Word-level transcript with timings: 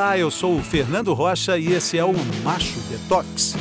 Olá, 0.00 0.16
eu 0.16 0.30
sou 0.30 0.56
o 0.56 0.62
Fernando 0.62 1.12
Rocha 1.12 1.58
e 1.58 1.74
esse 1.74 1.98
é 1.98 2.02
o 2.02 2.14
Macho 2.42 2.80
Detox. 2.88 3.54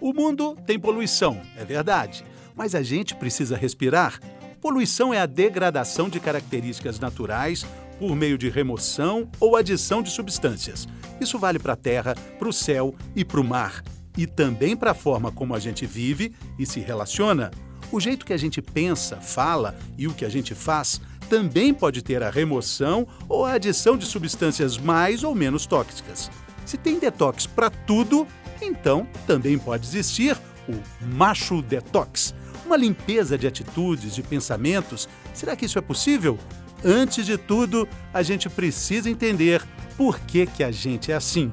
O 0.00 0.12
mundo 0.12 0.56
tem 0.64 0.78
poluição, 0.78 1.42
é 1.56 1.64
verdade, 1.64 2.24
mas 2.54 2.76
a 2.76 2.82
gente 2.84 3.16
precisa 3.16 3.56
respirar. 3.56 4.20
Poluição 4.60 5.12
é 5.12 5.18
a 5.18 5.26
degradação 5.26 6.08
de 6.08 6.20
características 6.20 7.00
naturais 7.00 7.66
por 7.98 8.14
meio 8.14 8.38
de 8.38 8.48
remoção 8.48 9.28
ou 9.40 9.56
adição 9.56 10.04
de 10.04 10.10
substâncias. 10.10 10.86
Isso 11.20 11.40
vale 11.40 11.58
para 11.58 11.72
a 11.72 11.76
terra, 11.76 12.14
para 12.38 12.48
o 12.48 12.52
céu 12.52 12.94
e 13.16 13.24
para 13.24 13.40
o 13.40 13.44
mar. 13.44 13.82
E 14.16 14.28
também 14.28 14.76
para 14.76 14.92
a 14.92 14.94
forma 14.94 15.32
como 15.32 15.56
a 15.56 15.58
gente 15.58 15.86
vive 15.86 16.32
e 16.56 16.64
se 16.64 16.78
relaciona. 16.78 17.50
O 17.92 18.00
jeito 18.00 18.26
que 18.26 18.32
a 18.32 18.36
gente 18.36 18.60
pensa, 18.60 19.16
fala 19.16 19.76
e 19.96 20.08
o 20.08 20.14
que 20.14 20.24
a 20.24 20.28
gente 20.28 20.54
faz 20.54 21.00
também 21.28 21.74
pode 21.74 22.02
ter 22.02 22.22
a 22.22 22.30
remoção 22.30 23.06
ou 23.28 23.44
a 23.44 23.52
adição 23.52 23.96
de 23.96 24.06
substâncias 24.06 24.78
mais 24.78 25.24
ou 25.24 25.34
menos 25.34 25.66
tóxicas. 25.66 26.30
Se 26.64 26.76
tem 26.76 26.98
detox 26.98 27.46
para 27.46 27.70
tudo, 27.70 28.26
então 28.60 29.06
também 29.26 29.58
pode 29.58 29.86
existir 29.86 30.36
o 30.68 30.74
macho 31.14 31.62
detox, 31.62 32.34
uma 32.64 32.76
limpeza 32.76 33.38
de 33.38 33.46
atitudes, 33.46 34.14
de 34.14 34.22
pensamentos. 34.22 35.08
Será 35.32 35.54
que 35.54 35.66
isso 35.66 35.78
é 35.78 35.82
possível? 35.82 36.38
Antes 36.84 37.24
de 37.24 37.38
tudo, 37.38 37.88
a 38.12 38.22
gente 38.22 38.48
precisa 38.48 39.08
entender 39.08 39.62
por 39.96 40.18
que, 40.20 40.46
que 40.46 40.62
a 40.62 40.70
gente 40.70 41.10
é 41.10 41.14
assim. 41.14 41.52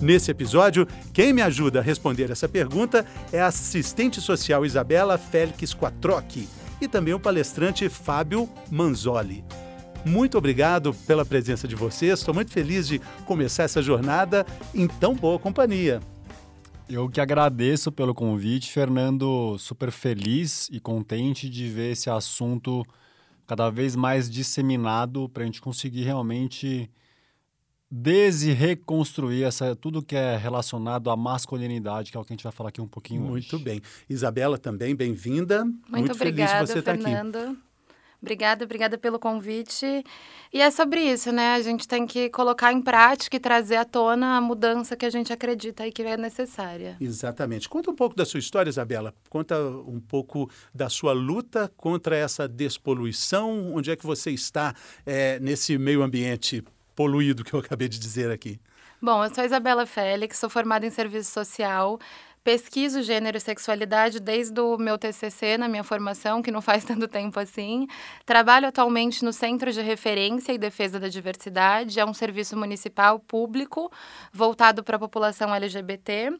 Nesse 0.00 0.30
episódio, 0.30 0.86
quem 1.12 1.32
me 1.32 1.42
ajuda 1.42 1.80
a 1.80 1.82
responder 1.82 2.30
essa 2.30 2.48
pergunta 2.48 3.04
é 3.32 3.40
a 3.40 3.48
assistente 3.48 4.20
social 4.20 4.64
Isabela 4.64 5.18
Félix 5.18 5.74
Quattrochi 5.74 6.48
e 6.80 6.86
também 6.86 7.14
o 7.14 7.18
palestrante 7.18 7.88
Fábio 7.88 8.48
Manzoli. 8.70 9.44
Muito 10.04 10.38
obrigado 10.38 10.94
pela 11.04 11.24
presença 11.24 11.66
de 11.66 11.74
vocês. 11.74 12.20
Estou 12.20 12.32
muito 12.32 12.52
feliz 12.52 12.86
de 12.86 13.00
começar 13.26 13.64
essa 13.64 13.82
jornada 13.82 14.46
em 14.72 14.86
tão 14.86 15.16
boa 15.16 15.36
companhia. 15.36 16.00
Eu 16.88 17.08
que 17.08 17.20
agradeço 17.20 17.90
pelo 17.90 18.14
convite, 18.14 18.70
Fernando. 18.70 19.58
Super 19.58 19.90
feliz 19.90 20.68
e 20.70 20.78
contente 20.78 21.50
de 21.50 21.68
ver 21.68 21.92
esse 21.92 22.08
assunto 22.08 22.86
cada 23.48 23.68
vez 23.68 23.96
mais 23.96 24.30
disseminado 24.30 25.28
para 25.28 25.42
a 25.42 25.46
gente 25.46 25.60
conseguir 25.60 26.04
realmente 26.04 26.88
desreconstruir 27.90 29.46
essa, 29.46 29.74
tudo 29.74 30.02
que 30.02 30.14
é 30.14 30.36
relacionado 30.36 31.10
à 31.10 31.16
masculinidade, 31.16 32.10
que 32.10 32.16
é 32.16 32.20
o 32.20 32.24
que 32.24 32.32
a 32.32 32.36
gente 32.36 32.42
vai 32.42 32.52
falar 32.52 32.68
aqui 32.68 32.80
um 32.80 32.88
pouquinho 32.88 33.22
Muito 33.22 33.56
hoje. 33.56 33.64
bem. 33.64 33.80
Isabela 34.08 34.58
também, 34.58 34.94
bem-vinda. 34.94 35.64
Muito, 35.64 35.90
Muito 35.90 36.12
obrigada, 36.12 36.66
feliz 36.66 36.70
você 36.70 36.82
Fernando. 36.82 37.36
estar 37.38 37.50
aqui. 37.50 37.68
Obrigada, 38.20 38.64
obrigada 38.64 38.98
pelo 38.98 39.18
convite. 39.18 40.04
E 40.52 40.60
é 40.60 40.70
sobre 40.72 41.00
isso, 41.00 41.30
né? 41.30 41.54
A 41.54 41.62
gente 41.62 41.86
tem 41.86 42.04
que 42.04 42.28
colocar 42.30 42.72
em 42.72 42.82
prática 42.82 43.36
e 43.36 43.40
trazer 43.40 43.76
à 43.76 43.84
tona 43.84 44.36
a 44.36 44.40
mudança 44.40 44.96
que 44.96 45.06
a 45.06 45.10
gente 45.10 45.32
acredita 45.32 45.86
e 45.86 45.92
que 45.92 46.02
é 46.02 46.16
necessária. 46.16 46.96
Exatamente. 47.00 47.68
Conta 47.68 47.92
um 47.92 47.94
pouco 47.94 48.16
da 48.16 48.24
sua 48.24 48.40
história, 48.40 48.68
Isabela. 48.68 49.14
Conta 49.30 49.56
um 49.60 50.00
pouco 50.00 50.50
da 50.74 50.88
sua 50.88 51.12
luta 51.12 51.72
contra 51.76 52.16
essa 52.16 52.48
despoluição. 52.48 53.72
Onde 53.72 53.92
é 53.92 53.96
que 53.96 54.04
você 54.04 54.32
está 54.32 54.74
é, 55.06 55.38
nesse 55.38 55.78
meio 55.78 56.02
ambiente 56.02 56.64
poluído 56.98 57.44
que 57.44 57.54
eu 57.54 57.60
acabei 57.60 57.88
de 57.88 57.96
dizer 57.96 58.28
aqui? 58.28 58.60
Bom, 59.00 59.24
eu 59.24 59.32
sou 59.32 59.44
Isabela 59.44 59.86
Félix, 59.86 60.36
sou 60.36 60.50
formada 60.50 60.84
em 60.84 60.90
serviço 60.90 61.30
social. 61.30 62.00
Pesquiso 62.42 63.02
gênero 63.02 63.36
e 63.36 63.40
sexualidade 63.40 64.18
desde 64.18 64.60
o 64.60 64.76
meu 64.76 64.98
TCC, 64.98 65.56
na 65.56 65.68
minha 65.68 65.84
formação, 65.84 66.42
que 66.42 66.50
não 66.50 66.60
faz 66.60 66.82
tanto 66.84 67.06
tempo 67.06 67.38
assim. 67.38 67.86
Trabalho 68.26 68.66
atualmente 68.66 69.24
no 69.24 69.32
Centro 69.32 69.72
de 69.72 69.80
Referência 69.80 70.52
e 70.52 70.58
Defesa 70.58 70.98
da 70.98 71.06
Diversidade, 71.06 72.00
é 72.00 72.04
um 72.04 72.12
serviço 72.12 72.56
municipal 72.56 73.20
público 73.20 73.92
voltado 74.32 74.82
para 74.82 74.96
a 74.96 74.98
população 74.98 75.54
LGBT. 75.54 76.32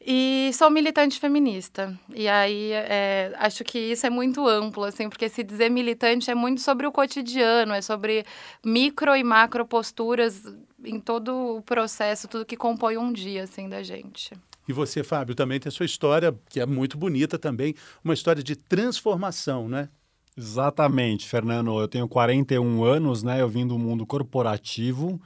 E 0.00 0.50
sou 0.54 0.70
militante 0.70 1.18
feminista. 1.18 1.98
E 2.14 2.28
aí, 2.28 2.72
é, 2.72 3.32
acho 3.38 3.64
que 3.64 3.78
isso 3.78 4.06
é 4.06 4.10
muito 4.10 4.46
amplo, 4.46 4.84
assim, 4.84 5.08
porque 5.08 5.28
se 5.28 5.42
dizer 5.42 5.70
militante 5.70 6.30
é 6.30 6.34
muito 6.34 6.60
sobre 6.60 6.86
o 6.86 6.92
cotidiano, 6.92 7.72
é 7.72 7.82
sobre 7.82 8.24
micro 8.64 9.16
e 9.16 9.24
macro 9.24 9.66
posturas 9.66 10.42
em 10.84 11.00
todo 11.00 11.56
o 11.56 11.62
processo, 11.62 12.28
tudo 12.28 12.44
que 12.44 12.56
compõe 12.56 12.96
um 12.96 13.12
dia, 13.12 13.44
assim, 13.44 13.68
da 13.68 13.82
gente. 13.82 14.32
E 14.68 14.72
você, 14.72 15.02
Fábio, 15.02 15.34
também 15.34 15.58
tem 15.58 15.68
a 15.68 15.72
sua 15.72 15.86
história, 15.86 16.36
que 16.48 16.60
é 16.60 16.66
muito 16.66 16.98
bonita 16.98 17.38
também, 17.38 17.74
uma 18.04 18.14
história 18.14 18.42
de 18.42 18.56
transformação, 18.56 19.68
né? 19.68 19.88
Exatamente, 20.36 21.26
Fernando. 21.26 21.80
Eu 21.80 21.88
tenho 21.88 22.06
41 22.06 22.84
anos, 22.84 23.22
né? 23.22 23.40
Eu 23.40 23.48
vim 23.48 23.66
do 23.66 23.78
mundo 23.78 24.04
corporativo 24.04 25.20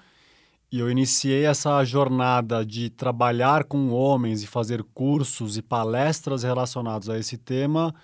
e 0.72 0.78
eu 0.78 0.90
iniciei 0.90 1.44
essa 1.44 1.82
jornada 1.84 2.64
de 2.64 2.90
trabalhar 2.90 3.64
com 3.64 3.90
homens 3.90 4.42
e 4.42 4.46
fazer 4.46 4.84
cursos 4.94 5.56
e 5.56 5.62
palestras 5.62 6.42
relacionados 6.42 7.08
a 7.08 7.18
esse 7.18 7.36
tema 7.36 7.94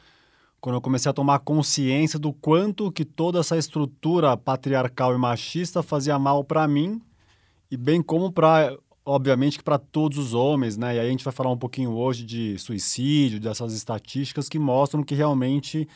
quando 0.61 0.75
eu 0.75 0.81
comecei 0.81 1.09
a 1.09 1.15
tomar 1.15 1.39
consciência 1.41 2.19
do 2.19 2.33
quanto 2.33 2.91
que 2.91 3.05
toda 3.05 3.39
essa 3.39 3.57
estrutura 3.57 4.37
patriarcal 4.37 5.15
e 5.15 5.19
machista 5.19 5.83
fazia 5.83 6.19
mal 6.19 6.43
para 6.43 6.67
mim 6.67 7.01
e 7.71 7.77
bem 7.77 8.03
como 8.03 8.33
para 8.33 8.77
obviamente 9.05 9.59
que 9.59 9.65
para 9.65 9.79
todos 9.79 10.19
os 10.19 10.35
homens, 10.35 10.77
né? 10.77 10.97
E 10.97 10.99
aí 10.99 11.07
a 11.07 11.11
gente 11.11 11.25
vai 11.25 11.33
falar 11.33 11.53
um 11.53 11.57
pouquinho 11.57 11.93
hoje 11.93 12.25
de 12.25 12.59
suicídio, 12.59 13.39
dessas 13.39 13.73
estatísticas 13.73 14.49
que 14.49 14.59
mostram 14.59 15.05
que 15.05 15.15
realmente 15.15 15.89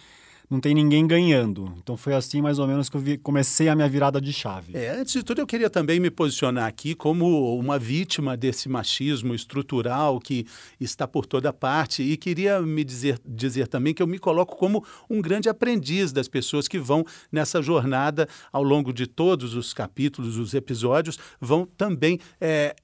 não 0.51 0.59
tem 0.59 0.75
ninguém 0.75 1.07
ganhando. 1.07 1.73
Então 1.79 1.97
foi 1.97 2.13
assim 2.13 2.43
mais 2.43 2.59
ou 2.59 2.67
menos 2.67 2.89
que 2.89 2.97
eu 2.97 3.01
vi, 3.01 3.17
comecei 3.17 3.69
a 3.69 3.77
minha 3.77 3.89
virada 3.89 4.21
de 4.21 4.33
chave. 4.33 4.77
É, 4.77 4.91
antes 4.91 5.13
de 5.13 5.23
tudo, 5.23 5.41
eu 5.41 5.47
queria 5.47 5.71
também 5.71 6.01
me 6.01 6.11
posicionar 6.11 6.67
aqui 6.67 6.95
como 6.95 7.57
uma 7.57 7.79
vítima 7.79 8.37
desse 8.37 8.69
machismo 8.69 9.33
estrutural 9.33 10.19
que 10.19 10.45
está 10.81 11.07
por 11.07 11.25
toda 11.25 11.53
parte 11.53 12.03
e 12.03 12.17
queria 12.17 12.61
me 12.61 12.83
dizer, 12.83 13.21
dizer 13.25 13.69
também 13.69 13.95
que 13.95 14.03
eu 14.03 14.07
me 14.09 14.19
coloco 14.19 14.57
como 14.57 14.85
um 15.09 15.23
grande 15.23 15.49
aprendiz 15.49 16.13
das 16.13 16.27
pessoas 16.27 16.67
que 16.67 16.79
vão 16.79 17.05
nessa 17.31 17.63
jornada 17.63 18.29
ao 18.53 18.65
longo 18.65 18.93
de 18.93 19.07
todos 19.07 19.55
os 19.55 19.73
capítulos, 19.73 20.37
os 20.37 20.53
episódios, 20.53 21.17
vão 21.41 21.65
também. 21.65 22.19
É, 22.41 22.75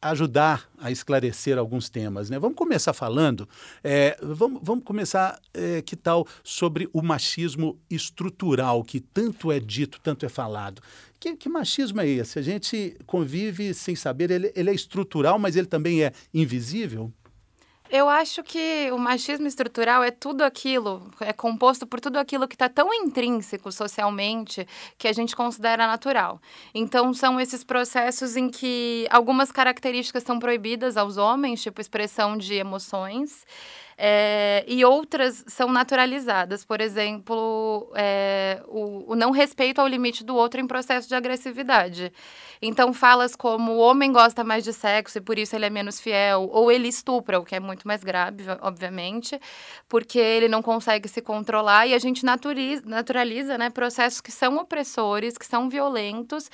ajudar 0.00 0.68
a 0.78 0.90
esclarecer 0.90 1.58
alguns 1.58 1.88
temas. 1.88 2.30
Né? 2.30 2.38
Vamos 2.38 2.56
começar 2.56 2.92
falando, 2.92 3.48
é, 3.82 4.16
vamos, 4.22 4.60
vamos 4.62 4.84
começar, 4.84 5.40
é, 5.52 5.82
que 5.82 5.96
tal, 5.96 6.26
sobre 6.44 6.88
o 6.92 7.02
machismo 7.02 7.78
estrutural, 7.90 8.82
que 8.84 9.00
tanto 9.00 9.50
é 9.50 9.58
dito, 9.58 10.00
tanto 10.02 10.26
é 10.26 10.28
falado. 10.28 10.82
Que, 11.18 11.36
que 11.36 11.48
machismo 11.48 12.00
é 12.00 12.08
esse? 12.08 12.38
A 12.38 12.42
gente 12.42 12.96
convive 13.06 13.72
sem 13.72 13.96
saber, 13.96 14.30
ele, 14.30 14.52
ele 14.54 14.70
é 14.70 14.74
estrutural, 14.74 15.38
mas 15.38 15.56
ele 15.56 15.66
também 15.66 16.04
é 16.04 16.12
invisível? 16.32 17.12
Eu 17.88 18.08
acho 18.08 18.42
que 18.42 18.90
o 18.90 18.98
machismo 18.98 19.46
estrutural 19.46 20.02
é 20.02 20.10
tudo 20.10 20.42
aquilo, 20.42 21.08
é 21.20 21.32
composto 21.32 21.86
por 21.86 22.00
tudo 22.00 22.18
aquilo 22.18 22.48
que 22.48 22.56
está 22.56 22.68
tão 22.68 22.92
intrínseco 22.92 23.70
socialmente 23.70 24.66
que 24.98 25.06
a 25.06 25.12
gente 25.12 25.36
considera 25.36 25.86
natural. 25.86 26.40
Então, 26.74 27.14
são 27.14 27.38
esses 27.38 27.62
processos 27.62 28.36
em 28.36 28.48
que 28.48 29.06
algumas 29.08 29.52
características 29.52 30.24
são 30.24 30.38
proibidas 30.38 30.96
aos 30.96 31.16
homens, 31.16 31.62
tipo 31.62 31.80
expressão 31.80 32.36
de 32.36 32.54
emoções. 32.54 33.44
É, 33.98 34.62
e 34.68 34.84
outras 34.84 35.42
são 35.46 35.72
naturalizadas, 35.72 36.62
por 36.62 36.82
exemplo, 36.82 37.90
é, 37.94 38.62
o, 38.68 39.12
o, 39.12 39.16
não 39.16 39.30
respeito 39.30 39.80
ao 39.80 39.86
limite 39.86 40.22
do 40.22 40.36
outro 40.36 40.60
em 40.60 40.66
processo 40.66 41.08
de 41.08 41.14
agressividade. 41.14 42.12
Então, 42.60 42.92
falas 42.92 43.34
como 43.34 43.72
o 43.72 43.78
homem 43.78 44.12
gosta 44.12 44.44
mais 44.44 44.64
de 44.64 44.74
sexo 44.74 45.16
e 45.16 45.20
por 45.22 45.38
isso 45.38 45.56
ele 45.56 45.64
é 45.64 45.70
menos 45.70 45.98
fiel, 45.98 46.46
ou 46.52 46.70
ele 46.70 46.88
estupra, 46.88 47.40
o 47.40 47.44
que 47.44 47.54
é 47.54 47.60
muito 47.60 47.88
mais 47.88 48.04
grave, 48.04 48.44
obviamente, 48.60 49.40
porque 49.88 50.18
ele 50.18 50.48
não 50.48 50.60
consegue 50.60 51.08
se 51.08 51.22
controlar 51.22 51.86
e 51.86 51.94
a 51.94 51.98
gente 51.98 52.22
naturaliza, 52.22 52.82
naturaliza 52.84 53.56
né, 53.56 53.70
processos 53.70 54.20
que 54.20 54.30
são 54.30 54.58
opressores, 54.58 55.38
que 55.38 55.46
são 55.46 55.70
violentos 55.70 56.50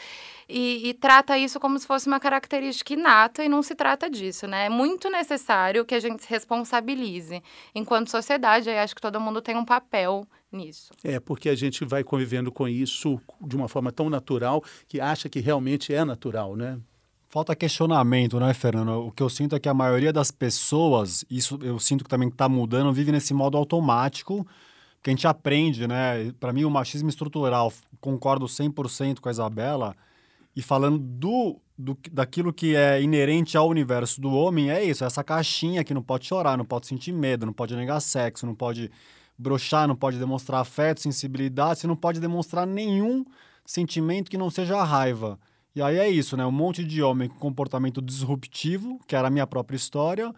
e, 0.48 0.88
e, 0.88 0.94
trata 0.94 1.38
isso 1.38 1.60
como 1.60 1.78
se 1.78 1.86
fosse 1.86 2.06
uma 2.06 2.20
característica 2.20 2.92
inata 2.92 3.44
e 3.44 3.48
não 3.48 3.62
se 3.62 3.74
trata 3.74 4.10
disso, 4.10 4.46
né? 4.46 4.66
É 4.66 4.68
muito 4.68 5.08
necessário 5.10 5.84
que 5.84 5.94
a 5.94 6.00
gente 6.00 6.22
se 6.22 6.28
responsabilize 6.28 7.42
enquanto 7.74 8.10
sociedade. 8.10 8.68
Aí 8.68 8.78
acho 8.78 8.94
que 8.94 9.00
todo 9.00 9.20
mundo 9.20 9.40
tem 9.40 9.56
um 9.56 9.64
papel 9.64 10.26
nisso. 10.50 10.92
É, 11.02 11.18
porque 11.18 11.48
a 11.48 11.54
gente 11.54 11.84
vai 11.84 12.04
convivendo 12.04 12.52
com 12.52 12.68
isso 12.68 13.20
de 13.40 13.56
uma 13.56 13.68
forma 13.68 13.90
tão 13.90 14.10
natural 14.10 14.62
que 14.86 15.00
acha 15.00 15.28
que 15.28 15.40
realmente 15.40 15.94
é 15.94 16.04
natural, 16.04 16.56
né? 16.56 16.78
Falta 17.28 17.56
questionamento, 17.56 18.38
né, 18.38 18.52
Fernando? 18.52 19.06
O 19.06 19.10
que 19.10 19.22
eu 19.22 19.30
sinto 19.30 19.56
é 19.56 19.58
que 19.58 19.68
a 19.68 19.72
maioria 19.72 20.12
das 20.12 20.30
pessoas, 20.30 21.24
isso 21.30 21.58
eu 21.62 21.78
sinto 21.78 22.04
que 22.04 22.10
também 22.10 22.28
está 22.28 22.46
mudando, 22.46 22.92
vive 22.92 23.10
nesse 23.10 23.32
modo 23.32 23.56
automático, 23.56 24.46
que 25.02 25.08
a 25.08 25.12
gente 25.12 25.26
aprende, 25.26 25.88
né? 25.88 26.30
Para 26.38 26.52
mim, 26.52 26.64
o 26.64 26.70
machismo 26.70 27.08
estrutural, 27.08 27.72
concordo 28.02 28.44
100% 28.44 29.20
com 29.20 29.30
a 29.30 29.32
Isabela, 29.32 29.96
e 30.54 30.62
falando 30.62 30.99
do, 30.99 31.60
do, 31.76 31.96
daquilo 32.10 32.52
que 32.52 32.76
é 32.76 33.00
inerente 33.00 33.56
ao 33.56 33.69
universo 33.69 34.20
do 34.20 34.31
homem, 34.31 34.70
é 34.70 34.84
isso, 34.84 35.04
essa 35.04 35.25
caixinha 35.25 35.82
que 35.82 35.94
não 35.94 36.02
pode 36.02 36.26
chorar, 36.26 36.58
não 36.58 36.64
pode 36.64 36.87
sentir 36.87 37.12
medo, 37.12 37.46
não 37.46 37.52
pode 37.52 37.75
negar 37.75 38.00
sexo, 38.00 38.46
não 38.46 38.54
pode 38.54 38.90
broxar, 39.37 39.88
não 39.88 39.96
pode 39.96 40.19
demonstrar 40.19 40.60
afeto, 40.60 41.00
sensibilidade, 41.00 41.81
você 41.81 41.87
não 41.87 41.96
pode 41.96 42.20
demonstrar 42.20 42.66
nenhum 42.66 43.25
sentimento 43.64 44.31
que 44.31 44.38
não 44.38 44.50
seja 44.50 44.76
a 44.76 44.84
raiva. 44.84 45.38
E 45.75 45.81
aí 45.81 45.96
é 45.96 46.08
isso, 46.08 46.37
né? 46.37 46.44
Um 46.44 46.52
monte 46.52 46.84
de 46.84 47.02
homem 47.02 47.28
com 47.28 47.38
comportamento 47.38 48.02
disruptivo, 48.02 49.00
que 49.06 49.16
era 49.16 49.28
a 49.28 49.31
minha 49.31 49.46
própria 49.46 49.76
história, 49.76 50.32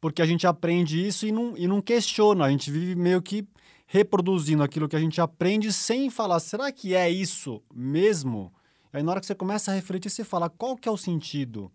porque 0.00 0.20
a 0.20 0.26
gente 0.26 0.46
aprende 0.46 1.04
isso 1.04 1.26
e 1.26 1.32
não, 1.32 1.56
e 1.56 1.66
não 1.66 1.80
questiona. 1.80 2.44
A 2.44 2.50
gente 2.50 2.70
vive 2.70 2.94
meio 2.94 3.22
que 3.22 3.48
reproduzindo 3.86 4.62
aquilo 4.62 4.88
que 4.88 4.96
a 4.96 5.00
gente 5.00 5.20
aprende 5.20 5.72
sem 5.72 6.10
falar, 6.10 6.40
será 6.40 6.70
que 6.70 6.94
é 6.94 7.08
isso 7.08 7.62
mesmo? 7.74 8.52
Aí 8.94 9.02
na 9.02 9.10
hora 9.10 9.20
que 9.20 9.26
você 9.26 9.34
começa 9.34 9.72
a 9.72 9.74
refletir, 9.74 10.08
você 10.08 10.22
fala, 10.22 10.48
qual 10.48 10.76
que 10.76 10.88
é 10.88 10.92
o 10.92 10.96
sentido 10.96 11.70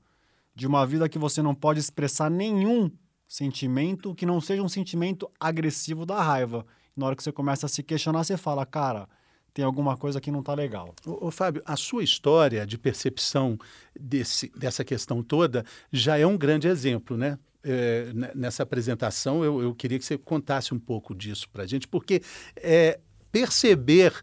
de 0.56 0.66
uma 0.66 0.88
vida 0.88 1.10
que 1.10 1.20
você 1.20 1.42
não 1.42 1.54
pode 1.54 1.78
expressar 1.78 2.32
nenhum 2.32 2.90
sentimento 3.28 4.16
que 4.16 4.26
não 4.26 4.40
seja 4.40 4.64
um 4.64 4.70
sentimento 4.70 5.30
agressivo 5.38 6.06
da 6.06 6.24
raiva? 6.24 6.66
Na 6.96 7.08
hora 7.08 7.18
que 7.18 7.22
você 7.22 7.34
começa 7.34 7.66
a 7.66 7.70
se 7.70 7.84
questionar, 7.84 8.24
você 8.24 8.38
fala, 8.38 8.66
cara, 8.66 9.06
tem 9.54 9.66
alguma 9.66 9.98
coisa 9.98 10.22
que 10.22 10.32
não 10.32 10.40
está 10.40 10.54
legal. 10.54 10.96
Ô, 11.06 11.28
ô, 11.28 11.32
Fábio, 11.32 11.62
a 11.66 11.76
sua 11.76 12.06
história 12.06 12.66
de 12.66 12.78
percepção 12.78 13.58
desse, 14.00 14.50
dessa 14.56 14.86
questão 14.86 15.22
toda 15.22 15.66
já 15.92 16.18
é 16.18 16.26
um 16.26 16.38
grande 16.38 16.70
exemplo, 16.70 17.18
né? 17.18 17.38
É, 17.62 18.14
nessa 18.34 18.64
apresentação, 18.64 19.44
eu, 19.44 19.62
eu, 19.62 19.76
queria 19.76 20.00
que 20.00 20.06
você 20.06 20.18
contasse 20.18 20.74
um 20.74 20.80
pouco 20.80 21.14
disso 21.14 21.50
para 21.50 21.64
a 21.64 21.68
gente, 21.68 21.86
porque 21.86 22.22
é, 22.56 22.98
perceber 23.30 24.14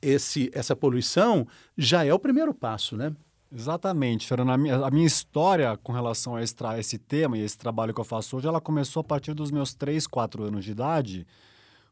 esse, 0.00 0.50
essa 0.52 0.74
poluição 0.76 1.46
já 1.76 2.04
é 2.04 2.12
o 2.12 2.18
primeiro 2.18 2.54
passo, 2.54 2.96
né? 2.96 3.14
Exatamente, 3.50 4.26
Fernando. 4.26 4.50
A 4.50 4.58
minha, 4.58 4.76
a 4.76 4.90
minha 4.90 5.06
história 5.06 5.76
com 5.78 5.92
relação 5.92 6.36
a 6.36 6.42
esse, 6.42 6.54
a 6.62 6.78
esse 6.78 6.98
tema 6.98 7.38
e 7.38 7.42
esse 7.42 7.56
trabalho 7.56 7.94
que 7.94 8.00
eu 8.00 8.04
faço 8.04 8.36
hoje, 8.36 8.46
ela 8.46 8.60
começou 8.60 9.00
a 9.00 9.04
partir 9.04 9.32
dos 9.32 9.50
meus 9.50 9.74
3, 9.74 10.06
4 10.06 10.44
anos 10.44 10.64
de 10.64 10.72
idade, 10.72 11.26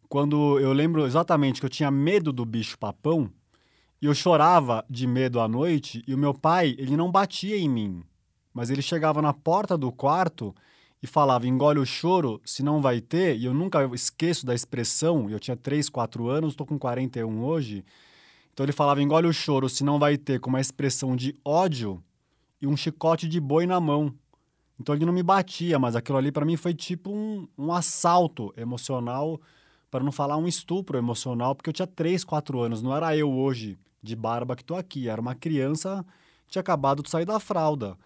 quando 0.08 0.60
eu 0.60 0.72
lembro 0.72 1.06
exatamente 1.06 1.60
que 1.60 1.66
eu 1.66 1.70
tinha 1.70 1.90
medo 1.90 2.32
do 2.32 2.44
bicho 2.44 2.78
papão 2.78 3.30
e 4.00 4.06
eu 4.06 4.14
chorava 4.14 4.84
de 4.88 5.06
medo 5.06 5.40
à 5.40 5.48
noite 5.48 6.04
e 6.06 6.14
o 6.14 6.18
meu 6.18 6.34
pai, 6.34 6.74
ele 6.78 6.96
não 6.96 7.10
batia 7.10 7.56
em 7.56 7.68
mim, 7.68 8.02
mas 8.52 8.70
ele 8.70 8.82
chegava 8.82 9.22
na 9.22 9.32
porta 9.32 9.76
do 9.76 9.90
quarto 9.90 10.54
e 11.02 11.06
falava: 11.06 11.46
engole 11.46 11.78
o 11.78 11.86
choro, 11.86 12.40
se 12.44 12.62
não 12.62 12.80
vai 12.80 13.00
ter. 13.00 13.36
E 13.36 13.44
eu 13.44 13.54
nunca 13.54 13.84
esqueço 13.94 14.46
da 14.46 14.54
expressão, 14.54 15.30
eu 15.30 15.38
tinha 15.38 15.56
3, 15.56 15.88
4 15.88 16.28
anos, 16.28 16.52
estou 16.52 16.66
com 16.66 16.78
41 16.78 17.44
hoje. 17.44 17.84
Então 18.52 18.64
ele 18.64 18.72
falava: 18.72 19.02
engole 19.02 19.26
o 19.26 19.32
choro, 19.32 19.68
se 19.68 19.84
não 19.84 19.98
vai 19.98 20.16
ter, 20.16 20.40
com 20.40 20.48
uma 20.50 20.60
expressão 20.60 21.14
de 21.14 21.34
ódio 21.44 22.02
e 22.60 22.66
um 22.66 22.76
chicote 22.76 23.28
de 23.28 23.40
boi 23.40 23.66
na 23.66 23.80
mão. 23.80 24.14
Então 24.78 24.94
ele 24.94 25.06
não 25.06 25.12
me 25.12 25.22
batia, 25.22 25.78
mas 25.78 25.96
aquilo 25.96 26.18
ali 26.18 26.30
para 26.30 26.44
mim 26.44 26.56
foi 26.56 26.74
tipo 26.74 27.10
um, 27.10 27.48
um 27.56 27.72
assalto 27.72 28.52
emocional 28.56 29.40
para 29.90 30.04
não 30.04 30.12
falar 30.12 30.36
um 30.36 30.46
estupro 30.46 30.98
emocional, 30.98 31.54
porque 31.54 31.70
eu 31.70 31.74
tinha 31.74 31.86
3, 31.86 32.24
4 32.24 32.60
anos, 32.60 32.82
não 32.82 32.94
era 32.94 33.16
eu 33.16 33.32
hoje 33.32 33.78
de 34.02 34.14
barba 34.14 34.54
que 34.54 34.62
estou 34.62 34.76
aqui, 34.76 35.08
era 35.08 35.20
uma 35.20 35.34
criança 35.34 36.04
tinha 36.48 36.60
acabado 36.60 37.02
de 37.02 37.10
sair 37.10 37.24
da 37.24 37.40
fralda. 37.40 37.96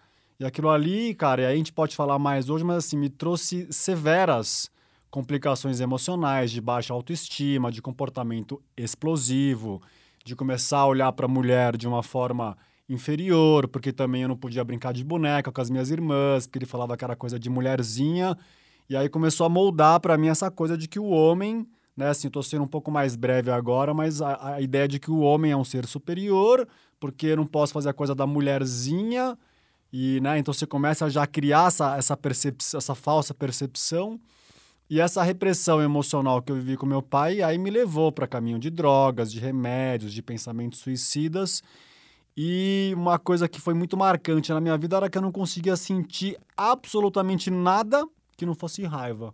E 0.41 0.43
aquilo 0.43 0.71
ali, 0.71 1.13
cara, 1.13 1.43
e 1.43 1.45
aí 1.45 1.53
a 1.53 1.55
gente 1.55 1.71
pode 1.71 1.95
falar 1.95 2.17
mais 2.17 2.49
hoje, 2.49 2.63
mas 2.63 2.77
assim, 2.77 2.97
me 2.97 3.09
trouxe 3.09 3.67
severas 3.69 4.71
complicações 5.11 5.79
emocionais, 5.79 6.49
de 6.49 6.59
baixa 6.59 6.91
autoestima, 6.95 7.71
de 7.71 7.79
comportamento 7.79 8.59
explosivo, 8.75 9.79
de 10.25 10.35
começar 10.35 10.79
a 10.79 10.87
olhar 10.87 11.11
para 11.11 11.27
a 11.27 11.29
mulher 11.29 11.77
de 11.77 11.87
uma 11.87 12.01
forma 12.01 12.57
inferior, 12.89 13.67
porque 13.67 13.93
também 13.93 14.23
eu 14.23 14.29
não 14.29 14.35
podia 14.35 14.63
brincar 14.63 14.93
de 14.93 15.03
boneca 15.03 15.51
com 15.51 15.61
as 15.61 15.69
minhas 15.69 15.91
irmãs, 15.91 16.47
porque 16.47 16.57
ele 16.57 16.65
falava 16.65 16.97
que 16.97 17.03
era 17.03 17.15
coisa 17.15 17.37
de 17.37 17.47
mulherzinha. 17.47 18.35
E 18.89 18.97
aí 18.97 19.07
começou 19.09 19.45
a 19.45 19.49
moldar 19.49 19.99
para 19.99 20.17
mim 20.17 20.29
essa 20.29 20.49
coisa 20.49 20.75
de 20.75 20.87
que 20.87 20.97
o 20.99 21.05
homem 21.05 21.67
né? 21.95 22.07
Assim, 22.07 22.29
estou 22.29 22.41
sendo 22.41 22.63
um 22.63 22.67
pouco 22.67 22.89
mais 22.89 23.15
breve 23.15 23.51
agora, 23.51 23.93
mas 23.93 24.23
a, 24.23 24.55
a, 24.55 24.61
ideia 24.61 24.87
de 24.87 24.97
que 24.97 25.11
o 25.11 25.19
homem 25.19 25.51
é 25.51 25.57
um 25.57 25.63
ser 25.63 25.85
superior, 25.85 26.67
porque 26.99 27.27
eu 27.27 27.37
não 27.37 27.45
posso 27.45 27.73
fazer 27.73 27.89
a 27.89 27.93
coisa 27.93 28.15
da 28.15 28.25
mulherzinha, 28.25 29.37
e, 29.91 30.21
né? 30.21 30.37
Então 30.39 30.53
você 30.53 30.65
começa 30.65 31.05
a 31.05 31.09
já 31.09 31.27
criar 31.27 31.67
essa, 31.67 31.97
essa 31.97 32.17
essa 32.77 32.95
falsa 32.95 33.33
percepção. 33.33 34.19
E 34.89 34.99
essa 34.99 35.23
repressão 35.23 35.81
emocional 35.81 36.41
que 36.41 36.51
eu 36.51 36.55
vivi 36.57 36.75
com 36.75 36.85
meu 36.85 37.01
pai, 37.01 37.41
aí 37.41 37.57
me 37.57 37.69
levou 37.69 38.11
para 38.11 38.27
caminho 38.27 38.59
de 38.59 38.69
drogas, 38.69 39.31
de 39.31 39.39
remédios, 39.39 40.13
de 40.13 40.21
pensamentos 40.21 40.79
suicidas. 40.79 41.63
E 42.35 42.91
uma 42.95 43.17
coisa 43.17 43.47
que 43.47 43.61
foi 43.61 43.73
muito 43.73 43.95
marcante 43.95 44.51
na 44.51 44.59
minha 44.59 44.77
vida 44.77 44.97
era 44.97 45.09
que 45.09 45.17
eu 45.17 45.21
não 45.21 45.31
conseguia 45.31 45.77
sentir 45.77 46.37
absolutamente 46.57 47.49
nada 47.49 48.05
que 48.35 48.45
não 48.45 48.53
fosse 48.53 48.83
raiva. 48.83 49.33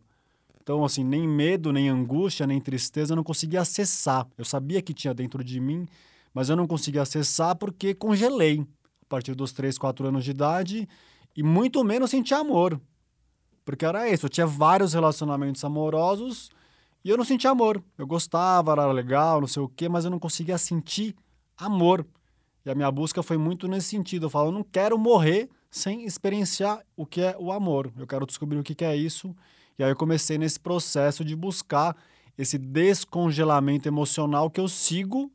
Então, 0.62 0.86
assim, 0.86 1.04
nem 1.04 1.28
medo, 1.28 1.72
nem 1.72 1.90
angústia, 1.90 2.46
nem 2.46 2.62
tristeza 2.62 3.14
eu 3.14 3.16
não 3.16 3.24
conseguia 3.24 3.62
acessar. 3.62 4.28
Eu 4.38 4.46
sabia 4.46 4.82
que 4.82 4.94
tinha 4.94 5.14
dentro 5.14 5.44
de 5.44 5.60
mim, 5.60 5.88
mas 6.34 6.50
eu 6.50 6.56
não 6.56 6.68
conseguia 6.68 7.02
acessar 7.02 7.56
porque 7.56 7.96
congelei 7.96 8.64
partir 9.08 9.36
dos 9.36 9.52
3, 9.52 9.78
4 9.78 10.08
anos 10.08 10.24
de 10.24 10.32
idade 10.32 10.88
e 11.36 11.44
muito 11.44 11.84
menos 11.84 12.10
senti 12.10 12.34
amor. 12.34 12.80
Porque 13.64 13.86
era 13.86 14.10
isso, 14.10 14.26
eu 14.26 14.30
tinha 14.30 14.48
vários 14.48 14.94
relacionamentos 14.94 15.64
amorosos 15.64 16.50
e 17.04 17.10
eu 17.10 17.18
não 17.18 17.26
sentia 17.26 17.52
amor. 17.52 17.84
Eu 17.98 18.08
gostava, 18.08 18.72
era 18.72 18.92
legal, 18.92 19.42
não 19.42 19.48
sei 19.48 19.62
o 19.62 19.70
quê, 19.70 19.90
mas 19.90 20.06
eu 20.06 20.12
não 20.12 20.20
conseguia 20.20 20.58
sentir 20.58 21.16
amor. 21.58 22.06
E 22.66 22.70
a 22.70 22.76
minha 22.76 22.92
busca 22.92 23.22
foi 23.22 23.38
muito 23.38 23.68
nesse 23.68 23.90
sentido. 23.90 24.26
Eu 24.26 24.30
falo, 24.30 24.50
eu 24.50 24.52
não 24.54 24.64
quero 24.64 24.98
morrer 24.98 25.50
sem 25.70 26.06
experienciar 26.06 26.82
o 26.96 27.06
que 27.06 27.22
é 27.22 27.36
o 27.38 27.52
amor. 27.52 27.92
Eu 27.98 28.08
quero 28.08 28.26
descobrir 28.26 28.58
o 28.58 28.64
que 28.64 28.84
é 28.84 28.96
isso 28.96 29.36
e 29.78 29.84
aí 29.84 29.92
eu 29.92 29.96
comecei 29.96 30.38
nesse 30.38 30.60
processo 30.60 31.24
de 31.24 31.36
buscar 31.36 31.96
esse 32.38 32.58
descongelamento 32.58 33.88
emocional 33.88 34.50
que 34.50 34.60
eu 34.60 34.68
sigo 34.68 35.32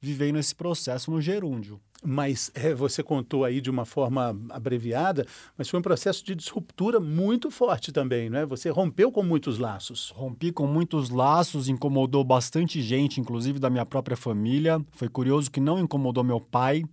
vivendo 0.00 0.38
esse 0.38 0.54
processo 0.54 1.10
no 1.10 1.20
gerúndio. 1.20 1.80
Mas 2.02 2.50
é, 2.54 2.74
você 2.74 3.02
contou 3.02 3.44
aí 3.44 3.60
de 3.60 3.68
uma 3.68 3.84
forma 3.84 4.34
abreviada, 4.48 5.26
mas 5.56 5.68
foi 5.68 5.78
um 5.78 5.82
processo 5.82 6.24
de 6.24 6.34
disruptura 6.34 6.98
muito 6.98 7.50
forte 7.50 7.92
também, 7.92 8.30
não 8.30 8.38
é? 8.38 8.46
Você 8.46 8.70
rompeu 8.70 9.12
com 9.12 9.22
muitos 9.22 9.58
laços. 9.58 10.10
Rompi 10.16 10.50
com 10.50 10.66
muitos 10.66 11.10
laços, 11.10 11.68
incomodou 11.68 12.24
bastante 12.24 12.80
gente, 12.80 13.20
inclusive 13.20 13.58
da 13.58 13.68
minha 13.68 13.84
própria 13.84 14.16
família. 14.16 14.80
Foi 14.92 15.08
curioso 15.08 15.50
que 15.50 15.60
não 15.60 15.78
incomodou 15.78 16.24
meu 16.24 16.40
pai. 16.40 16.84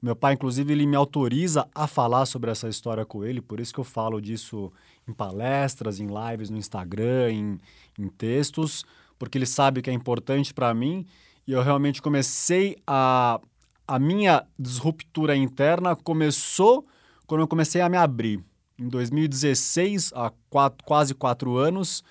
O 0.00 0.04
meu 0.04 0.14
pai, 0.14 0.34
inclusive, 0.34 0.72
ele 0.72 0.86
me 0.86 0.94
autoriza 0.94 1.66
a 1.74 1.86
falar 1.86 2.26
sobre 2.26 2.50
essa 2.50 2.68
história 2.68 3.04
com 3.04 3.24
ele, 3.24 3.40
por 3.40 3.58
isso 3.58 3.72
que 3.72 3.80
eu 3.80 3.84
falo 3.84 4.20
disso 4.20 4.70
em 5.08 5.12
palestras, 5.12 5.98
em 5.98 6.06
lives 6.06 6.50
no 6.50 6.58
Instagram, 6.58 7.32
em, 7.32 7.58
em 7.98 8.08
textos, 8.08 8.84
porque 9.18 9.38
ele 9.38 9.46
sabe 9.46 9.80
que 9.80 9.90
é 9.90 9.92
importante 9.92 10.52
para 10.52 10.72
mim. 10.74 11.06
E 11.46 11.52
eu 11.52 11.62
realmente 11.62 12.02
comecei 12.02 12.76
a. 12.86 13.40
A 13.88 14.00
minha 14.00 14.44
disruptura 14.58 15.36
interna 15.36 15.94
começou 15.94 16.84
quando 17.24 17.42
eu 17.42 17.46
comecei 17.46 17.80
a 17.80 17.88
me 17.88 17.96
abrir. 17.96 18.42
Em 18.76 18.88
2016, 18.88 20.12
há 20.12 20.32
quatro, 20.50 20.84
quase 20.84 21.14
quatro 21.14 21.56
anos, 21.56 22.02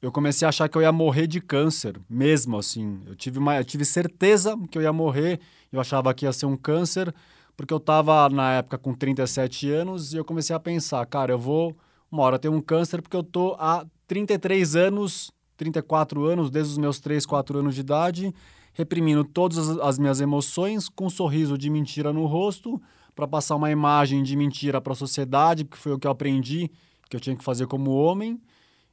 eu 0.00 0.12
comecei 0.12 0.46
a 0.46 0.50
achar 0.50 0.68
que 0.68 0.78
eu 0.78 0.82
ia 0.82 0.92
morrer 0.92 1.26
de 1.26 1.40
câncer, 1.40 2.00
mesmo 2.08 2.56
assim. 2.56 3.02
Eu 3.06 3.16
tive, 3.16 3.40
uma, 3.40 3.56
eu 3.56 3.64
tive 3.64 3.84
certeza 3.84 4.56
que 4.70 4.78
eu 4.78 4.82
ia 4.82 4.92
morrer, 4.92 5.40
eu 5.72 5.80
achava 5.80 6.14
que 6.14 6.24
ia 6.24 6.32
ser 6.32 6.46
um 6.46 6.56
câncer, 6.56 7.12
porque 7.56 7.74
eu 7.74 7.78
estava 7.78 8.28
na 8.28 8.52
época 8.52 8.78
com 8.78 8.94
37 8.94 9.68
anos 9.68 10.14
e 10.14 10.16
eu 10.16 10.24
comecei 10.24 10.54
a 10.54 10.60
pensar, 10.60 11.04
cara, 11.06 11.32
eu 11.32 11.38
vou 11.40 11.76
uma 12.10 12.22
hora 12.22 12.38
ter 12.38 12.48
um 12.48 12.60
câncer 12.60 13.02
porque 13.02 13.16
eu 13.16 13.24
tô 13.24 13.56
há 13.58 13.84
33 14.06 14.76
anos, 14.76 15.32
34 15.56 16.24
anos, 16.24 16.50
desde 16.50 16.70
os 16.70 16.78
meus 16.78 17.00
3, 17.00 17.26
4 17.26 17.58
anos 17.58 17.74
de 17.74 17.80
idade, 17.80 18.32
reprimindo 18.76 19.24
todas 19.24 19.70
as 19.78 19.98
minhas 19.98 20.20
emoções 20.20 20.86
com 20.86 21.06
um 21.06 21.10
sorriso 21.10 21.56
de 21.56 21.70
mentira 21.70 22.12
no 22.12 22.26
rosto 22.26 22.80
para 23.14 23.26
passar 23.26 23.56
uma 23.56 23.70
imagem 23.70 24.22
de 24.22 24.36
mentira 24.36 24.82
para 24.82 24.92
a 24.92 24.96
sociedade, 24.96 25.64
porque 25.64 25.82
foi 25.82 25.92
o 25.92 25.98
que 25.98 26.06
eu 26.06 26.10
aprendi 26.10 26.70
que 27.08 27.16
eu 27.16 27.20
tinha 27.20 27.34
que 27.34 27.42
fazer 27.42 27.66
como 27.66 27.90
homem. 27.92 28.38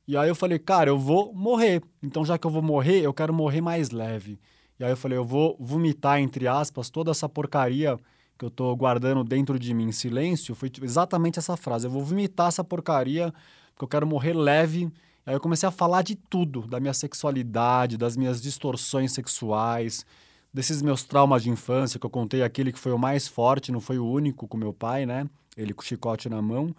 E 0.07 0.15
aí 0.15 0.29
eu 0.29 0.35
falei, 0.35 0.57
cara, 0.57 0.89
eu 0.89 0.97
vou 0.97 1.33
morrer. 1.33 1.81
Então 2.01 2.23
já 2.23 2.37
que 2.37 2.47
eu 2.47 2.51
vou 2.51 2.61
morrer, 2.61 3.01
eu 3.01 3.13
quero 3.13 3.33
morrer 3.33 3.59
mais 3.59 3.91
leve. 3.91 4.39
E 4.79 4.85
aí 4.85 4.91
eu 4.91 4.97
falei, 4.97 5.17
eu 5.17 5.25
vou 5.25 5.57
vomitar 5.59 6.19
entre 6.19 6.47
aspas 6.47 6.89
toda 6.89 7.11
essa 7.11 7.27
porcaria 7.27 7.99
que 8.39 8.45
eu 8.45 8.49
tô 8.49 8.73
guardando 8.77 9.21
dentro 9.21 9.59
de 9.59 9.73
mim 9.73 9.89
em 9.89 9.91
silêncio 9.91 10.55
foi 10.55 10.71
exatamente 10.81 11.39
essa 11.39 11.57
frase. 11.57 11.87
Eu 11.87 11.91
vou 11.91 12.03
vomitar 12.03 12.47
essa 12.47 12.63
porcaria 12.63 13.33
porque 13.71 13.83
eu 13.83 13.87
quero 13.89 14.07
morrer 14.07 14.33
leve. 14.33 14.89
Aí 15.25 15.33
eu 15.33 15.39
comecei 15.39 15.67
a 15.67 15.71
falar 15.71 16.01
de 16.01 16.15
tudo, 16.15 16.67
da 16.67 16.79
minha 16.79 16.93
sexualidade, 16.93 17.97
das 17.97 18.17
minhas 18.17 18.41
distorções 18.41 19.13
sexuais, 19.13 20.05
desses 20.53 20.81
meus 20.81 21.03
traumas 21.03 21.43
de 21.43 21.49
infância, 21.49 21.99
que 21.99 22.05
eu 22.05 22.09
contei 22.09 22.43
aquele 22.43 22.71
que 22.71 22.79
foi 22.79 22.91
o 22.91 22.99
mais 22.99 23.27
forte, 23.27 23.71
não 23.71 23.79
foi 23.79 23.97
o 23.97 24.05
único 24.05 24.47
com 24.47 24.57
meu 24.57 24.73
pai, 24.73 25.05
né? 25.05 25.27
Ele 25.55 25.73
com 25.73 25.81
o 25.81 25.85
chicote 25.85 26.29
na 26.29 26.41
mão. 26.41 26.75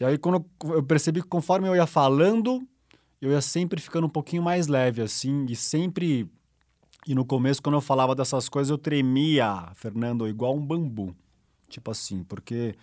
E 0.00 0.04
aí 0.04 0.18
quando 0.18 0.44
eu 0.64 0.82
percebi 0.82 1.22
que 1.22 1.28
conforme 1.28 1.68
eu 1.68 1.76
ia 1.76 1.86
falando, 1.86 2.66
eu 3.20 3.30
ia 3.30 3.40
sempre 3.40 3.80
ficando 3.80 4.06
um 4.06 4.10
pouquinho 4.10 4.42
mais 4.42 4.66
leve, 4.66 5.02
assim, 5.02 5.46
e 5.48 5.54
sempre 5.54 6.28
e 7.06 7.14
no 7.14 7.24
começo, 7.24 7.62
quando 7.62 7.74
eu 7.74 7.82
falava 7.82 8.14
dessas 8.14 8.48
coisas, 8.48 8.70
eu 8.70 8.78
tremia, 8.78 9.68
Fernando, 9.74 10.26
igual 10.26 10.56
um 10.56 10.64
bambu. 10.64 11.14
Tipo 11.68 11.90
assim, 11.90 12.24
porque 12.24 12.74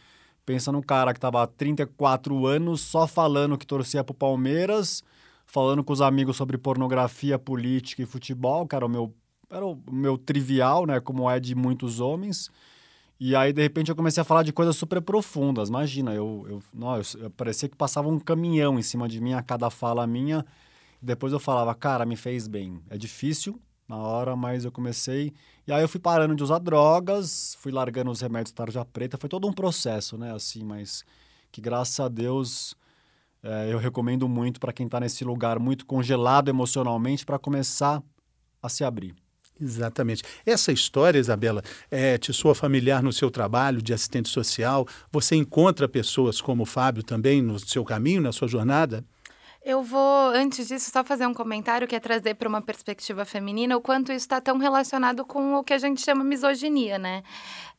pensa 0.46 0.72
num 0.72 0.82
cara 0.82 1.14
que 1.14 1.20
tava 1.20 1.42
há 1.42 1.48
34 1.48 2.46
anos 2.46 2.82
só 2.82 3.08
falando 3.08 3.58
que 3.58 3.66
torcia 3.66 4.04
pro 4.04 4.14
Palmeiras, 4.14 5.04
falando 5.46 5.84
com 5.84 5.94
os 5.94 6.02
amigos 6.02 6.38
sobre 6.38 6.58
pornografia, 6.58 7.38
política 7.38 8.02
e 8.02 8.06
futebol, 8.06 8.68
era 8.72 8.86
o 8.86 8.90
meu, 8.90 9.14
era 9.50 9.66
o 9.66 9.78
meu 9.92 10.18
trivial, 10.18 10.86
né? 10.86 11.00
Como 11.00 11.30
é 11.30 11.40
de 11.40 11.56
muitos 11.56 12.00
homens. 12.00 12.50
E 13.20 13.36
aí, 13.36 13.54
de 13.54 13.62
repente, 13.62 13.90
eu 13.90 13.96
comecei 13.96 14.22
a 14.22 14.24
falar 14.24 14.44
de 14.44 14.52
coisas 14.52 14.76
super 14.76 15.00
profundas. 15.02 15.70
Imagina, 15.70 16.14
eu, 16.14 16.46
eu, 16.50 16.64
não, 16.74 16.96
eu, 16.96 17.04
eu 17.20 17.30
parecia 17.30 17.70
que 17.70 17.76
passava 17.76 18.08
um 18.10 18.20
caminhão 18.20 18.80
em 18.80 18.82
cima 18.82 19.08
de 19.08 19.22
mim 19.22 19.34
a 19.34 19.44
cada 19.44 19.70
fala 19.70 20.08
minha. 20.08 20.44
Depois 21.00 21.32
eu 21.32 21.40
falava, 21.40 21.76
cara, 21.76 22.06
me 22.06 22.16
fez 22.16 22.48
bem. 22.48 22.82
É 22.90 22.98
difícil 22.98 23.60
na 23.92 23.98
hora, 23.98 24.38
mas 24.38 24.64
eu 24.64 24.72
comecei. 24.72 25.34
E 25.68 25.72
aí 25.74 25.82
eu 25.82 25.90
fui 25.90 26.00
parando 26.00 26.34
de 26.34 26.42
usar 26.42 26.60
drogas, 26.60 27.58
fui 27.60 27.74
largando 27.74 28.10
os 28.10 28.22
remédios 28.22 28.54
tarja 28.54 28.86
preta. 28.86 29.18
Foi 29.18 29.30
todo 29.30 29.46
um 29.46 29.52
processo, 29.52 30.18
né? 30.18 30.34
Assim, 30.34 30.64
mas 30.64 31.04
que 31.52 31.60
graças 31.60 32.00
a 32.00 32.08
Deus 32.08 32.74
é, 33.44 33.68
eu 33.70 33.78
recomendo 33.78 34.30
muito 34.30 34.62
para 34.62 34.72
quem 34.72 34.86
está 34.86 34.98
nesse 34.98 35.26
lugar 35.26 35.60
muito 35.60 35.86
congelado 35.86 36.48
emocionalmente 36.48 37.26
para 37.26 37.38
começar 37.38 38.02
a 38.64 38.70
se 38.70 38.86
abrir. 38.86 39.14
Exatamente. 39.60 40.24
Essa 40.46 40.72
história, 40.72 41.20
Isabela, 41.20 41.62
é, 41.92 42.18
te 42.18 42.32
soa 42.32 42.56
familiar 42.56 43.04
no 43.04 43.12
seu 43.12 43.30
trabalho 43.30 43.82
de 43.82 43.94
assistente 43.94 44.30
social? 44.30 44.88
Você 45.12 45.36
encontra 45.36 45.88
pessoas 45.88 46.40
como 46.40 46.64
o 46.64 46.66
Fábio 46.66 47.04
também 47.04 47.42
no 47.42 47.60
seu 47.60 47.84
caminho, 47.84 48.22
na 48.22 48.32
sua 48.32 48.48
jornada? 48.48 49.04
Eu 49.64 49.84
vou, 49.84 50.30
antes 50.30 50.68
disso, 50.68 50.90
só 50.90 51.04
fazer 51.04 51.28
um 51.28 51.36
comentário 51.36 51.88
que 51.88 51.96
é 51.96 52.00
trazer 52.00 52.34
para 52.34 52.50
uma 52.50 52.64
perspectiva 52.64 53.24
feminina 53.26 53.78
o 53.78 53.82
quanto 53.82 54.12
isso 54.12 54.26
está 54.26 54.42
tão 54.42 54.58
relacionado 54.58 55.24
com 55.24 55.54
o 55.54 55.64
que 55.64 55.72
a 55.72 55.78
gente 55.78 56.02
chama 56.02 56.24
misoginia, 56.24 56.98
né? 56.98 57.22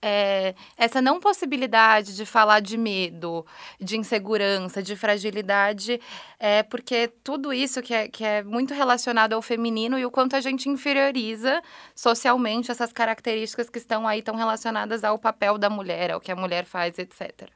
É, 0.00 0.54
essa 0.76 1.02
não 1.02 1.18
possibilidade 1.18 2.14
de 2.14 2.24
falar 2.24 2.60
de 2.60 2.76
medo, 2.78 3.44
de 3.80 3.96
insegurança, 3.96 4.80
de 4.80 4.94
fragilidade, 4.94 6.00
é 6.38 6.62
porque 6.62 7.08
tudo 7.24 7.52
isso 7.52 7.82
que 7.82 7.92
é, 7.92 8.06
que 8.06 8.24
é 8.24 8.44
muito 8.44 8.72
relacionado 8.74 9.32
ao 9.32 9.42
feminino 9.42 9.98
e 9.98 10.06
o 10.06 10.10
quanto 10.10 10.36
a 10.36 10.40
gente 10.40 10.68
inferioriza 10.68 11.60
socialmente 11.96 12.70
essas 12.70 12.92
características 12.92 13.68
que 13.68 13.78
estão 13.78 14.06
aí 14.06 14.22
tão 14.22 14.36
relacionadas 14.36 15.02
ao 15.02 15.18
papel 15.18 15.58
da 15.58 15.68
mulher, 15.68 16.12
ao 16.12 16.20
que 16.20 16.30
a 16.30 16.36
mulher 16.36 16.64
faz, 16.64 16.96
etc. 16.96 17.50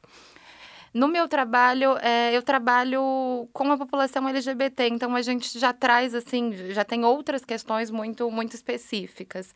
No 0.97 1.07
meu 1.07 1.27
trabalho, 1.27 1.95
é, 2.01 2.35
eu 2.35 2.41
trabalho 2.41 3.47
com 3.53 3.71
a 3.71 3.77
população 3.77 4.27
LGBT, 4.27 4.87
então 4.87 5.15
a 5.15 5.21
gente 5.21 5.59
já 5.59 5.71
traz, 5.71 6.15
assim, 6.15 6.73
já 6.73 6.83
tem 6.83 7.05
outras 7.05 7.45
questões 7.45 7.91
muito, 7.91 8.31
muito 8.31 8.55
específicas. 8.55 9.53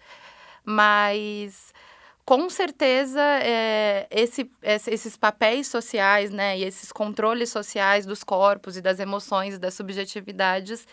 Mas 0.63 1.73
com 2.23 2.47
certeza 2.47 3.19
é, 3.41 4.05
esse, 4.11 4.51
esses 4.61 5.17
papéis 5.17 5.65
sociais 5.65 6.29
né, 6.29 6.59
e 6.59 6.63
esses 6.63 6.91
controles 6.91 7.49
sociais 7.49 8.05
dos 8.05 8.23
corpos 8.23 8.77
e 8.77 8.81
das 8.81 8.99
emoções 8.99 9.55
e 9.55 9.57
das 9.57 9.73
subjetividades 9.73 10.85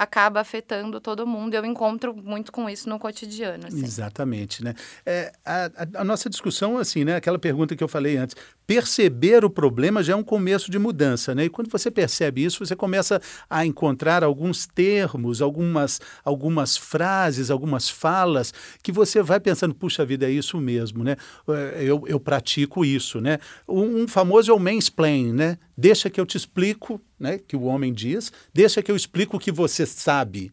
acaba 0.00 0.40
afetando 0.40 0.98
todo 0.98 1.26
mundo. 1.26 1.52
Eu 1.52 1.62
encontro 1.62 2.16
muito 2.16 2.50
com 2.50 2.70
isso 2.70 2.88
no 2.88 2.98
cotidiano. 2.98 3.66
Assim. 3.66 3.84
Exatamente, 3.84 4.64
né? 4.64 4.74
É, 5.04 5.30
a, 5.44 5.70
a, 5.96 6.04
nossa 6.04 6.30
discussão, 6.30 6.78
assim, 6.78 7.04
né? 7.04 7.16
Aquela 7.16 7.38
pergunta 7.38 7.76
que 7.76 7.84
eu 7.84 7.88
falei 7.88 8.16
antes, 8.16 8.34
perceber 8.66 9.44
o 9.44 9.50
problema 9.50 10.02
já 10.02 10.14
é 10.14 10.16
um 10.16 10.22
começo 10.22 10.70
de 10.70 10.78
mudança, 10.78 11.34
né? 11.34 11.44
E 11.44 11.50
quando 11.50 11.70
você 11.70 11.90
percebe 11.90 12.42
isso, 12.42 12.64
você 12.64 12.74
começa 12.74 13.20
a 13.48 13.66
encontrar 13.66 14.24
alguns 14.24 14.66
termos, 14.66 15.42
algumas, 15.42 16.00
algumas 16.24 16.78
frases, 16.78 17.50
algumas 17.50 17.90
falas 17.90 18.54
que 18.82 18.90
você 18.90 19.22
vai 19.22 19.38
pensando, 19.38 19.74
puxa 19.74 20.02
vida, 20.06 20.26
é 20.26 20.30
isso 20.30 20.58
mesmo, 20.58 21.04
né? 21.04 21.16
É, 21.46 21.82
eu, 21.84 22.04
eu 22.06 22.18
pratico 22.18 22.86
isso, 22.86 23.20
né? 23.20 23.38
Um, 23.68 24.04
um 24.04 24.08
famoso 24.08 24.50
é 24.50 24.54
o 24.54 24.58
mansplaining, 24.58 25.34
né? 25.34 25.58
Deixa 25.76 26.08
que 26.08 26.18
eu 26.18 26.24
te 26.24 26.38
explico 26.38 26.98
né, 27.20 27.38
que 27.38 27.54
o 27.54 27.64
homem 27.64 27.92
diz, 27.92 28.32
deixa 28.52 28.82
que 28.82 28.90
eu 28.90 28.96
explico 28.96 29.36
o 29.36 29.40
que 29.40 29.52
você 29.52 29.84
sabe. 29.84 30.50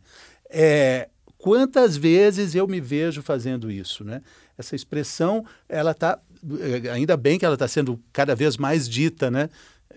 É, 0.50 1.08
quantas 1.38 1.96
vezes 1.96 2.54
eu 2.54 2.68
me 2.68 2.82
vejo 2.82 3.22
fazendo 3.22 3.72
isso, 3.72 4.04
né? 4.04 4.22
Essa 4.58 4.76
expressão, 4.76 5.46
ela 5.70 5.92
está, 5.92 6.20
é, 6.60 6.90
ainda 6.90 7.16
bem 7.16 7.40
que 7.40 7.46
ela 7.46 7.54
está 7.54 7.68
sendo 7.68 8.00
cada 8.12 8.36
vez 8.36 8.58
mais 8.58 8.90
dita, 8.90 9.32
né? 9.32 9.50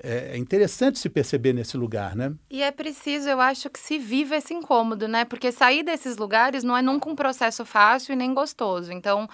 É, 0.02 0.32
é 0.32 0.36
interessante 0.36 0.98
se 0.98 1.10
perceber 1.10 1.52
nesse 1.52 1.76
lugar, 1.76 2.16
né? 2.16 2.32
E 2.50 2.62
é 2.62 2.70
preciso, 2.70 3.28
eu 3.28 3.40
acho, 3.40 3.68
que 3.68 3.78
se 3.78 3.98
viva 3.98 4.36
esse 4.36 4.54
incômodo, 4.54 5.06
né? 5.06 5.24
Porque 5.24 5.52
sair 5.52 5.82
desses 5.82 6.16
lugares 6.16 6.64
não 6.64 6.76
é 6.76 6.80
nunca 6.80 7.08
um 7.10 7.14
processo 7.14 7.64
fácil 7.64 8.12
e 8.12 8.16
nem 8.16 8.32
gostoso. 8.32 8.92
Então, 8.92 9.28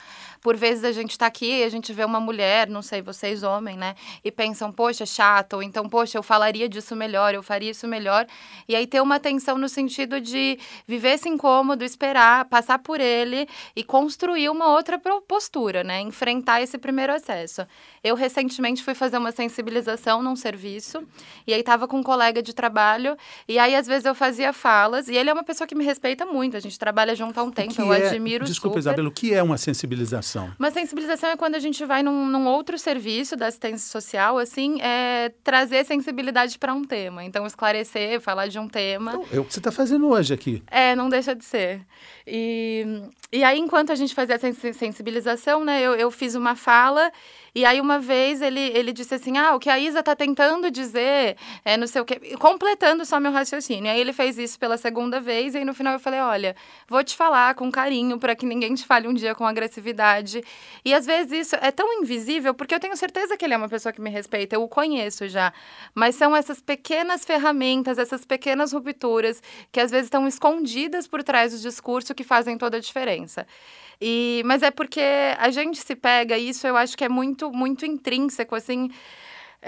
por 0.46 0.56
vezes 0.56 0.84
a 0.84 0.92
gente 0.92 1.10
está 1.10 1.26
aqui 1.26 1.58
e 1.58 1.64
a 1.64 1.68
gente 1.68 1.92
vê 1.92 2.04
uma 2.04 2.20
mulher, 2.20 2.68
não 2.68 2.80
sei, 2.80 3.02
vocês 3.02 3.42
homem, 3.42 3.76
né? 3.76 3.96
E 4.24 4.30
pensam, 4.30 4.70
poxa, 4.70 5.04
chato, 5.04 5.54
ou 5.54 5.62
então, 5.62 5.88
poxa, 5.88 6.16
eu 6.18 6.22
falaria 6.22 6.68
disso 6.68 6.94
melhor, 6.94 7.34
eu 7.34 7.42
faria 7.42 7.72
isso 7.72 7.84
melhor. 7.88 8.24
E 8.68 8.76
aí 8.76 8.86
ter 8.86 9.02
uma 9.02 9.16
atenção 9.16 9.58
no 9.58 9.68
sentido 9.68 10.20
de 10.20 10.56
viver 10.86 11.14
esse 11.14 11.28
incômodo, 11.28 11.82
esperar, 11.82 12.44
passar 12.44 12.78
por 12.78 13.00
ele 13.00 13.48
e 13.74 13.82
construir 13.82 14.48
uma 14.48 14.68
outra 14.68 15.00
postura, 15.26 15.82
né? 15.82 16.00
Enfrentar 16.00 16.62
esse 16.62 16.78
primeiro 16.78 17.12
acesso. 17.12 17.66
Eu 18.04 18.14
recentemente 18.14 18.84
fui 18.84 18.94
fazer 18.94 19.18
uma 19.18 19.32
sensibilização 19.32 20.22
num 20.22 20.36
serviço 20.36 21.02
e 21.44 21.52
aí 21.52 21.62
tava 21.64 21.88
com 21.88 21.96
um 21.98 22.04
colega 22.04 22.40
de 22.40 22.54
trabalho 22.54 23.16
e 23.48 23.58
aí 23.58 23.74
às 23.74 23.88
vezes 23.88 24.04
eu 24.04 24.14
fazia 24.14 24.52
falas 24.52 25.08
e 25.08 25.16
ele 25.16 25.28
é 25.28 25.32
uma 25.32 25.42
pessoa 25.42 25.66
que 25.66 25.74
me 25.74 25.84
respeita 25.84 26.24
muito, 26.24 26.56
a 26.56 26.60
gente 26.60 26.78
trabalha 26.78 27.16
junto 27.16 27.36
há 27.36 27.42
um 27.42 27.50
tempo, 27.50 27.74
eu 27.82 27.92
é, 27.92 28.06
admiro 28.06 28.44
Desculpa, 28.44 28.74
super. 28.74 28.78
Isabela, 28.78 29.08
o 29.08 29.10
que 29.10 29.34
é 29.34 29.42
uma 29.42 29.58
sensibilização? 29.58 30.35
Sensibilização? 30.36 30.52
Uma 30.58 30.70
sensibilização 30.70 31.30
é 31.30 31.36
quando 31.36 31.54
a 31.54 31.58
gente 31.58 31.84
vai 31.84 32.02
num, 32.02 32.26
num 32.26 32.46
outro 32.46 32.78
serviço 32.78 33.36
da 33.36 33.46
assistência 33.46 33.88
social, 33.90 34.38
assim, 34.38 34.80
é 34.80 35.32
trazer 35.42 35.84
sensibilidade 35.84 36.58
para 36.58 36.74
um 36.74 36.84
tema. 36.84 37.24
Então, 37.24 37.46
esclarecer, 37.46 38.20
falar 38.20 38.48
de 38.48 38.58
um 38.58 38.68
tema. 38.68 39.12
Então, 39.12 39.24
é 39.32 39.40
o 39.40 39.44
que 39.44 39.52
você 39.52 39.60
está 39.60 39.72
fazendo 39.72 40.08
hoje 40.08 40.34
aqui. 40.34 40.62
É, 40.70 40.94
não 40.94 41.08
deixa 41.08 41.34
de 41.34 41.44
ser. 41.44 41.80
E, 42.26 42.84
e 43.32 43.42
aí, 43.44 43.58
enquanto 43.58 43.92
a 43.92 43.94
gente 43.94 44.14
fazia 44.14 44.36
a 44.36 44.72
sensibilização, 44.72 45.64
né, 45.64 45.80
eu, 45.80 45.94
eu 45.94 46.10
fiz 46.10 46.34
uma 46.34 46.54
fala 46.54 47.10
e 47.56 47.64
aí, 47.64 47.80
uma 47.80 47.98
vez, 47.98 48.42
ele, 48.42 48.60
ele 48.60 48.92
disse 48.92 49.14
assim: 49.14 49.38
ah, 49.38 49.54
o 49.54 49.58
que 49.58 49.70
a 49.70 49.78
Isa 49.78 50.00
está 50.00 50.14
tentando 50.14 50.70
dizer 50.70 51.38
é 51.64 51.74
não 51.78 51.86
sei 51.86 52.02
o 52.02 52.04
quê, 52.04 52.36
completando 52.38 53.02
só 53.06 53.18
meu 53.18 53.32
raciocínio. 53.32 53.90
Aí, 53.90 53.98
ele 53.98 54.12
fez 54.12 54.36
isso 54.36 54.58
pela 54.58 54.76
segunda 54.76 55.22
vez, 55.22 55.54
e 55.54 55.58
aí, 55.58 55.64
no 55.64 55.72
final, 55.72 55.94
eu 55.94 55.98
falei: 55.98 56.20
olha, 56.20 56.54
vou 56.86 57.02
te 57.02 57.16
falar 57.16 57.54
com 57.54 57.72
carinho, 57.72 58.18
para 58.18 58.36
que 58.36 58.44
ninguém 58.44 58.74
te 58.74 58.84
fale 58.84 59.08
um 59.08 59.14
dia 59.14 59.34
com 59.34 59.46
agressividade. 59.46 60.42
E 60.84 60.92
às 60.92 61.06
vezes 61.06 61.32
isso 61.32 61.56
é 61.56 61.70
tão 61.70 61.90
invisível, 61.94 62.52
porque 62.52 62.74
eu 62.74 62.78
tenho 62.78 62.94
certeza 62.94 63.38
que 63.38 63.44
ele 63.46 63.54
é 63.54 63.56
uma 63.56 63.70
pessoa 63.70 63.90
que 63.90 64.02
me 64.02 64.10
respeita, 64.10 64.54
eu 64.54 64.62
o 64.62 64.68
conheço 64.68 65.26
já. 65.26 65.50
Mas 65.94 66.14
são 66.14 66.36
essas 66.36 66.60
pequenas 66.60 67.24
ferramentas, 67.24 67.96
essas 67.96 68.26
pequenas 68.26 68.74
rupturas, 68.74 69.42
que 69.72 69.80
às 69.80 69.90
vezes 69.90 70.08
estão 70.08 70.28
escondidas 70.28 71.08
por 71.08 71.22
trás 71.22 71.52
do 71.52 71.58
discurso 71.58 72.14
que 72.14 72.22
fazem 72.22 72.58
toda 72.58 72.76
a 72.76 72.80
diferença. 72.80 73.46
E, 74.00 74.42
mas 74.44 74.62
é 74.62 74.70
porque 74.70 75.02
a 75.38 75.50
gente 75.50 75.78
se 75.78 75.96
pega, 75.96 76.36
isso 76.36 76.66
eu 76.66 76.76
acho 76.76 76.96
que 76.96 77.04
é 77.04 77.08
muito, 77.08 77.50
muito 77.50 77.86
intrínseco, 77.86 78.54
assim. 78.54 78.90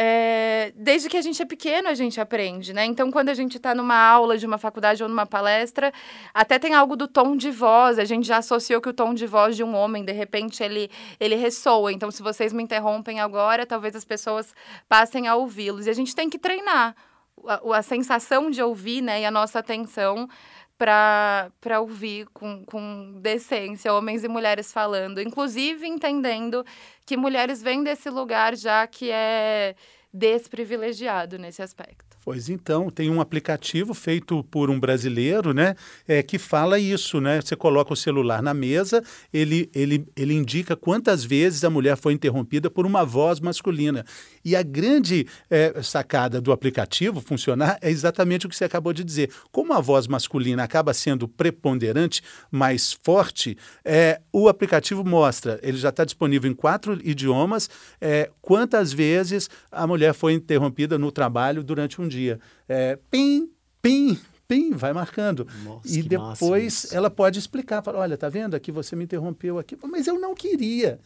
É, 0.00 0.72
desde 0.76 1.08
que 1.08 1.16
a 1.16 1.20
gente 1.20 1.42
é 1.42 1.44
pequeno, 1.44 1.88
a 1.88 1.94
gente 1.94 2.20
aprende, 2.20 2.72
né? 2.72 2.84
Então, 2.84 3.10
quando 3.10 3.30
a 3.30 3.34
gente 3.34 3.56
está 3.56 3.74
numa 3.74 3.96
aula 3.96 4.38
de 4.38 4.46
uma 4.46 4.58
faculdade 4.58 5.02
ou 5.02 5.08
numa 5.08 5.26
palestra, 5.26 5.92
até 6.32 6.58
tem 6.58 6.74
algo 6.74 6.94
do 6.94 7.08
tom 7.08 7.36
de 7.36 7.50
voz. 7.50 7.98
A 7.98 8.04
gente 8.04 8.26
já 8.26 8.36
associou 8.36 8.80
que 8.80 8.88
o 8.88 8.92
tom 8.92 9.12
de 9.12 9.26
voz 9.26 9.56
de 9.56 9.64
um 9.64 9.74
homem, 9.74 10.04
de 10.04 10.12
repente, 10.12 10.62
ele, 10.62 10.90
ele 11.18 11.34
ressoa. 11.34 11.90
Então, 11.90 12.10
se 12.10 12.22
vocês 12.22 12.52
me 12.52 12.62
interrompem 12.62 13.18
agora, 13.18 13.66
talvez 13.66 13.96
as 13.96 14.04
pessoas 14.04 14.54
passem 14.88 15.26
a 15.26 15.34
ouvi-los. 15.34 15.86
E 15.86 15.90
a 15.90 15.94
gente 15.94 16.14
tem 16.14 16.30
que 16.30 16.38
treinar 16.38 16.94
a, 17.46 17.78
a 17.78 17.82
sensação 17.82 18.50
de 18.50 18.62
ouvir, 18.62 19.00
né? 19.00 19.22
E 19.22 19.24
a 19.24 19.30
nossa 19.30 19.58
atenção 19.58 20.28
para 20.78 21.80
ouvir 21.80 22.26
com, 22.32 22.64
com 22.64 23.18
decência 23.20 23.92
homens 23.92 24.22
e 24.22 24.28
mulheres 24.28 24.72
falando, 24.72 25.20
inclusive 25.20 25.86
entendendo 25.86 26.64
que 27.04 27.16
mulheres 27.16 27.60
vêm 27.60 27.82
desse 27.82 28.08
lugar 28.08 28.54
já 28.54 28.86
que 28.86 29.10
é 29.10 29.74
desprivilegiado 30.12 31.38
nesse 31.38 31.62
aspecto. 31.62 32.16
Pois 32.24 32.48
então, 32.48 32.90
tem 32.90 33.08
um 33.08 33.20
aplicativo 33.20 33.94
feito 33.94 34.44
por 34.44 34.68
um 34.68 34.78
brasileiro, 34.78 35.54
né, 35.54 35.74
é, 36.06 36.22
que 36.22 36.38
fala 36.38 36.78
isso, 36.78 37.20
né? 37.20 37.40
Você 37.40 37.56
coloca 37.56 37.92
o 37.92 37.96
celular 37.96 38.42
na 38.42 38.52
mesa, 38.52 39.02
ele, 39.32 39.70
ele, 39.74 40.06
ele 40.14 40.34
indica 40.34 40.76
quantas 40.76 41.24
vezes 41.24 41.64
a 41.64 41.70
mulher 41.70 41.96
foi 41.96 42.12
interrompida 42.12 42.68
por 42.68 42.84
uma 42.84 43.04
voz 43.04 43.40
masculina. 43.40 44.04
E 44.44 44.54
a 44.54 44.62
grande 44.62 45.26
é, 45.48 45.80
sacada 45.82 46.40
do 46.40 46.52
aplicativo 46.52 47.20
funcionar 47.20 47.78
é 47.80 47.90
exatamente 47.90 48.46
o 48.46 48.48
que 48.48 48.56
você 48.56 48.64
acabou 48.64 48.92
de 48.92 49.04
dizer. 49.04 49.30
Como 49.50 49.72
a 49.72 49.80
voz 49.80 50.06
masculina 50.06 50.62
acaba 50.62 50.92
sendo 50.92 51.26
preponderante, 51.26 52.22
mais 52.50 52.92
forte, 53.02 53.56
é, 53.84 54.20
o 54.32 54.48
aplicativo 54.48 55.04
mostra, 55.04 55.58
ele 55.62 55.78
já 55.78 55.88
está 55.88 56.04
disponível 56.04 56.50
em 56.50 56.54
quatro 56.54 56.98
idiomas, 57.02 57.70
é, 58.00 58.30
quantas 58.42 58.92
vezes 58.92 59.48
a 59.72 59.86
mulher 59.86 59.97
foi 60.12 60.34
interrompida 60.34 60.98
no 60.98 61.10
trabalho 61.10 61.62
durante 61.62 62.00
um 62.00 62.08
dia. 62.08 62.40
É, 62.68 62.98
pim, 63.10 63.50
pim, 63.82 64.18
pim, 64.46 64.72
vai 64.72 64.92
marcando. 64.92 65.46
Nossa, 65.64 65.88
e 65.88 66.02
depois 66.02 66.92
ela 66.92 67.10
pode 67.10 67.38
explicar, 67.38 67.82
fala, 67.82 67.98
olha, 67.98 68.16
tá 68.16 68.28
vendo 68.28 68.54
aqui 68.54 68.72
você 68.72 68.96
me 68.96 69.04
interrompeu 69.04 69.58
aqui, 69.58 69.76
mas 69.84 70.06
eu 70.06 70.18
não 70.18 70.34
queria. 70.34 70.98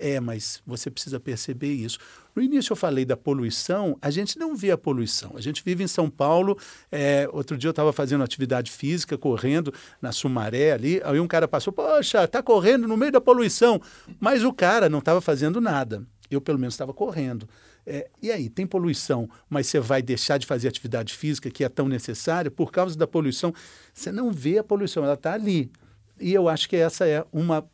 É, 0.00 0.18
mas 0.18 0.62
você 0.66 0.90
precisa 0.90 1.20
perceber 1.20 1.74
isso. 1.74 1.98
No 2.34 2.40
início 2.40 2.72
eu 2.72 2.76
falei 2.76 3.04
da 3.04 3.18
poluição, 3.18 3.98
a 4.00 4.10
gente 4.10 4.38
não 4.38 4.56
vê 4.56 4.70
a 4.70 4.78
poluição. 4.78 5.32
A 5.36 5.42
gente 5.42 5.62
vive 5.62 5.84
em 5.84 5.86
São 5.86 6.08
Paulo. 6.08 6.56
É, 6.90 7.28
outro 7.30 7.58
dia 7.58 7.68
eu 7.68 7.72
estava 7.72 7.92
fazendo 7.92 8.24
atividade 8.24 8.70
física, 8.70 9.18
correndo 9.18 9.74
na 10.00 10.10
Sumaré 10.10 10.72
ali. 10.72 11.02
Aí 11.04 11.20
um 11.20 11.28
cara 11.28 11.46
passou, 11.46 11.70
poxa, 11.70 12.24
está 12.24 12.42
correndo 12.42 12.88
no 12.88 12.96
meio 12.96 13.12
da 13.12 13.20
poluição. 13.20 13.78
Mas 14.18 14.42
o 14.42 14.54
cara 14.54 14.88
não 14.88 15.00
estava 15.00 15.20
fazendo 15.20 15.60
nada. 15.60 16.02
Eu, 16.30 16.40
pelo 16.40 16.58
menos, 16.58 16.72
estava 16.72 16.94
correndo. 16.94 17.46
É, 17.86 18.08
e 18.22 18.30
aí, 18.30 18.48
tem 18.48 18.66
poluição, 18.66 19.28
mas 19.48 19.66
você 19.66 19.80
vai 19.80 20.02
deixar 20.02 20.38
de 20.38 20.46
fazer 20.46 20.68
atividade 20.68 21.14
física 21.14 21.50
que 21.50 21.64
é 21.64 21.68
tão 21.68 21.88
necessária 21.88 22.50
por 22.50 22.70
causa 22.70 22.96
da 22.96 23.06
poluição? 23.06 23.52
Você 23.92 24.12
não 24.12 24.30
vê 24.30 24.58
a 24.58 24.64
poluição, 24.64 25.04
ela 25.04 25.14
está 25.14 25.32
ali. 25.32 25.70
E 26.20 26.32
eu 26.32 26.48
acho 26.48 26.68
que 26.68 26.76
essa 26.76 27.06
é 27.06 27.24
uma 27.32 27.68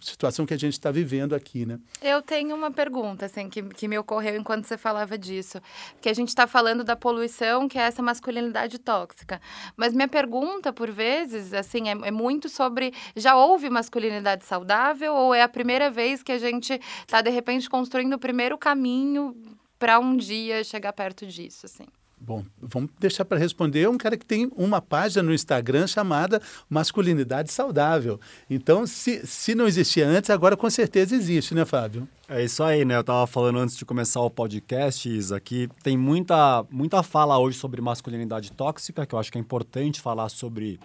situação 0.00 0.46
que 0.46 0.54
a 0.54 0.58
gente 0.58 0.72
está 0.72 0.90
vivendo 0.90 1.34
aqui, 1.34 1.66
né? 1.66 1.78
Eu 2.00 2.22
tenho 2.22 2.56
uma 2.56 2.70
pergunta, 2.70 3.26
assim, 3.26 3.48
que, 3.48 3.62
que 3.62 3.86
me 3.86 3.98
ocorreu 3.98 4.36
enquanto 4.36 4.64
você 4.64 4.78
falava 4.78 5.16
disso. 5.18 5.60
Que 6.00 6.08
a 6.08 6.14
gente 6.14 6.28
está 6.28 6.46
falando 6.46 6.82
da 6.82 6.96
poluição, 6.96 7.68
que 7.68 7.78
é 7.78 7.82
essa 7.82 8.02
masculinidade 8.02 8.78
tóxica. 8.78 9.40
Mas 9.76 9.92
minha 9.92 10.08
pergunta, 10.08 10.72
por 10.72 10.90
vezes, 10.90 11.52
assim, 11.52 11.88
é, 11.88 12.08
é 12.08 12.10
muito 12.10 12.48
sobre... 12.48 12.92
Já 13.14 13.36
houve 13.36 13.68
masculinidade 13.68 14.44
saudável 14.44 15.14
ou 15.14 15.34
é 15.34 15.42
a 15.42 15.48
primeira 15.48 15.90
vez 15.90 16.22
que 16.22 16.32
a 16.32 16.38
gente 16.38 16.80
está, 17.00 17.20
de 17.20 17.30
repente, 17.30 17.68
construindo 17.68 18.14
o 18.14 18.18
primeiro 18.18 18.56
caminho 18.56 19.36
para 19.78 19.98
um 19.98 20.16
dia 20.16 20.64
chegar 20.64 20.92
perto 20.92 21.26
disso, 21.26 21.66
assim? 21.66 21.86
Bom, 22.24 22.44
vamos 22.60 22.88
deixar 23.00 23.24
para 23.24 23.36
responder 23.36 23.88
um 23.88 23.98
cara 23.98 24.16
que 24.16 24.24
tem 24.24 24.48
uma 24.56 24.80
página 24.80 25.24
no 25.24 25.34
Instagram 25.34 25.88
chamada 25.88 26.40
Masculinidade 26.70 27.50
Saudável. 27.50 28.20
Então, 28.48 28.86
se, 28.86 29.26
se 29.26 29.56
não 29.56 29.66
existia 29.66 30.06
antes, 30.06 30.30
agora 30.30 30.56
com 30.56 30.70
certeza 30.70 31.16
existe, 31.16 31.52
né, 31.52 31.64
Fábio? 31.64 32.08
É 32.28 32.44
isso 32.44 32.62
aí, 32.62 32.84
né? 32.84 32.94
Eu 32.94 33.00
estava 33.00 33.26
falando 33.26 33.58
antes 33.58 33.76
de 33.76 33.84
começar 33.84 34.20
o 34.20 34.30
podcast, 34.30 35.08
Isa, 35.08 35.40
que 35.40 35.68
tem 35.82 35.98
muita, 35.98 36.64
muita 36.70 37.02
fala 37.02 37.36
hoje 37.40 37.58
sobre 37.58 37.80
masculinidade 37.80 38.52
tóxica, 38.52 39.04
que 39.04 39.16
eu 39.16 39.18
acho 39.18 39.32
que 39.32 39.38
é 39.38 39.40
importante 39.40 40.00
falar 40.00 40.28
sobre 40.28 40.78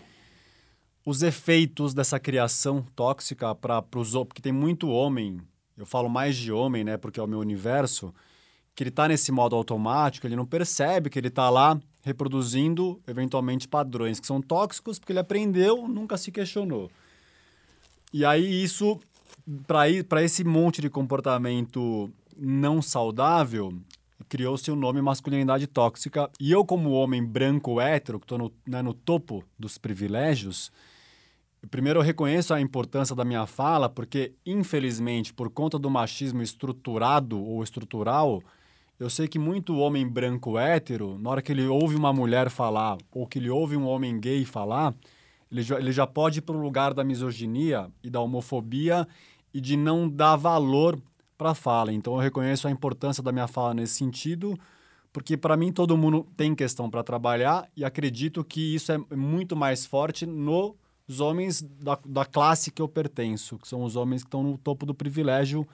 os 1.06 1.22
efeitos 1.22 1.94
dessa 1.94 2.20
criação 2.20 2.84
tóxica 2.96 3.54
para 3.54 3.84
os 3.96 4.12
porque 4.12 4.42
tem 4.42 4.52
muito 4.52 4.90
homem, 4.90 5.40
eu 5.78 5.86
falo 5.86 6.10
mais 6.10 6.36
de 6.36 6.52
homem, 6.52 6.84
né, 6.84 6.98
porque 6.98 7.20
é 7.20 7.24
o 7.24 7.28
meu 7.28 7.40
universo, 7.40 8.12
que 8.78 8.84
ele 8.84 8.92
está 8.92 9.08
nesse 9.08 9.32
modo 9.32 9.56
automático, 9.56 10.28
ele 10.28 10.36
não 10.36 10.46
percebe 10.46 11.10
que 11.10 11.18
ele 11.18 11.30
está 11.30 11.50
lá 11.50 11.80
reproduzindo 12.04 13.02
eventualmente 13.08 13.68
padrões 13.68 14.20
que 14.20 14.28
são 14.28 14.40
tóxicos, 14.40 15.00
porque 15.00 15.12
ele 15.12 15.20
aprendeu, 15.20 15.88
nunca 15.88 16.16
se 16.16 16.32
questionou. 16.32 16.88
E 18.14 18.24
aí 18.24 18.64
isso, 18.64 19.00
para 19.66 20.24
esse 20.24 20.44
monte 20.44 20.80
de 20.80 20.92
comportamento 20.92 22.08
não 22.38 22.80
saudável, 22.80 23.74
criou-se 24.30 24.70
o 24.70 24.76
nome 24.76 25.02
masculinidade 25.02 25.66
tóxica. 25.66 26.30
E 26.40 26.52
eu, 26.52 26.64
como 26.64 26.92
homem 26.92 27.26
branco 27.26 27.82
hétero, 27.82 28.20
que 28.20 28.26
estou 28.26 28.38
no, 28.38 28.54
né, 28.64 28.84
no 28.84 28.94
topo 28.94 29.44
dos 29.58 29.80
privilégios, 29.80 30.72
primeiro 31.72 31.98
eu 31.98 32.04
reconheço 32.04 32.54
a 32.54 32.62
importância 32.62 33.16
da 33.16 33.26
minha 33.26 33.48
fala, 33.48 33.90
porque, 33.90 34.34
infelizmente, 34.46 35.34
por 35.34 35.50
conta 35.50 35.80
do 35.80 35.90
machismo 35.90 36.44
estruturado 36.44 37.44
ou 37.44 37.64
estrutural, 37.64 38.44
eu 39.00 39.10
sei 39.10 39.28
que 39.28 39.38
muito 39.38 39.78
homem 39.78 40.08
branco 40.08 40.58
hétero, 40.58 41.20
na 41.20 41.30
hora 41.30 41.42
que 41.42 41.52
ele 41.52 41.68
ouve 41.68 41.96
uma 41.96 42.12
mulher 42.12 42.50
falar, 42.50 42.98
ou 43.12 43.28
que 43.28 43.38
ele 43.38 43.50
ouve 43.50 43.78
um 43.78 43.86
homem 43.86 44.20
gay 44.20 44.44
falar, 44.44 44.96
ele 45.52 45.62
já, 45.62 45.80
ele 45.80 45.92
já 45.92 46.08
pode 46.08 46.40
ir 46.40 46.42
para 46.42 46.56
o 46.56 46.62
lugar 46.62 46.94
da 46.94 47.04
misoginia 47.04 47.90
e 48.04 48.10
da 48.10 48.20
homofobia 48.20 49.08
e 49.54 49.62
de 49.62 49.78
não 49.78 50.10
dar 50.10 50.36
valor 50.36 51.00
para 51.38 51.52
a 51.52 51.56
fala. 51.56 51.94
Então 51.94 52.14
eu 52.14 52.20
reconheço 52.20 52.68
a 52.68 52.72
importância 52.72 53.22
da 53.22 53.32
minha 53.32 53.48
fala 53.48 53.74
nesse 53.74 53.94
sentido, 53.94 54.58
porque 55.14 55.38
para 55.38 55.56
mim 55.56 55.72
todo 55.72 55.96
mundo 55.96 56.26
tem 56.36 56.56
questão 56.56 56.90
para 56.90 57.04
trabalhar 57.04 57.70
e 57.78 57.86
acredito 57.86 58.44
que 58.44 58.76
isso 58.76 58.92
é 58.92 58.98
muito 59.16 59.56
mais 59.56 59.86
forte 59.86 60.26
nos 60.26 60.76
homens 61.20 61.62
da, 61.62 61.98
da 62.04 62.26
classe 62.26 62.72
que 62.72 62.82
eu 62.82 62.88
pertenço, 62.88 63.58
que 63.60 63.68
são 63.68 63.84
os 63.84 63.96
homens 63.96 64.24
que 64.24 64.28
estão 64.28 64.44
no 64.44 64.58
topo 64.58 64.86
do 64.86 64.94
privilégio 64.94 65.68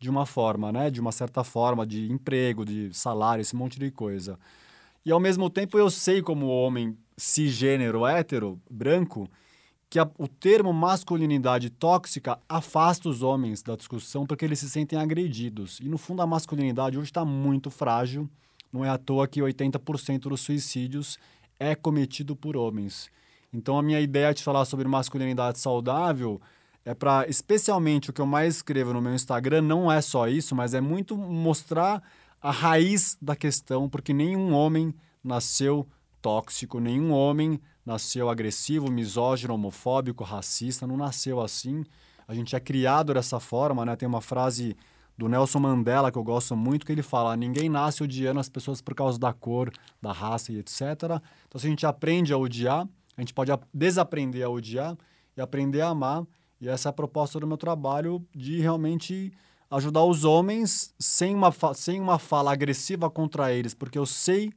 de 0.00 0.08
uma 0.08 0.24
forma, 0.24 0.72
né? 0.72 0.90
De 0.90 1.00
uma 1.00 1.12
certa 1.12 1.44
forma, 1.44 1.86
de 1.86 2.10
emprego, 2.10 2.64
de 2.64 2.92
salário, 2.92 3.42
esse 3.42 3.54
monte 3.54 3.78
de 3.78 3.90
coisa. 3.90 4.38
E 5.04 5.12
ao 5.12 5.20
mesmo 5.20 5.50
tempo 5.50 5.78
eu 5.78 5.90
sei 5.90 6.22
como 6.22 6.48
homem 6.48 6.96
cisgênero 7.16 8.06
hétero, 8.06 8.58
branco, 8.70 9.28
que 9.90 9.98
a, 9.98 10.10
o 10.18 10.26
termo 10.26 10.72
masculinidade 10.72 11.68
tóxica 11.68 12.38
afasta 12.48 13.08
os 13.08 13.22
homens 13.22 13.62
da 13.62 13.76
discussão 13.76 14.24
porque 14.24 14.44
eles 14.44 14.58
se 14.58 14.70
sentem 14.70 14.98
agredidos. 14.98 15.78
E 15.80 15.88
no 15.88 15.98
fundo 15.98 16.22
a 16.22 16.26
masculinidade 16.26 16.96
hoje 16.96 17.10
está 17.10 17.24
muito 17.24 17.70
frágil. 17.70 18.28
Não 18.72 18.84
é 18.84 18.88
à 18.88 18.96
toa 18.96 19.28
que 19.28 19.40
80% 19.40 20.20
dos 20.20 20.40
suicídios 20.40 21.18
é 21.58 21.74
cometido 21.74 22.34
por 22.34 22.56
homens. 22.56 23.10
Então 23.52 23.78
a 23.78 23.82
minha 23.82 24.00
ideia 24.00 24.32
de 24.32 24.42
falar 24.42 24.64
sobre 24.64 24.88
masculinidade 24.88 25.58
saudável 25.58 26.40
é 26.84 26.94
para, 26.94 27.28
especialmente 27.28 28.10
o 28.10 28.12
que 28.12 28.20
eu 28.20 28.26
mais 28.26 28.56
escrevo 28.56 28.92
no 28.92 29.02
meu 29.02 29.14
Instagram, 29.14 29.62
não 29.62 29.90
é 29.90 30.00
só 30.00 30.28
isso, 30.28 30.54
mas 30.54 30.74
é 30.74 30.80
muito 30.80 31.16
mostrar 31.16 32.02
a 32.40 32.50
raiz 32.50 33.18
da 33.20 33.36
questão, 33.36 33.88
porque 33.88 34.12
nenhum 34.12 34.52
homem 34.52 34.94
nasceu 35.22 35.86
tóxico, 36.22 36.80
nenhum 36.80 37.12
homem 37.12 37.60
nasceu 37.84 38.28
agressivo, 38.28 38.90
misógino, 38.90 39.54
homofóbico, 39.54 40.24
racista, 40.24 40.86
não 40.86 40.96
nasceu 40.96 41.40
assim. 41.40 41.84
A 42.26 42.34
gente 42.34 42.54
é 42.54 42.60
criado 42.60 43.12
dessa 43.12 43.40
forma, 43.40 43.84
né? 43.84 43.96
Tem 43.96 44.08
uma 44.08 44.20
frase 44.20 44.76
do 45.18 45.28
Nelson 45.28 45.58
Mandela 45.58 46.10
que 46.10 46.16
eu 46.16 46.24
gosto 46.24 46.56
muito 46.56 46.86
que 46.86 46.92
ele 46.92 47.02
fala: 47.02 47.36
ninguém 47.36 47.68
nasce 47.68 48.02
odiando 48.02 48.40
as 48.40 48.48
pessoas 48.48 48.80
por 48.80 48.94
causa 48.94 49.18
da 49.18 49.32
cor, 49.32 49.70
da 50.00 50.12
raça 50.12 50.52
e 50.52 50.58
etc. 50.58 50.80
Então, 51.46 51.58
se 51.58 51.66
a 51.66 51.70
gente 51.70 51.84
aprende 51.84 52.32
a 52.32 52.38
odiar, 52.38 52.88
a 53.16 53.20
gente 53.20 53.34
pode 53.34 53.52
desaprender 53.72 54.44
a 54.44 54.48
odiar 54.48 54.96
e 55.36 55.40
aprender 55.40 55.82
a 55.82 55.88
amar 55.88 56.24
e 56.60 56.68
essa 56.68 56.88
é 56.88 56.90
a 56.90 56.92
proposta 56.92 57.40
do 57.40 57.46
meu 57.46 57.56
trabalho 57.56 58.24
de 58.34 58.60
realmente 58.60 59.32
ajudar 59.70 60.04
os 60.04 60.24
homens 60.24 60.94
sem 60.98 61.34
uma, 61.34 61.52
sem 61.74 62.00
uma 62.00 62.18
fala 62.18 62.52
agressiva 62.52 63.08
contra 63.08 63.52
eles, 63.52 63.72
porque 63.72 63.98
eu 63.98 64.04
sei 64.04 64.52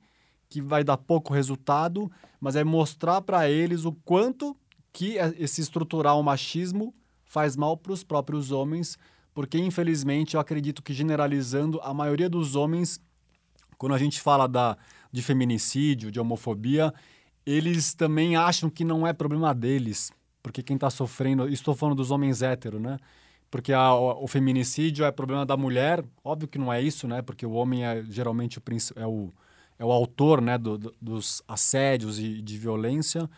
que 0.50 0.62
vai 0.62 0.84
dar 0.84 0.98
pouco 0.98 1.34
resultado, 1.34 2.12
mas 2.42 2.56
é 2.56 2.64
mostrar 2.64 3.22
para 3.22 3.50
eles 3.50 3.86
o 3.86 3.92
quanto 3.92 4.56
que 4.92 5.18
é, 5.18 5.34
esse 5.40 5.62
estrutural 5.62 6.22
machismo 6.22 6.94
faz 7.24 7.56
mal 7.56 7.78
para 7.78 7.94
os 7.94 8.04
próprios 8.04 8.52
homens, 8.52 8.98
porque 9.34 9.58
infelizmente 9.58 10.36
eu 10.36 10.42
acredito 10.42 10.84
que 10.84 10.94
generalizando 10.94 11.80
a 11.82 11.94
maioria 11.94 12.30
dos 12.30 12.56
homens, 12.56 13.00
quando 13.78 13.96
a 13.96 13.98
gente 13.98 14.20
fala 14.20 14.46
da, 14.46 14.78
de 15.12 15.22
feminicídio, 15.22 16.12
de 16.12 16.20
homofobia, 16.20 16.94
eles 17.46 17.94
também 17.94 18.36
acham 18.36 18.70
que 18.70 18.84
não 18.84 19.08
é 19.08 19.14
problema 19.14 19.54
deles 19.54 20.12
porque 20.44 20.62
quem 20.62 20.76
está 20.76 20.90
sofrendo, 20.90 21.48
estou 21.48 21.74
falando 21.74 21.96
dos 21.96 22.12
homens 22.12 22.42
héteros, 22.42 22.82
né? 22.82 23.00
Porque 23.50 23.72
a, 23.72 23.94
o, 23.96 24.26
o, 24.26 24.28
feminicídio 24.28 25.06
é 25.06 25.12
problema 25.12 25.46
da 25.46 25.56
mulher, 25.56 26.04
óbvio 26.24 26.48
que 26.48 26.58
não 26.58 26.72
é 26.72 26.82
isso, 26.82 27.08
né? 27.08 27.22
Porque 27.22 27.46
o 27.46 27.54
homem 27.54 27.86
é 27.86 28.04
geralmente 28.04 28.60
o, 28.60 28.64
é 28.98 29.08
o, 29.08 29.32
é 29.80 29.86
o 29.86 29.92
autor 29.92 30.42
né? 30.42 30.58
Do, 30.58 30.78
do, 30.78 30.94
dos 31.02 31.42
assédios 31.48 32.20
e 32.20 32.42
de 32.42 32.58
violência. 32.58 33.30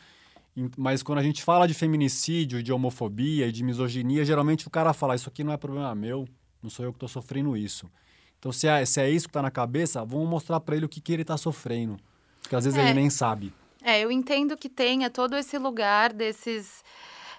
Mas 0.77 1.03
quando 1.03 1.19
a 1.19 1.23
gente 1.23 1.43
fala 1.43 1.67
de 1.67 1.73
feminicídio, 1.73 2.63
de 2.63 2.71
homofobia 2.71 3.45
e 3.47 3.51
de 3.51 3.63
misoginia, 3.63 4.25
geralmente 4.25 4.65
o 4.65 4.69
cara 4.69 4.93
fala: 4.93 5.15
Isso 5.15 5.29
aqui 5.29 5.43
não 5.43 5.53
é 5.53 5.57
problema 5.57 5.93
meu, 5.93 6.27
não 6.63 6.69
sou 6.69 6.85
eu 6.85 6.91
que 6.91 6.97
estou 6.97 7.09
sofrendo 7.09 7.55
isso. 7.55 7.91
Então, 8.39 8.51
se 8.51 8.67
é, 8.67 8.85
se 8.85 9.01
é 9.01 9.09
isso 9.09 9.27
que 9.27 9.31
está 9.31 9.41
na 9.41 9.51
cabeça, 9.51 10.03
vamos 10.05 10.29
mostrar 10.29 10.59
para 10.59 10.75
ele 10.75 10.85
o 10.85 10.89
que, 10.89 11.01
que 11.01 11.11
ele 11.11 11.23
está 11.23 11.37
sofrendo. 11.37 11.97
Porque 12.41 12.55
às 12.55 12.63
vezes 12.63 12.79
é. 12.79 12.83
ele 12.83 12.93
nem 12.93 13.09
sabe. 13.09 13.51
É, 13.87 13.99
eu 14.01 14.11
entendo 14.11 14.57
que 14.57 14.67
tenha 14.67 15.11
todo 15.11 15.37
esse 15.37 15.59
lugar 15.59 16.11
desses. 16.11 16.83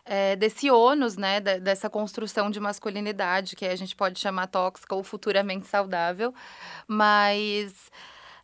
É, 0.08 0.36
desse 0.36 0.70
ônus, 0.70 1.16
né, 1.16 1.40
dessa 1.40 1.90
construção 1.90 2.48
de 2.48 2.60
masculinidade, 2.60 3.56
que 3.56 3.66
a 3.66 3.74
gente 3.74 3.96
pode 3.96 4.20
chamar 4.20 4.46
tóxica 4.46 4.94
ou 4.94 5.02
futuramente 5.02 5.66
saudável, 5.66 6.32
mas 6.86 7.90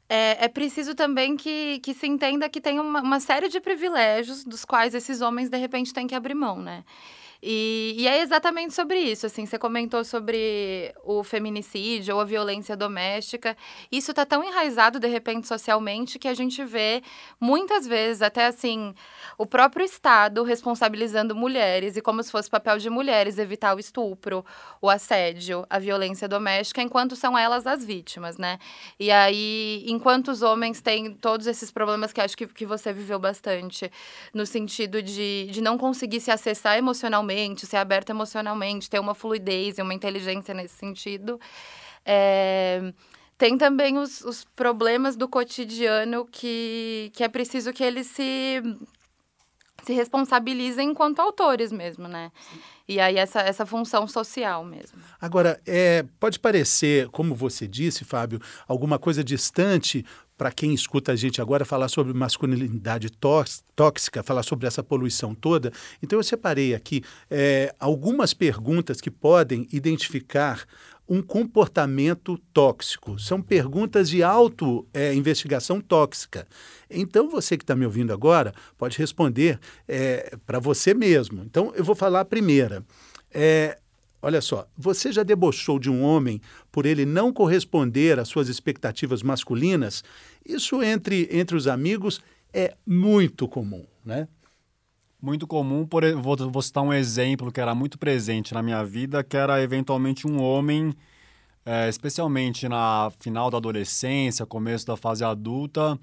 é, 0.08 0.44
é 0.46 0.48
preciso 0.48 0.92
também 0.96 1.36
que, 1.36 1.78
que 1.78 1.94
se 1.94 2.08
entenda 2.08 2.48
que 2.48 2.60
tem 2.60 2.80
uma, 2.80 3.00
uma 3.00 3.20
série 3.20 3.48
de 3.48 3.60
privilégios 3.60 4.42
dos 4.42 4.64
quais 4.64 4.92
esses 4.92 5.20
homens, 5.20 5.48
de 5.48 5.56
repente, 5.56 5.94
têm 5.94 6.08
que 6.08 6.16
abrir 6.16 6.34
mão, 6.34 6.58
né? 6.60 6.82
E, 7.44 7.96
e, 7.98 8.06
é 8.06 8.22
exatamente 8.22 8.72
sobre 8.72 9.00
isso, 9.00 9.26
assim, 9.26 9.44
você 9.44 9.58
comentou 9.58 10.04
sobre 10.04 10.94
o 11.02 11.24
feminicídio 11.24 12.14
ou 12.14 12.20
a 12.20 12.24
violência 12.24 12.76
doméstica. 12.76 13.56
Isso 13.90 14.12
está 14.12 14.24
tão 14.24 14.44
enraizado, 14.44 15.00
de 15.00 15.08
repente, 15.08 15.48
socialmente, 15.48 16.20
que 16.20 16.28
a 16.28 16.34
gente 16.34 16.64
vê 16.64 17.02
muitas 17.40 17.84
vezes, 17.84 18.22
até 18.22 18.46
assim, 18.46 18.94
o 19.36 19.44
próprio 19.44 19.84
Estado 19.84 20.44
responsabilizando 20.44 21.34
mulheres 21.34 21.96
e 21.96 22.00
como 22.00 22.22
se 22.22 22.30
fosse 22.30 22.48
papel 22.48 22.78
de 22.78 22.88
mulheres 22.88 23.38
evitar 23.38 23.74
o 23.74 23.80
estupro, 23.80 24.44
o 24.80 24.88
assédio, 24.88 25.66
a 25.68 25.80
violência 25.80 26.28
doméstica, 26.28 26.80
enquanto 26.80 27.16
são 27.16 27.36
elas 27.36 27.66
as 27.66 27.84
vítimas, 27.84 28.38
né? 28.38 28.60
E 29.00 29.10
aí, 29.10 29.82
enquanto 29.88 30.28
os 30.28 30.42
homens 30.42 30.80
têm 30.80 31.12
todos 31.12 31.48
esses 31.48 31.72
problemas 31.72 32.12
que 32.12 32.20
acho 32.20 32.36
que, 32.36 32.46
que 32.46 32.64
você 32.64 32.92
viveu 32.92 33.18
bastante, 33.18 33.90
no 34.32 34.46
sentido 34.46 35.02
de, 35.02 35.48
de 35.50 35.60
não 35.60 35.76
conseguir 35.76 36.20
se 36.20 36.30
acessar 36.30 36.78
emocionalmente 36.78 37.31
emocionalmente, 37.32 37.66
ser 37.66 37.76
aberto 37.78 38.10
emocionalmente, 38.10 38.90
ter 38.90 38.98
uma 38.98 39.14
fluidez 39.14 39.78
e 39.78 39.82
uma 39.82 39.94
inteligência 39.94 40.54
nesse 40.54 40.76
sentido. 40.76 41.40
É, 42.04 42.92
tem 43.38 43.56
também 43.58 43.98
os, 43.98 44.20
os 44.22 44.44
problemas 44.44 45.16
do 45.16 45.28
cotidiano 45.28 46.26
que, 46.26 47.10
que 47.14 47.24
é 47.24 47.28
preciso 47.28 47.72
que 47.72 47.82
eles 47.82 48.06
se 48.06 48.62
se 49.82 49.92
responsabilizem 49.92 50.90
enquanto 50.90 51.18
autores 51.18 51.72
mesmo, 51.72 52.06
né? 52.06 52.30
E 52.88 52.98
aí 53.00 53.16
essa, 53.16 53.40
essa 53.40 53.64
função 53.64 54.06
social 54.06 54.64
mesmo. 54.64 54.98
Agora, 55.20 55.60
é, 55.66 56.04
pode 56.18 56.38
parecer, 56.38 57.08
como 57.08 57.34
você 57.34 57.66
disse, 57.66 58.04
Fábio, 58.04 58.40
alguma 58.66 58.98
coisa 58.98 59.22
distante 59.22 60.04
para 60.36 60.50
quem 60.50 60.74
escuta 60.74 61.12
a 61.12 61.16
gente 61.16 61.40
agora 61.40 61.64
falar 61.64 61.86
sobre 61.88 62.12
masculinidade 62.12 63.08
tóxica, 63.76 64.24
falar 64.24 64.42
sobre 64.42 64.66
essa 64.66 64.82
poluição 64.82 65.34
toda. 65.36 65.72
Então 66.02 66.18
eu 66.18 66.22
separei 66.24 66.74
aqui 66.74 67.02
é, 67.30 67.72
algumas 67.78 68.34
perguntas 68.34 69.00
que 69.00 69.10
podem 69.10 69.68
identificar 69.72 70.64
um 71.08 71.20
comportamento 71.20 72.38
tóxico. 72.52 73.18
São 73.18 73.42
perguntas 73.42 74.08
de 74.08 74.22
auto-investigação 74.22 75.78
é, 75.78 75.82
tóxica. 75.82 76.46
Então, 76.88 77.28
você 77.28 77.56
que 77.56 77.64
está 77.64 77.74
me 77.74 77.84
ouvindo 77.84 78.12
agora 78.12 78.54
pode 78.78 78.98
responder 78.98 79.58
é, 79.86 80.36
para 80.46 80.58
você 80.58 80.94
mesmo. 80.94 81.42
Então, 81.42 81.72
eu 81.74 81.84
vou 81.84 81.94
falar 81.94 82.20
a 82.20 82.24
primeira. 82.24 82.84
É, 83.30 83.78
olha 84.20 84.40
só, 84.40 84.66
você 84.76 85.12
já 85.12 85.22
debochou 85.22 85.78
de 85.78 85.90
um 85.90 86.02
homem 86.02 86.40
por 86.70 86.86
ele 86.86 87.04
não 87.04 87.32
corresponder 87.32 88.18
às 88.18 88.28
suas 88.28 88.48
expectativas 88.48 89.22
masculinas? 89.22 90.04
Isso 90.46 90.82
entre, 90.82 91.28
entre 91.30 91.56
os 91.56 91.66
amigos 91.66 92.22
é 92.52 92.74
muito 92.86 93.48
comum, 93.48 93.84
né? 94.04 94.28
Muito 95.22 95.46
comum, 95.46 95.86
por, 95.86 96.02
vou, 96.16 96.36
vou 96.50 96.60
citar 96.60 96.82
um 96.82 96.92
exemplo 96.92 97.52
que 97.52 97.60
era 97.60 97.76
muito 97.76 97.96
presente 97.96 98.52
na 98.52 98.60
minha 98.60 98.84
vida, 98.84 99.22
que 99.22 99.36
era 99.36 99.62
eventualmente 99.62 100.26
um 100.26 100.42
homem, 100.42 100.92
é, 101.64 101.88
especialmente 101.88 102.68
na 102.68 103.08
final 103.20 103.48
da 103.48 103.58
adolescência, 103.58 104.44
começo 104.44 104.84
da 104.84 104.96
fase 104.96 105.22
adulta, 105.22 105.96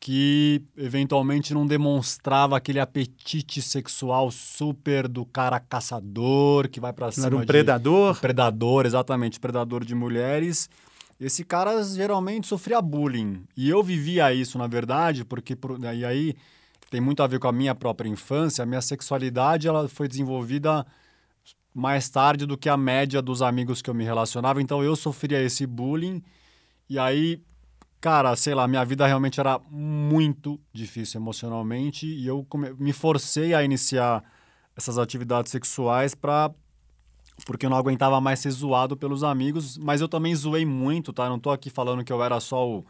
que 0.00 0.62
eventualmente 0.78 1.52
não 1.52 1.66
demonstrava 1.66 2.56
aquele 2.56 2.80
apetite 2.80 3.60
sexual 3.60 4.30
super 4.30 5.08
do 5.08 5.26
cara 5.26 5.60
caçador, 5.60 6.66
que 6.70 6.80
vai 6.80 6.92
para 6.92 7.12
cima 7.12 7.26
Era 7.26 7.36
um 7.36 7.44
predador? 7.44 8.14
De, 8.14 8.20
predador, 8.20 8.86
exatamente, 8.86 9.38
predador 9.38 9.84
de 9.84 9.94
mulheres. 9.94 10.70
Esse 11.20 11.44
cara 11.44 11.82
geralmente 11.84 12.46
sofria 12.46 12.80
bullying. 12.80 13.44
E 13.54 13.68
eu 13.68 13.82
vivia 13.82 14.32
isso, 14.32 14.56
na 14.56 14.66
verdade, 14.66 15.22
porque 15.22 15.56
e 15.96 16.04
aí 16.04 16.34
tem 16.94 17.00
muito 17.00 17.24
a 17.24 17.26
ver 17.26 17.40
com 17.40 17.48
a 17.48 17.52
minha 17.52 17.74
própria 17.74 18.08
infância. 18.08 18.62
A 18.62 18.66
minha 18.66 18.80
sexualidade 18.80 19.66
ela 19.66 19.88
foi 19.88 20.06
desenvolvida 20.06 20.86
mais 21.74 22.08
tarde 22.08 22.46
do 22.46 22.56
que 22.56 22.68
a 22.68 22.76
média 22.76 23.20
dos 23.20 23.42
amigos 23.42 23.82
que 23.82 23.90
eu 23.90 23.94
me 23.94 24.04
relacionava. 24.04 24.62
Então 24.62 24.80
eu 24.80 24.94
sofria 24.94 25.42
esse 25.42 25.66
bullying. 25.66 26.22
E 26.88 26.96
aí, 26.96 27.42
cara, 28.00 28.36
sei 28.36 28.54
lá, 28.54 28.68
minha 28.68 28.84
vida 28.84 29.04
realmente 29.08 29.40
era 29.40 29.58
muito 29.68 30.60
difícil 30.72 31.20
emocionalmente. 31.20 32.06
E 32.06 32.28
eu 32.28 32.46
me 32.78 32.92
forcei 32.92 33.54
a 33.54 33.64
iniciar 33.64 34.22
essas 34.76 34.96
atividades 34.96 35.50
sexuais 35.50 36.14
para 36.14 36.52
porque 37.44 37.66
eu 37.66 37.70
não 37.70 37.76
aguentava 37.76 38.20
mais 38.20 38.38
ser 38.38 38.52
zoado 38.52 38.96
pelos 38.96 39.24
amigos, 39.24 39.76
mas 39.76 40.00
eu 40.00 40.06
também 40.06 40.32
zoei 40.32 40.64
muito, 40.64 41.12
tá? 41.12 41.28
Não 41.28 41.40
tô 41.40 41.50
aqui 41.50 41.68
falando 41.70 42.04
que 42.04 42.12
eu 42.12 42.22
era 42.22 42.38
só 42.38 42.64
o 42.64 42.86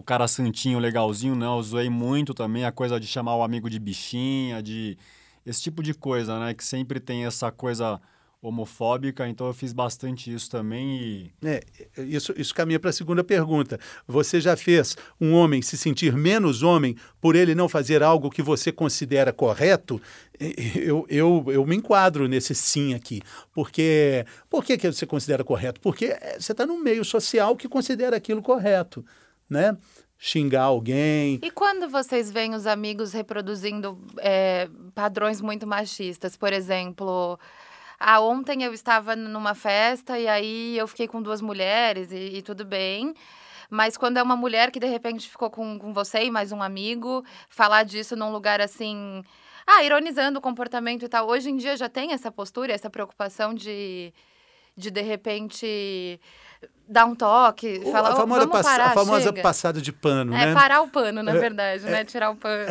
o 0.00 0.02
cara 0.02 0.26
santinho, 0.26 0.78
legalzinho, 0.78 1.34
não. 1.36 1.58
Eu 1.58 1.62
zoei 1.62 1.90
muito 1.90 2.32
também 2.32 2.64
a 2.64 2.72
coisa 2.72 2.98
de 2.98 3.06
chamar 3.06 3.36
o 3.36 3.42
amigo 3.42 3.68
de 3.68 3.78
bichinha, 3.78 4.62
de 4.62 4.96
esse 5.44 5.60
tipo 5.60 5.82
de 5.82 5.92
coisa, 5.92 6.40
né? 6.40 6.54
Que 6.54 6.64
sempre 6.64 6.98
tem 6.98 7.26
essa 7.26 7.52
coisa 7.52 8.00
homofóbica, 8.42 9.28
então 9.28 9.46
eu 9.46 9.52
fiz 9.52 9.70
bastante 9.70 10.32
isso 10.32 10.50
também 10.50 10.96
e... 10.96 11.30
É, 11.44 11.62
isso, 11.98 12.32
isso 12.38 12.54
caminha 12.54 12.80
para 12.80 12.88
a 12.88 12.92
segunda 12.94 13.22
pergunta. 13.22 13.78
Você 14.08 14.40
já 14.40 14.56
fez 14.56 14.96
um 15.20 15.34
homem 15.34 15.60
se 15.60 15.76
sentir 15.76 16.16
menos 16.16 16.62
homem 16.62 16.96
por 17.20 17.36
ele 17.36 17.54
não 17.54 17.68
fazer 17.68 18.02
algo 18.02 18.30
que 18.30 18.40
você 18.40 18.72
considera 18.72 19.34
correto? 19.34 20.00
Eu, 20.74 21.04
eu, 21.10 21.44
eu 21.48 21.66
me 21.66 21.76
enquadro 21.76 22.26
nesse 22.26 22.54
sim 22.54 22.94
aqui. 22.94 23.20
Porque, 23.52 24.24
por 24.48 24.64
que, 24.64 24.78
que 24.78 24.90
você 24.90 25.04
considera 25.04 25.44
correto? 25.44 25.78
Porque 25.78 26.06
é, 26.06 26.38
você 26.40 26.52
está 26.52 26.64
num 26.64 26.82
meio 26.82 27.04
social 27.04 27.54
que 27.54 27.68
considera 27.68 28.16
aquilo 28.16 28.40
correto 28.40 29.04
né? 29.50 29.76
Xingar 30.16 30.64
alguém. 30.64 31.40
E 31.42 31.50
quando 31.50 31.88
vocês 31.88 32.30
veem 32.30 32.54
os 32.54 32.66
amigos 32.66 33.12
reproduzindo 33.12 33.98
é, 34.18 34.68
padrões 34.94 35.40
muito 35.40 35.66
machistas, 35.66 36.36
por 36.36 36.52
exemplo, 36.52 37.38
ah, 37.98 38.20
ontem 38.20 38.62
eu 38.62 38.72
estava 38.72 39.16
numa 39.16 39.54
festa 39.54 40.18
e 40.18 40.28
aí 40.28 40.78
eu 40.78 40.86
fiquei 40.86 41.08
com 41.08 41.20
duas 41.20 41.40
mulheres 41.40 42.12
e, 42.12 42.38
e 42.38 42.42
tudo 42.42 42.64
bem. 42.64 43.14
Mas 43.70 43.96
quando 43.96 44.16
é 44.16 44.22
uma 44.22 44.36
mulher 44.36 44.70
que 44.70 44.80
de 44.80 44.86
repente 44.86 45.28
ficou 45.28 45.50
com, 45.50 45.78
com 45.78 45.92
você 45.92 46.24
e 46.24 46.30
mais 46.30 46.50
um 46.50 46.62
amigo, 46.62 47.24
falar 47.48 47.84
disso 47.84 48.16
num 48.16 48.32
lugar 48.32 48.60
assim. 48.60 49.22
Ah, 49.66 49.84
ironizando 49.84 50.38
o 50.38 50.42
comportamento 50.42 51.04
e 51.04 51.08
tal. 51.08 51.28
Hoje 51.28 51.50
em 51.50 51.56
dia 51.56 51.76
já 51.76 51.88
tem 51.88 52.12
essa 52.12 52.32
postura, 52.32 52.72
essa 52.72 52.90
preocupação 52.90 53.54
de, 53.54 54.12
de 54.76 54.90
de 54.90 55.00
repente 55.02 56.20
dar 56.90 57.04
um 57.04 57.14
toque, 57.14 57.80
o, 57.84 57.92
falar, 57.92 58.10
a 58.10 58.16
famosa, 58.16 58.46
vamos 58.46 58.62
parar, 58.62 58.86
a 58.86 58.94
famosa 58.94 59.28
chega. 59.28 59.42
passada 59.42 59.80
de 59.80 59.92
pano, 59.92 60.34
é, 60.34 60.46
né? 60.46 60.54
parar 60.54 60.82
o 60.82 60.88
pano, 60.88 61.22
na 61.22 61.30
é, 61.30 61.38
verdade, 61.38 61.84
né? 61.84 62.04
Tirar 62.04 62.30
o 62.30 62.36
pano. 62.36 62.64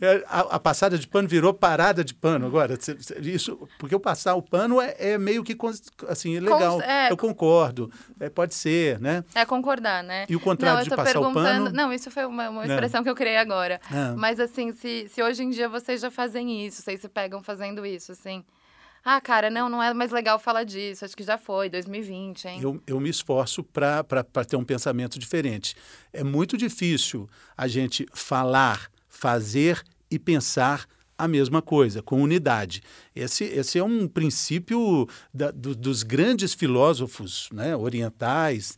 É, 0.00 0.24
a, 0.28 0.40
a, 0.40 0.60
passada 0.60 0.96
de 0.96 1.08
pano 1.08 1.26
virou 1.26 1.52
parada 1.52 2.04
de 2.04 2.14
pano 2.14 2.46
agora. 2.46 2.78
Isso, 3.20 3.68
porque 3.78 3.94
o 3.94 4.00
passar 4.00 4.34
o 4.34 4.42
pano 4.42 4.80
é, 4.80 4.94
é 4.98 5.18
meio 5.18 5.42
que 5.42 5.56
assim, 6.08 6.36
é 6.36 6.40
legal. 6.40 6.80
eu 7.10 7.16
concordo. 7.16 7.90
pode 8.34 8.54
ser, 8.54 9.00
né? 9.00 9.24
É 9.34 9.44
concordar, 9.44 10.04
né? 10.04 10.26
E 10.28 10.36
o 10.36 10.40
contrário 10.40 10.84
de 10.84 10.94
passar 10.94 11.18
o 11.18 11.32
pano... 11.32 11.70
Não, 11.70 11.92
isso 11.92 12.10
foi 12.10 12.26
uma, 12.26 12.48
uma 12.48 12.66
expressão 12.66 13.02
que 13.02 13.10
eu 13.10 13.14
criei 13.14 13.38
agora. 13.38 13.80
Mas 14.16 14.38
assim, 14.38 14.72
se, 14.72 15.08
se 15.08 15.20
hoje 15.20 15.42
em 15.42 15.50
dia 15.50 15.68
vocês 15.68 16.00
já 16.00 16.10
fazem 16.10 16.64
isso, 16.64 16.82
vocês 16.82 17.00
se 17.00 17.08
pegam 17.08 17.42
fazendo 17.42 17.84
isso, 17.84 18.12
assim... 18.12 18.44
Ah, 19.10 19.22
cara, 19.22 19.48
não, 19.48 19.70
não 19.70 19.82
é 19.82 19.94
mais 19.94 20.10
legal 20.10 20.38
falar 20.38 20.64
disso. 20.64 21.02
Acho 21.02 21.16
que 21.16 21.22
já 21.22 21.38
foi, 21.38 21.70
2020, 21.70 22.44
hein? 22.44 22.60
Eu, 22.60 22.78
eu 22.86 23.00
me 23.00 23.08
esforço 23.08 23.64
para 23.64 24.04
ter 24.46 24.54
um 24.54 24.62
pensamento 24.62 25.18
diferente. 25.18 25.74
É 26.12 26.22
muito 26.22 26.58
difícil 26.58 27.26
a 27.56 27.66
gente 27.66 28.06
falar, 28.12 28.90
fazer 29.08 29.82
e 30.10 30.18
pensar 30.18 30.86
a 31.16 31.26
mesma 31.26 31.62
coisa, 31.62 32.02
com 32.02 32.22
unidade. 32.22 32.82
Esse, 33.16 33.44
esse 33.44 33.78
é 33.78 33.82
um 33.82 34.06
princípio 34.06 35.08
da, 35.32 35.50
do, 35.52 35.74
dos 35.74 36.02
grandes 36.02 36.52
filósofos 36.52 37.48
né, 37.50 37.74
orientais, 37.74 38.76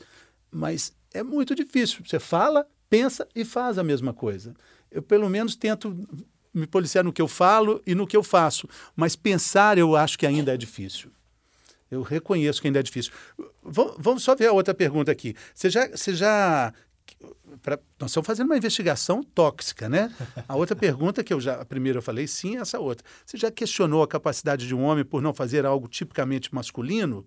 mas 0.48 0.92
é 1.12 1.24
muito 1.24 1.56
difícil. 1.56 2.04
Você 2.06 2.20
fala, 2.20 2.64
pensa 2.88 3.26
e 3.34 3.44
faz 3.44 3.78
a 3.78 3.82
mesma 3.82 4.14
coisa. 4.14 4.54
Eu, 4.92 5.02
pelo 5.02 5.28
menos, 5.28 5.56
tento 5.56 6.08
me 6.52 6.66
policiar 6.66 7.04
no 7.04 7.12
que 7.12 7.22
eu 7.22 7.28
falo 7.28 7.80
e 7.86 7.94
no 7.94 8.06
que 8.06 8.16
eu 8.16 8.22
faço. 8.22 8.68
Mas 8.96 9.16
pensar 9.16 9.78
eu 9.78 9.96
acho 9.96 10.18
que 10.18 10.26
ainda 10.26 10.54
é 10.54 10.56
difícil. 10.56 11.10
Eu 11.90 12.02
reconheço 12.02 12.60
que 12.60 12.68
ainda 12.68 12.78
é 12.78 12.82
difícil. 12.82 13.12
Vamos 13.62 14.22
só 14.22 14.34
ver 14.34 14.46
a 14.46 14.52
outra 14.52 14.72
pergunta 14.72 15.10
aqui. 15.10 15.34
Você 15.54 15.68
já. 15.68 15.88
Você 15.88 16.14
já 16.14 16.72
pra, 17.62 17.78
nós 17.98 18.10
estamos 18.10 18.26
fazendo 18.26 18.46
uma 18.46 18.56
investigação 18.56 19.22
tóxica, 19.22 19.88
né? 19.88 20.14
A 20.48 20.56
outra 20.56 20.76
pergunta 20.76 21.24
que 21.24 21.32
eu 21.32 21.40
já. 21.40 21.60
A 21.60 21.64
primeira 21.64 21.98
eu 21.98 22.02
falei 22.02 22.26
sim, 22.26 22.58
essa 22.58 22.78
outra. 22.78 23.04
Você 23.26 23.36
já 23.36 23.50
questionou 23.50 24.02
a 24.02 24.08
capacidade 24.08 24.66
de 24.66 24.74
um 24.74 24.82
homem 24.82 25.04
por 25.04 25.20
não 25.20 25.34
fazer 25.34 25.66
algo 25.66 25.88
tipicamente 25.88 26.54
masculino? 26.54 27.26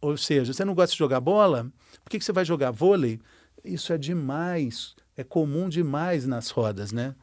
Ou 0.00 0.16
seja, 0.16 0.52
você 0.52 0.64
não 0.64 0.74
gosta 0.74 0.92
de 0.92 0.98
jogar 0.98 1.20
bola? 1.20 1.70
Por 2.02 2.10
que, 2.10 2.18
que 2.18 2.24
você 2.24 2.32
vai 2.32 2.44
jogar 2.44 2.70
vôlei? 2.70 3.20
Isso 3.64 3.92
é 3.92 3.98
demais. 3.98 4.94
É 5.16 5.22
comum 5.22 5.68
demais 5.68 6.26
nas 6.26 6.50
rodas, 6.50 6.92
né? 6.92 7.14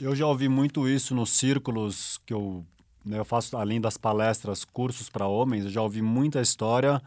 Eu 0.00 0.16
já 0.16 0.26
ouvi 0.26 0.48
muito 0.48 0.88
isso 0.88 1.14
nos 1.14 1.30
círculos 1.30 2.18
que 2.24 2.32
eu, 2.32 2.64
né, 3.04 3.18
eu 3.18 3.24
faço, 3.24 3.56
além 3.56 3.78
das 3.78 3.98
palestras, 3.98 4.64
cursos 4.64 5.10
para 5.10 5.26
homens, 5.26 5.64
eu 5.64 5.70
já 5.70 5.82
ouvi 5.82 6.00
muita 6.00 6.40
história 6.40 7.02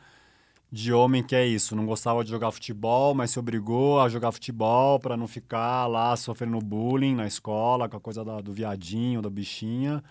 de 0.71 0.93
homem 0.93 1.23
que 1.23 1.35
é 1.35 1.45
isso, 1.45 1.75
não 1.75 1.85
gostava 1.85 2.23
de 2.23 2.29
jogar 2.29 2.51
futebol, 2.51 3.13
mas 3.13 3.31
se 3.31 3.39
obrigou 3.39 3.99
a 3.99 4.09
jogar 4.09 4.31
futebol 4.31 4.99
para 4.99 5.17
não 5.17 5.27
ficar 5.27 5.87
lá 5.87 6.15
sofrendo 6.15 6.59
bullying 6.59 7.15
na 7.15 7.27
escola, 7.27 7.89
com 7.89 7.97
a 7.97 7.99
coisa 7.99 8.23
da, 8.23 8.41
do 8.41 8.51
viadinho, 8.51 9.21
da 9.21 9.29
bichinha. 9.29 10.03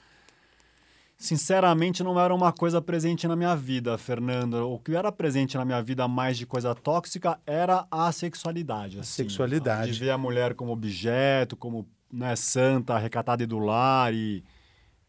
Sinceramente, 1.17 2.03
não 2.03 2.19
era 2.19 2.35
uma 2.35 2.53
coisa 2.53 2.83
presente 2.83 3.29
na 3.29 3.37
minha 3.37 3.55
vida, 3.55 3.97
Fernando. 3.97 4.55
O 4.69 4.79
que 4.79 4.95
era 4.95 5.13
presente 5.13 5.57
na 5.57 5.65
minha 5.65 5.81
vida 5.81 6.07
mais 6.09 6.37
de 6.37 6.47
coisa 6.47 6.75
tóxica 6.75 7.39
era 7.47 7.87
a 7.91 8.11
sexualidade. 8.11 8.99
Assim, 8.99 9.23
sexualidade. 9.23 9.93
De 9.93 9.99
ver 10.01 10.11
a 10.11 10.19
mulher 10.19 10.55
como 10.55 10.73
objeto, 10.73 11.57
como 11.57 11.87
né, 12.13 12.37
santa, 12.37 12.99
recatada 12.99 13.43
e 13.43 13.47
do 13.47 13.59
lar 13.59 14.13
e 14.13 14.45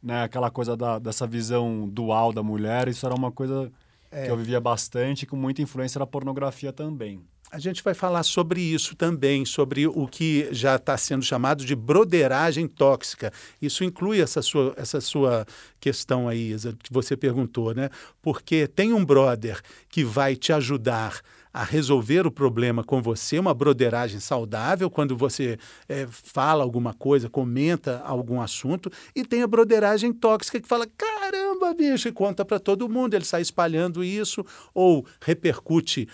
né, 0.02 0.24
aquela 0.24 0.50
coisa 0.50 0.76
da, 0.76 1.00
dessa 1.00 1.28
visão 1.28 1.88
dual 1.88 2.32
da 2.32 2.44
mulher, 2.44 2.88
isso 2.88 3.06
era 3.06 3.16
uma 3.16 3.32
coisa 3.32 3.72
é. 4.12 4.26
que 4.26 4.32
eu 4.32 4.38
vivia 4.38 4.60
bastante, 4.60 5.26
com 5.26 5.36
muita 5.36 5.62
influência 5.62 6.00
da 6.00 6.06
pornografia 6.06 6.72
também. 6.72 7.22
A 7.52 7.60
gente 7.60 7.84
vai 7.84 7.94
falar 7.94 8.24
sobre 8.24 8.60
isso 8.62 8.96
também, 8.96 9.46
sobre 9.46 9.86
o 9.86 10.08
que 10.08 10.50
já 10.52 10.76
está 10.76 10.98
sendo 10.98 11.24
chamado 11.24 11.64
de 11.64 11.76
broderagem 11.76 12.68
tóxica. 12.68 13.32
Isso 13.62 13.84
inclui 13.84 14.20
essa 14.20 14.42
sua, 14.42 14.74
essa 14.76 15.00
sua 15.00 15.46
questão 15.80 16.28
aí, 16.28 16.50
Isa, 16.50 16.76
que 16.82 16.92
você 16.92 17.16
perguntou, 17.16 17.76
né? 17.76 17.92
Porque 18.24 18.68
tem 18.68 18.92
um 18.92 19.06
brother 19.06 19.62
que 19.88 20.04
vai 20.04 20.36
te 20.36 20.52
ajudar 20.52 21.22
a 21.54 21.64
resolver 21.64 22.26
o 22.26 22.32
problema 22.32 22.84
com 22.84 23.02
você, 23.02 23.38
uma 23.38 23.54
broderagem 23.54 24.20
saudável, 24.20 24.90
quando 24.90 25.16
você 25.16 25.58
é, 25.88 26.08
fala 26.10 26.64
alguma 26.64 26.94
coisa, 26.94 27.30
comenta 27.30 28.02
algum 28.04 28.42
assunto, 28.42 28.92
e 29.16 29.24
tem 29.24 29.44
a 29.44 29.48
broderagem 29.48 30.12
tóxica 30.12 30.60
que 30.60 30.68
fala: 30.68 30.88
caramba, 30.98 31.74
bicho, 31.74 32.08
e 32.08 32.12
conta 32.12 32.44
para 32.44 32.60
todo 32.60 32.90
mundo, 32.90 33.14
ele 33.14 33.26
sai 33.26 33.42
espalhando 33.42 34.04
isso, 34.04 34.44
ou 34.74 35.06
repercute 35.22 36.08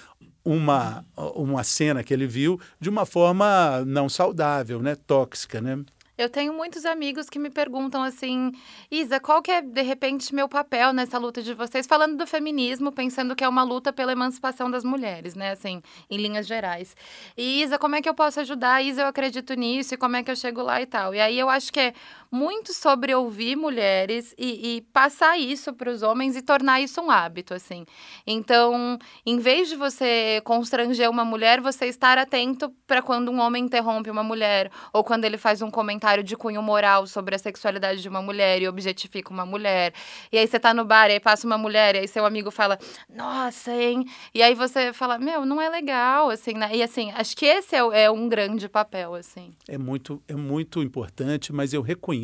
uma, 0.43 1.05
uma 1.15 1.63
cena 1.63 2.03
que 2.03 2.13
ele 2.13 2.27
viu 2.27 2.59
de 2.79 2.89
uma 2.89 3.05
forma 3.05 3.83
não 3.85 4.09
saudável, 4.09 4.81
né? 4.81 4.95
tóxica. 4.95 5.61
Né? 5.61 5.83
Eu 6.19 6.27
tenho 6.27 6.51
muitos 6.51 6.85
amigos 6.85 7.29
que 7.29 7.39
me 7.39 7.49
perguntam 7.49 8.03
assim, 8.03 8.51
Isa, 8.91 9.21
qual 9.21 9.41
que 9.41 9.49
é, 9.49 9.61
de 9.61 9.81
repente, 9.81 10.35
meu 10.35 10.49
papel 10.49 10.91
nessa 10.91 11.17
luta 11.17 11.41
de 11.41 11.53
vocês? 11.53 11.87
Falando 11.87 12.17
do 12.17 12.27
feminismo, 12.27 12.91
pensando 12.91 13.33
que 13.37 13.41
é 13.41 13.47
uma 13.47 13.63
luta 13.63 13.93
pela 13.93 14.11
emancipação 14.11 14.69
das 14.69 14.83
mulheres, 14.83 15.33
né? 15.33 15.51
Assim, 15.51 15.81
em 16.09 16.17
linhas 16.17 16.45
gerais. 16.45 16.93
E, 17.37 17.61
Isa, 17.61 17.79
como 17.79 17.95
é 17.95 18.01
que 18.01 18.09
eu 18.09 18.13
posso 18.13 18.41
ajudar? 18.41 18.83
Isa, 18.83 19.03
eu 19.03 19.07
acredito 19.07 19.53
nisso, 19.53 19.93
e 19.93 19.97
como 19.97 20.17
é 20.17 20.21
que 20.21 20.29
eu 20.29 20.35
chego 20.35 20.61
lá 20.61 20.81
e 20.81 20.85
tal. 20.85 21.15
E 21.15 21.21
aí 21.21 21.39
eu 21.39 21.49
acho 21.49 21.71
que 21.71 21.79
é 21.79 21.93
muito 22.31 22.73
sobre 22.73 23.13
ouvir 23.13 23.55
mulheres 23.55 24.35
e, 24.37 24.77
e 24.77 24.81
passar 24.93 25.37
isso 25.37 25.73
para 25.73 25.89
os 25.89 26.03
homens 26.03 26.35
e 26.35 26.41
tornar 26.41 26.79
isso 26.79 27.01
um 27.01 27.09
hábito, 27.09 27.53
assim. 27.53 27.85
Então, 28.25 28.99
em 29.25 29.39
vez 29.39 29.69
de 29.69 29.75
você 29.75 30.39
constranger 30.43 31.09
uma 31.09 31.25
mulher, 31.25 31.59
você 31.59 31.85
estar 31.85 32.17
atento 32.17 32.71
para 32.85 33.01
quando 33.01 33.31
um 33.31 33.39
homem 33.39 33.65
interrompe 33.65 34.11
uma 34.11 34.23
mulher, 34.23 34.71
ou 34.93 35.03
quando 35.03 35.25
ele 35.25 35.37
faz 35.37 35.61
um 35.61 35.71
comentário 35.71 36.23
de 36.23 36.35
cunho 36.35 36.61
moral 36.61 37.07
sobre 37.07 37.35
a 37.35 37.39
sexualidade 37.39 38.01
de 38.01 38.09
uma 38.09 38.21
mulher 38.21 38.61
e 38.61 38.67
objetifica 38.67 39.31
uma 39.31 39.45
mulher. 39.45 39.93
E 40.31 40.37
aí 40.37 40.47
você 40.47 40.59
tá 40.59 40.73
no 40.73 40.85
bar 40.85 41.09
e 41.09 41.13
aí 41.13 41.19
passa 41.19 41.47
uma 41.47 41.57
mulher 41.57 41.95
e 41.95 41.99
aí 41.99 42.07
seu 42.07 42.25
amigo 42.25 42.51
fala, 42.51 42.77
nossa, 43.09 43.71
hein? 43.73 44.05
E 44.33 44.43
aí 44.43 44.53
você 44.53 44.93
fala, 44.93 45.17
meu, 45.17 45.45
não 45.45 45.59
é 45.59 45.67
legal, 45.67 46.29
assim, 46.29 46.53
né? 46.53 46.69
E 46.75 46.83
assim, 46.83 47.11
acho 47.11 47.35
que 47.35 47.45
esse 47.45 47.75
é, 47.75 47.79
é 48.03 48.11
um 48.11 48.29
grande 48.29 48.69
papel, 48.69 49.15
assim. 49.15 49.51
É 49.67 49.77
muito, 49.77 50.21
é 50.27 50.35
muito 50.35 50.83
importante, 50.83 51.51
mas 51.51 51.73
eu 51.73 51.81
reconheço 51.81 52.18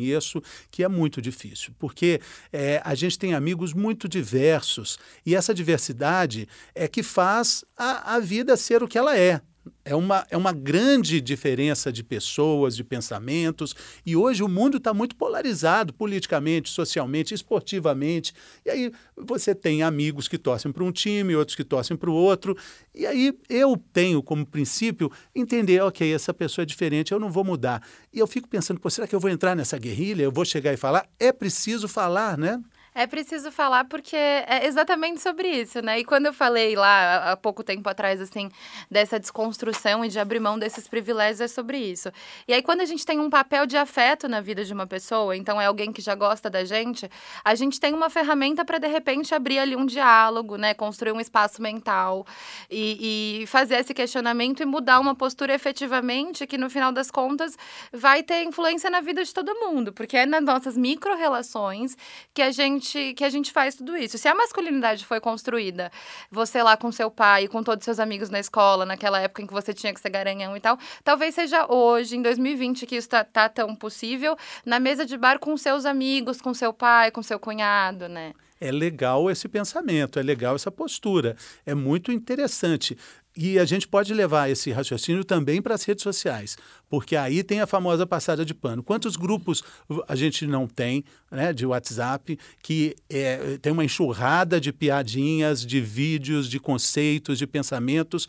que 0.70 0.82
é 0.82 0.88
muito 0.88 1.20
difícil, 1.20 1.74
porque 1.78 2.20
é, 2.52 2.80
a 2.84 2.94
gente 2.94 3.18
tem 3.18 3.34
amigos 3.34 3.72
muito 3.72 4.08
diversos 4.08 4.98
e 5.24 5.34
essa 5.34 5.54
diversidade 5.54 6.48
é 6.74 6.86
que 6.86 7.02
faz 7.02 7.64
a, 7.76 8.14
a 8.14 8.20
vida 8.20 8.56
ser 8.56 8.82
o 8.82 8.88
que 8.88 8.98
ela 8.98 9.18
é. 9.18 9.40
É 9.84 9.94
uma, 9.94 10.26
é 10.30 10.36
uma 10.36 10.52
grande 10.52 11.20
diferença 11.20 11.92
de 11.92 12.02
pessoas, 12.02 12.76
de 12.76 12.84
pensamentos, 12.84 13.74
e 14.04 14.16
hoje 14.16 14.42
o 14.42 14.48
mundo 14.48 14.76
está 14.76 14.92
muito 14.92 15.16
polarizado 15.16 15.92
politicamente, 15.92 16.70
socialmente, 16.70 17.34
esportivamente. 17.34 18.34
E 18.64 18.70
aí 18.70 18.92
você 19.16 19.54
tem 19.54 19.82
amigos 19.82 20.28
que 20.28 20.38
torcem 20.38 20.72
para 20.72 20.84
um 20.84 20.92
time, 20.92 21.36
outros 21.36 21.56
que 21.56 21.64
torcem 21.64 21.96
para 21.96 22.10
o 22.10 22.14
outro. 22.14 22.56
E 22.94 23.06
aí 23.06 23.36
eu 23.48 23.76
tenho 23.92 24.22
como 24.22 24.46
princípio 24.46 25.10
entender, 25.34 25.82
ok, 25.82 26.12
essa 26.12 26.32
pessoa 26.34 26.62
é 26.62 26.66
diferente, 26.66 27.12
eu 27.12 27.20
não 27.20 27.30
vou 27.30 27.44
mudar. 27.44 27.82
E 28.12 28.18
eu 28.18 28.26
fico 28.26 28.48
pensando, 28.48 28.80
será 28.90 29.06
que 29.06 29.14
eu 29.14 29.20
vou 29.20 29.30
entrar 29.30 29.54
nessa 29.54 29.78
guerrilha? 29.78 30.22
Eu 30.22 30.32
vou 30.32 30.44
chegar 30.44 30.72
e 30.72 30.76
falar? 30.76 31.08
É 31.18 31.32
preciso 31.32 31.88
falar, 31.88 32.36
né? 32.36 32.60
É 32.98 33.06
preciso 33.06 33.52
falar 33.52 33.84
porque 33.84 34.16
é 34.16 34.64
exatamente 34.64 35.20
sobre 35.20 35.50
isso, 35.50 35.82
né? 35.82 36.00
E 36.00 36.04
quando 36.04 36.24
eu 36.24 36.32
falei 36.32 36.74
lá 36.74 37.32
há 37.32 37.36
pouco 37.36 37.62
tempo 37.62 37.86
atrás, 37.90 38.22
assim, 38.22 38.50
dessa 38.90 39.20
desconstrução 39.20 40.02
e 40.02 40.08
de 40.08 40.18
abrir 40.18 40.40
mão 40.40 40.58
desses 40.58 40.88
privilégios, 40.88 41.42
é 41.42 41.46
sobre 41.46 41.76
isso. 41.76 42.10
E 42.48 42.54
aí, 42.54 42.62
quando 42.62 42.80
a 42.80 42.86
gente 42.86 43.04
tem 43.04 43.20
um 43.20 43.28
papel 43.28 43.66
de 43.66 43.76
afeto 43.76 44.26
na 44.26 44.40
vida 44.40 44.64
de 44.64 44.72
uma 44.72 44.86
pessoa, 44.86 45.36
então 45.36 45.60
é 45.60 45.66
alguém 45.66 45.92
que 45.92 46.00
já 46.00 46.14
gosta 46.14 46.48
da 46.48 46.64
gente, 46.64 47.06
a 47.44 47.54
gente 47.54 47.78
tem 47.78 47.92
uma 47.92 48.08
ferramenta 48.08 48.64
para, 48.64 48.78
de 48.78 48.88
repente, 48.88 49.34
abrir 49.34 49.58
ali 49.58 49.76
um 49.76 49.84
diálogo, 49.84 50.56
né? 50.56 50.72
Construir 50.72 51.12
um 51.12 51.20
espaço 51.20 51.60
mental 51.60 52.24
e, 52.70 53.42
e 53.42 53.46
fazer 53.46 53.74
esse 53.74 53.92
questionamento 53.92 54.62
e 54.62 54.64
mudar 54.64 55.00
uma 55.00 55.14
postura 55.14 55.52
efetivamente 55.52 56.46
que, 56.46 56.56
no 56.56 56.70
final 56.70 56.92
das 56.92 57.10
contas, 57.10 57.58
vai 57.92 58.22
ter 58.22 58.42
influência 58.44 58.88
na 58.88 59.02
vida 59.02 59.22
de 59.22 59.34
todo 59.34 59.54
mundo, 59.54 59.92
porque 59.92 60.16
é 60.16 60.24
nas 60.24 60.42
nossas 60.42 60.78
micro-relações 60.78 61.94
que 62.32 62.40
a 62.40 62.50
gente 62.50 62.85
gente 62.86 63.14
que 63.14 63.24
a 63.24 63.28
gente 63.28 63.52
faz 63.52 63.74
tudo 63.74 63.96
isso. 63.96 64.16
Se 64.16 64.28
a 64.28 64.34
masculinidade 64.34 65.04
foi 65.04 65.20
construída, 65.20 65.90
você 66.30 66.62
lá 66.62 66.76
com 66.76 66.90
seu 66.92 67.10
pai, 67.10 67.48
com 67.48 67.62
todos 67.62 67.82
os 67.82 67.84
seus 67.84 67.98
amigos 67.98 68.30
na 68.30 68.38
escola, 68.38 68.86
naquela 68.86 69.20
época 69.20 69.42
em 69.42 69.46
que 69.46 69.52
você 69.52 69.74
tinha 69.74 69.92
que 69.92 70.00
ser 70.00 70.10
garanhão 70.10 70.56
e 70.56 70.60
tal, 70.60 70.78
talvez 71.02 71.34
seja 71.34 71.70
hoje, 71.72 72.16
em 72.16 72.22
2020, 72.22 72.86
que 72.86 72.96
isso 72.96 73.08
tá, 73.08 73.24
tá 73.24 73.48
tão 73.48 73.74
possível, 73.74 74.36
na 74.64 74.78
mesa 74.78 75.04
de 75.04 75.16
bar 75.16 75.38
com 75.38 75.56
seus 75.56 75.84
amigos, 75.84 76.40
com 76.40 76.54
seu 76.54 76.72
pai, 76.72 77.10
com 77.10 77.22
seu 77.22 77.38
cunhado, 77.38 78.08
né? 78.08 78.32
É 78.58 78.72
legal 78.72 79.30
esse 79.30 79.48
pensamento, 79.48 80.18
é 80.18 80.22
legal 80.22 80.54
essa 80.54 80.70
postura, 80.70 81.36
é 81.66 81.74
muito 81.74 82.10
interessante. 82.10 82.96
E 83.36 83.58
a 83.58 83.64
gente 83.66 83.86
pode 83.86 84.14
levar 84.14 84.48
esse 84.48 84.70
raciocínio 84.70 85.22
também 85.22 85.60
para 85.60 85.74
as 85.74 85.84
redes 85.84 86.02
sociais, 86.02 86.56
porque 86.88 87.14
aí 87.14 87.42
tem 87.42 87.60
a 87.60 87.66
famosa 87.66 88.06
passada 88.06 88.44
de 88.44 88.54
pano. 88.54 88.82
Quantos 88.82 89.14
grupos 89.14 89.62
a 90.08 90.16
gente 90.16 90.46
não 90.46 90.66
tem 90.66 91.04
né, 91.30 91.52
de 91.52 91.66
WhatsApp 91.66 92.38
que 92.62 92.96
é, 93.10 93.58
tem 93.60 93.72
uma 93.72 93.84
enxurrada 93.84 94.58
de 94.58 94.72
piadinhas, 94.72 95.66
de 95.66 95.80
vídeos, 95.82 96.48
de 96.48 96.58
conceitos, 96.58 97.36
de 97.36 97.46
pensamentos? 97.46 98.26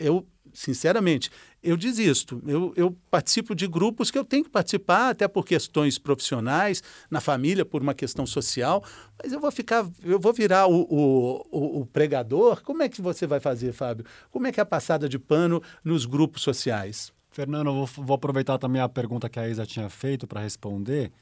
Eu 0.00 0.26
sinceramente, 0.56 1.30
eu 1.66 1.76
desisto. 1.76 2.40
Eu, 2.46 2.72
eu, 2.76 2.96
participo 3.10 3.54
de 3.54 3.66
grupos 3.66 4.10
que 4.10 4.18
eu 4.18 4.24
tenho 4.24 4.44
que 4.44 4.50
participar, 4.50 5.10
até 5.10 5.26
por 5.26 5.44
questões 5.44 5.98
profissionais, 5.98 6.82
na 7.10 7.20
família, 7.20 7.64
por 7.64 7.82
uma 7.82 7.94
questão 7.94 8.24
social, 8.24 8.84
mas 9.22 9.32
eu 9.32 9.40
vou 9.40 9.50
ficar, 9.50 9.86
eu 10.04 10.18
vou 10.18 10.32
virar 10.32 10.68
o, 10.68 10.82
o, 10.82 11.80
o, 11.80 11.86
pregador. 11.86 12.62
Como 12.62 12.82
é 12.82 12.88
que 12.88 13.02
você 13.02 13.26
vai 13.26 13.40
fazer, 13.40 13.72
Fábio? 13.72 14.06
Como 14.30 14.46
é 14.46 14.52
que 14.52 14.60
é 14.60 14.62
a 14.62 14.66
passada 14.66 15.08
de 15.08 15.18
pano 15.18 15.60
nos 15.84 16.06
grupos 16.06 16.42
sociais? 16.42 17.12
Fernando, 17.30 17.68
eu 17.68 17.74
vou, 17.74 18.04
vou 18.04 18.14
aproveitar 18.14 18.58
também 18.58 18.80
a 18.80 18.88
pergunta 18.88 19.28
que 19.28 19.38
a 19.38 19.48
Isa 19.48 19.66
tinha 19.66 19.90
feito 19.90 20.26
para 20.26 20.40
responder. 20.40 21.12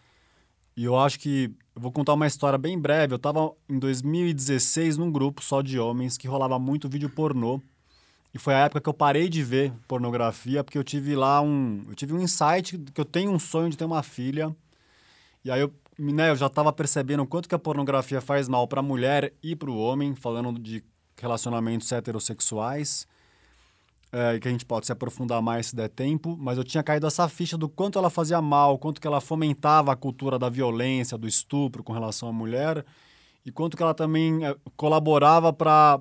E 0.76 0.84
eu 0.84 0.98
acho 0.98 1.18
que 1.18 1.50
eu 1.74 1.80
vou 1.80 1.90
contar 1.90 2.14
uma 2.14 2.26
história 2.26 2.58
bem 2.58 2.78
breve. 2.78 3.14
Eu 3.14 3.16
estava 3.16 3.52
em 3.68 3.78
2016 3.78 4.98
num 4.98 5.10
grupo 5.10 5.42
só 5.42 5.62
de 5.62 5.78
homens 5.78 6.18
que 6.18 6.28
rolava 6.28 6.58
muito 6.58 6.88
vídeo 6.88 7.08
pornô 7.08 7.60
e 8.34 8.38
foi 8.38 8.52
a 8.52 8.64
época 8.64 8.80
que 8.80 8.88
eu 8.88 8.94
parei 8.94 9.28
de 9.28 9.44
ver 9.44 9.72
pornografia, 9.86 10.64
porque 10.64 10.76
eu 10.76 10.82
tive 10.82 11.14
lá 11.14 11.40
um. 11.40 11.84
Eu 11.88 11.94
tive 11.94 12.12
um 12.12 12.20
insight 12.20 12.76
que 12.76 13.00
eu 13.00 13.04
tenho 13.04 13.30
um 13.30 13.38
sonho 13.38 13.70
de 13.70 13.76
ter 13.78 13.84
uma 13.84 14.02
filha. 14.02 14.54
E 15.44 15.52
aí 15.52 15.60
eu, 15.60 15.72
né, 15.96 16.30
eu 16.30 16.36
já 16.36 16.46
estava 16.46 16.72
percebendo 16.72 17.22
o 17.22 17.26
quanto 17.26 17.48
que 17.48 17.54
a 17.54 17.58
pornografia 17.60 18.20
faz 18.20 18.48
mal 18.48 18.66
para 18.66 18.80
a 18.80 18.82
mulher 18.82 19.32
e 19.40 19.54
para 19.54 19.70
o 19.70 19.78
homem, 19.78 20.16
falando 20.16 20.58
de 20.58 20.82
relacionamentos 21.16 21.92
heterossexuais. 21.92 23.06
É, 24.10 24.38
que 24.38 24.46
a 24.46 24.50
gente 24.50 24.64
pode 24.64 24.86
se 24.86 24.92
aprofundar 24.92 25.40
mais 25.42 25.68
se 25.68 25.76
der 25.76 25.88
tempo, 25.88 26.36
mas 26.38 26.56
eu 26.56 26.62
tinha 26.62 26.84
caído 26.84 27.06
essa 27.06 27.28
ficha 27.28 27.58
do 27.58 27.68
quanto 27.68 27.98
ela 27.98 28.08
fazia 28.08 28.40
mal, 28.40 28.78
quanto 28.78 29.00
que 29.00 29.06
ela 29.08 29.20
fomentava 29.20 29.92
a 29.92 29.96
cultura 29.96 30.38
da 30.38 30.48
violência, 30.48 31.18
do 31.18 31.26
estupro 31.26 31.82
com 31.82 31.92
relação 31.92 32.28
à 32.28 32.32
mulher, 32.32 32.84
e 33.44 33.50
quanto 33.50 33.76
que 33.76 33.82
ela 33.82 33.94
também 33.94 34.44
é, 34.44 34.56
colaborava 34.76 35.52
para 35.52 36.00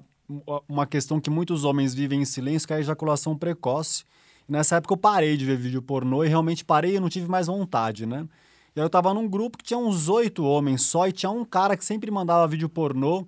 uma 0.67 0.86
questão 0.86 1.19
que 1.19 1.30
muitos 1.30 1.63
homens 1.63 1.93
vivem 1.93 2.22
em 2.22 2.26
silêncio, 2.26 2.67
que 2.67 2.74
é 2.74 2.78
a 2.78 2.80
ejaculação 2.80 3.38
precoce. 3.38 4.04
nessa 4.48 4.78
época 4.78 4.93
eu 4.93 4.98
parei 4.98 5.38
de 5.38 5.46
ver 5.46 5.58
vídeo 5.58 5.82
pornô 5.82 6.24
e 6.24 6.28
realmente 6.28 6.63
parei 6.63 6.96
e 6.96 7.00
não 7.00 7.10
tive 7.10 7.28
mais 7.28 7.48
vontade, 7.48 8.06
né? 8.06 8.28
E 8.76 8.80
aí 8.80 8.86
eu 8.86 8.89
tava 8.89 9.13
num 9.13 9.28
grupo 9.28 9.58
que 9.58 9.63
tinha 9.63 9.78
uns 9.78 10.10
oito 10.10 10.43
homens 10.43 10.84
só 10.84 11.08
e 11.08 11.12
tinha 11.12 11.30
um 11.30 11.46
cara 11.46 11.78
que 11.78 11.86
sempre 11.86 12.10
mandava 12.10 12.48
vídeo 12.48 12.67
pornô. 12.67 13.28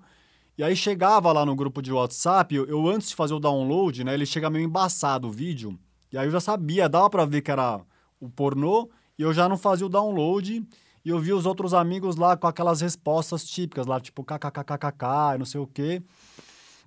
E 0.58 0.64
aí 0.64 0.74
chegava 0.74 1.30
lá 1.32 1.44
no 1.44 1.54
grupo 1.54 1.82
de 1.82 1.92
WhatsApp, 1.92 2.54
eu, 2.54 2.66
eu 2.66 2.88
antes 2.88 3.10
de 3.10 3.14
fazer 3.14 3.34
o 3.34 3.40
download, 3.40 4.02
né, 4.02 4.14
ele 4.14 4.24
chega 4.24 4.48
meio 4.48 4.64
embaçado 4.64 5.28
o 5.28 5.30
vídeo. 5.30 5.78
E 6.10 6.18
aí 6.18 6.26
eu 6.26 6.30
já 6.30 6.40
sabia, 6.40 6.88
dava 6.88 7.10
para 7.10 7.24
ver 7.24 7.42
que 7.42 7.50
era 7.50 7.80
o 8.18 8.28
pornô, 8.28 8.88
e 9.18 9.22
eu 9.22 9.32
já 9.32 9.48
não 9.48 9.56
fazia 9.56 9.86
o 9.86 9.88
download. 9.90 10.66
E 11.04 11.08
eu 11.08 11.20
via 11.20 11.36
os 11.36 11.46
outros 11.46 11.72
amigos 11.72 12.16
lá 12.16 12.36
com 12.36 12.48
aquelas 12.48 12.80
respostas 12.80 13.44
típicas 13.44 13.86
lá, 13.86 14.00
tipo 14.00 14.24
kkkkk, 14.24 15.38
não 15.38 15.44
sei 15.44 15.60
o 15.60 15.66
quê. 15.66 16.02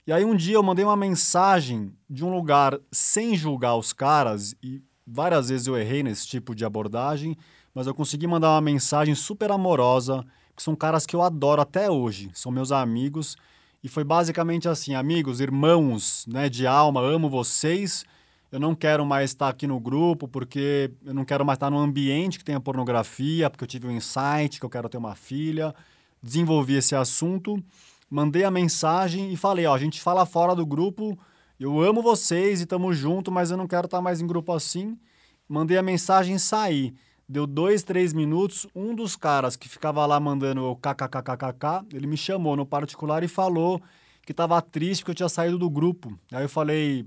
E 0.08 0.12
aí 0.12 0.26
um 0.26 0.36
dia 0.36 0.56
eu 0.56 0.64
mandei 0.64 0.84
uma 0.84 0.96
mensagem 0.96 1.94
de 2.10 2.24
um 2.26 2.32
lugar 2.34 2.80
sem 2.92 3.36
julgar 3.36 3.76
os 3.76 3.94
caras, 3.94 4.56
e 4.64 4.82
várias 5.06 5.50
vezes 5.50 5.68
eu 5.68 5.78
errei 5.78 6.04
nesse 6.04 6.28
tipo 6.28 6.56
de 6.56 6.66
abordagem, 6.66 7.38
mas 7.74 7.88
eu 7.88 7.94
consegui 7.94 8.28
mandar 8.28 8.50
uma 8.52 8.62
mensagem 8.62 9.14
super 9.14 9.52
amorosa, 9.52 10.26
que 10.56 10.64
são 10.64 10.76
caras 10.76 11.06
que 11.06 11.16
eu 11.16 11.22
adoro 11.22 11.62
até 11.62 11.90
hoje, 11.90 12.30
são 12.34 12.52
meus 12.52 12.72
amigos, 12.72 13.36
e 13.84 13.88
foi 13.88 14.04
basicamente 14.04 14.68
assim, 14.68 14.94
amigos, 14.96 15.40
irmãos, 15.40 16.26
né, 16.28 16.50
de 16.50 16.68
alma, 16.68 17.02
amo 17.02 17.30
vocês, 17.30 18.04
eu 18.52 18.60
não 18.60 18.74
quero 18.74 19.06
mais 19.06 19.30
estar 19.30 19.48
aqui 19.48 19.68
no 19.68 19.80
grupo, 19.80 20.28
porque 20.28 20.92
eu 21.06 21.14
não 21.14 21.24
quero 21.24 21.46
mais 21.46 21.58
estar 21.58 21.70
num 21.70 21.78
ambiente 21.78 22.40
que 22.40 22.44
tenha 22.44 22.60
pornografia, 22.60 23.50
porque 23.50 23.64
eu 23.64 23.68
tive 23.68 23.88
um 23.88 23.92
insight 23.92 24.60
que 24.60 24.66
eu 24.66 24.70
quero 24.70 24.90
ter 24.90 24.98
uma 24.98 25.16
filha, 25.16 25.74
desenvolvi 26.22 26.76
esse 26.76 26.96
assunto, 26.96 27.64
mandei 28.10 28.44
a 28.44 28.52
mensagem 28.52 29.32
e 29.32 29.38
falei, 29.38 29.66
ó, 29.66 29.74
a 29.74 29.80
gente 29.80 30.02
fala 30.02 30.26
fora 30.26 30.56
do 30.56 30.66
grupo 30.66 31.18
eu 31.60 31.82
amo 31.82 32.02
vocês 32.02 32.62
e 32.62 32.64
estamos 32.64 32.98
junto, 32.98 33.30
mas 33.30 33.52
eu 33.52 33.58
não 33.58 33.68
quero 33.68 33.86
estar 33.86 33.98
tá 33.98 34.02
mais 34.02 34.22
em 34.22 34.28
grupo 34.28 34.54
assim. 34.54 34.98
Mandei 35.46 35.78
a 35.78 35.84
mensagem 35.84 36.36
e 36.36 36.40
saí. 36.40 36.96
Deu 37.28 37.46
dois, 37.46 37.84
três 37.84 38.14
minutos, 38.14 38.66
um 38.74 38.96
dos 38.96 39.18
caras 39.18 39.58
que 39.58 39.68
ficava 39.68 40.06
lá 40.06 40.22
mandando 40.22 40.64
o 40.64 40.76
kkkkk, 40.78 41.86
ele 41.94 42.08
me 42.08 42.16
chamou 42.16 42.56
no 42.56 42.66
particular 42.66 43.24
e 43.24 43.28
falou 43.28 43.82
que 44.26 44.32
estava 44.32 44.62
triste 44.62 45.02
porque 45.02 45.12
eu 45.12 45.16
tinha 45.16 45.30
saído 45.30 45.58
do 45.58 45.70
grupo. 45.70 46.18
Aí 46.32 46.46
eu 46.46 46.50
falei, 46.50 47.06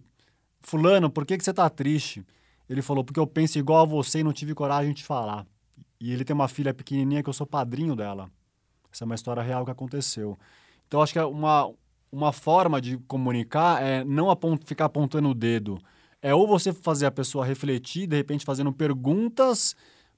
fulano, 0.60 1.08
por 1.08 1.24
que, 1.24 1.38
que 1.38 1.44
você 1.44 1.54
tá 1.54 1.70
triste? 1.70 2.22
Ele 2.68 2.82
falou, 2.82 3.02
porque 3.02 3.18
eu 3.18 3.26
penso 3.26 3.58
igual 3.58 3.84
a 3.84 3.86
você 3.86 4.20
e 4.20 4.24
não 4.24 4.34
tive 4.34 4.54
coragem 4.54 4.92
de 4.92 5.02
falar. 5.02 5.46
E 5.98 6.12
ele 6.12 6.26
tem 6.26 6.34
uma 6.34 6.46
filha 6.46 6.74
pequenininha 6.74 7.22
que 7.22 7.28
eu 7.30 7.34
sou 7.34 7.46
padrinho 7.46 7.96
dela. 7.96 8.30
Essa 8.92 9.04
é 9.04 9.06
uma 9.06 9.14
história 9.14 9.42
real 9.42 9.64
que 9.64 9.70
aconteceu. 9.70 10.38
Então, 10.92 11.00
acho 11.00 11.14
que 11.14 11.18
é 11.18 11.24
uma, 11.24 11.72
uma 12.12 12.34
forma 12.34 12.78
de 12.78 12.98
comunicar 13.08 13.82
é 13.82 14.04
não 14.04 14.28
apont 14.28 14.62
ficar 14.66 14.84
apontando 14.84 15.30
o 15.30 15.34
dedo. 15.34 15.78
É 16.20 16.34
ou 16.34 16.46
você 16.46 16.70
fazer 16.70 17.06
a 17.06 17.10
pessoa 17.10 17.46
refletir, 17.46 18.06
de 18.06 18.14
repente 18.14 18.44
fazendo 18.44 18.70
perguntas 18.70 19.74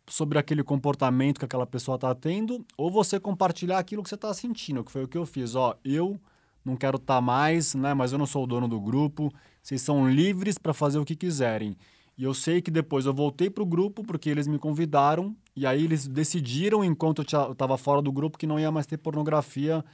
sobre 0.08 0.36
aquele 0.36 0.64
comportamento 0.64 1.38
que 1.38 1.44
aquela 1.44 1.64
pessoa 1.64 1.94
está 1.94 2.12
tendo, 2.12 2.66
ou 2.76 2.90
você 2.90 3.20
compartilhar 3.20 3.78
aquilo 3.78 4.02
que 4.02 4.08
você 4.08 4.16
está 4.16 4.34
sentindo, 4.34 4.82
que 4.82 4.90
foi 4.90 5.04
o 5.04 5.06
que 5.06 5.16
eu 5.16 5.24
fiz. 5.24 5.54
Ó, 5.54 5.76
eu 5.84 6.18
não 6.64 6.74
quero 6.74 6.96
estar 6.96 7.14
tá 7.14 7.20
mais, 7.20 7.76
né? 7.76 7.94
Mas 7.94 8.10
eu 8.10 8.18
não 8.18 8.26
sou 8.26 8.42
o 8.42 8.46
dono 8.48 8.66
do 8.66 8.80
grupo. 8.80 9.32
Vocês 9.62 9.80
são 9.80 10.10
livres 10.10 10.58
para 10.58 10.74
fazer 10.74 10.98
o 10.98 11.04
que 11.04 11.14
quiserem. 11.14 11.76
E 12.18 12.24
eu 12.24 12.34
sei 12.34 12.60
que 12.60 12.72
depois 12.72 13.06
eu 13.06 13.14
voltei 13.14 13.48
para 13.48 13.62
o 13.62 13.66
grupo 13.66 14.02
porque 14.02 14.28
eles 14.28 14.48
me 14.48 14.58
convidaram 14.58 15.36
e 15.54 15.68
aí 15.68 15.84
eles 15.84 16.08
decidiram, 16.08 16.84
enquanto 16.84 17.22
eu 17.22 17.52
estava 17.52 17.78
fora 17.78 18.02
do 18.02 18.10
grupo, 18.10 18.36
que 18.36 18.46
não 18.46 18.58
ia 18.58 18.72
mais 18.72 18.86
ter 18.86 18.96
pornografia, 18.96 19.84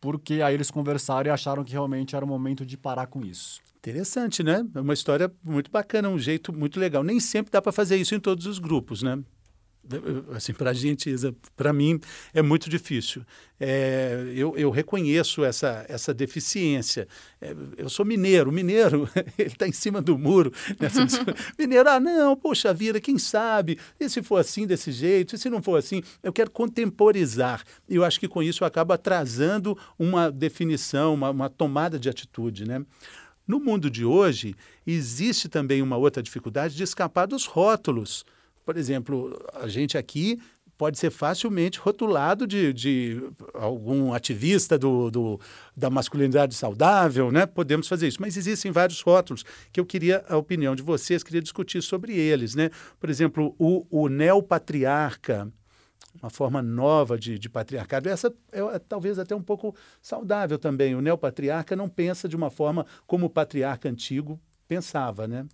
porque 0.00 0.40
aí 0.42 0.54
eles 0.54 0.70
conversaram 0.70 1.28
e 1.28 1.30
acharam 1.30 1.62
que 1.62 1.72
realmente 1.72 2.16
era 2.16 2.24
o 2.24 2.28
momento 2.28 2.64
de 2.64 2.76
parar 2.76 3.06
com 3.06 3.24
isso. 3.24 3.60
Interessante, 3.76 4.42
né? 4.42 4.66
É 4.74 4.80
uma 4.80 4.94
história 4.94 5.32
muito 5.42 5.70
bacana, 5.70 6.08
um 6.08 6.18
jeito 6.18 6.52
muito 6.52 6.78
legal. 6.78 7.02
Nem 7.02 7.18
sempre 7.18 7.50
dá 7.50 7.62
para 7.62 7.72
fazer 7.72 7.96
isso 7.96 8.14
em 8.14 8.20
todos 8.20 8.46
os 8.46 8.58
grupos, 8.58 9.02
né? 9.02 9.18
Assim, 10.34 10.52
para 10.52 10.70
a 10.70 10.72
gente, 10.72 11.12
para 11.56 11.72
mim, 11.72 12.00
é 12.32 12.42
muito 12.42 12.68
difícil. 12.68 13.24
É, 13.58 14.32
eu, 14.34 14.56
eu, 14.56 14.70
reconheço 14.70 15.44
essa, 15.44 15.84
essa 15.88 16.14
deficiência. 16.14 17.06
É, 17.40 17.54
eu 17.76 17.88
sou 17.88 18.04
mineiro, 18.04 18.50
mineiro, 18.52 19.08
ele 19.36 19.48
está 19.48 19.66
em 19.66 19.72
cima 19.72 20.00
do 20.00 20.18
muro. 20.18 20.52
Nessa, 20.78 21.06
mineiro, 21.58 21.88
ah, 21.88 22.00
não, 22.00 22.36
poxa 22.36 22.72
vida, 22.72 23.00
quem 23.00 23.18
sabe? 23.18 23.78
E 23.98 24.08
se 24.08 24.22
for 24.22 24.36
assim, 24.36 24.66
desse 24.66 24.92
jeito? 24.92 25.34
E 25.34 25.38
se 25.38 25.50
não 25.50 25.62
for 25.62 25.78
assim? 25.78 26.02
Eu 26.22 26.32
quero 26.32 26.50
contemporizar. 26.50 27.64
E 27.88 27.96
eu 27.96 28.04
acho 28.04 28.20
que 28.20 28.28
com 28.28 28.42
isso 28.42 28.64
eu 28.64 28.68
acabo 28.68 28.92
atrasando 28.92 29.76
uma 29.98 30.30
definição, 30.30 31.14
uma, 31.14 31.30
uma 31.30 31.50
tomada 31.50 31.98
de 31.98 32.08
atitude, 32.08 32.66
né? 32.66 32.84
No 33.46 33.58
mundo 33.58 33.90
de 33.90 34.04
hoje, 34.04 34.54
existe 34.86 35.48
também 35.48 35.82
uma 35.82 35.96
outra 35.96 36.22
dificuldade 36.22 36.76
de 36.76 36.84
escapar 36.84 37.26
dos 37.26 37.46
rótulos. 37.46 38.24
Por 38.64 38.76
exemplo, 38.76 39.36
a 39.54 39.68
gente 39.68 39.96
aqui 39.96 40.38
pode 40.80 40.98
ser 40.98 41.10
facilmente 41.10 41.78
rotulado 41.78 42.46
de, 42.46 42.72
de 42.72 43.22
algum 43.52 44.14
ativista 44.14 44.78
do, 44.78 45.10
do, 45.10 45.40
da 45.76 45.90
masculinidade 45.90 46.54
saudável, 46.54 47.30
né? 47.30 47.44
Podemos 47.44 47.86
fazer 47.86 48.08
isso. 48.08 48.16
Mas 48.18 48.34
existem 48.34 48.72
vários 48.72 49.02
rótulos 49.02 49.44
que 49.70 49.78
eu 49.78 49.84
queria 49.84 50.24
a 50.26 50.38
opinião 50.38 50.74
de 50.74 50.82
vocês, 50.82 51.22
queria 51.22 51.42
discutir 51.42 51.82
sobre 51.82 52.16
eles, 52.16 52.54
né? 52.54 52.70
Por 52.98 53.10
exemplo, 53.10 53.54
o, 53.58 53.86
o 53.90 54.08
neopatriarca, 54.08 55.52
uma 56.22 56.30
forma 56.30 56.62
nova 56.62 57.18
de, 57.18 57.38
de 57.38 57.50
patriarcado. 57.50 58.08
Essa 58.08 58.34
é, 58.50 58.60
é, 58.60 58.78
talvez 58.78 59.18
até 59.18 59.36
um 59.36 59.42
pouco 59.42 59.76
saudável 60.00 60.58
também. 60.58 60.94
O 60.94 61.02
neopatriarca 61.02 61.76
não 61.76 61.90
pensa 61.90 62.26
de 62.26 62.36
uma 62.36 62.48
forma 62.48 62.86
como 63.06 63.26
o 63.26 63.30
patriarca 63.30 63.86
antigo 63.86 64.40
pensava, 64.66 65.28
né? 65.28 65.46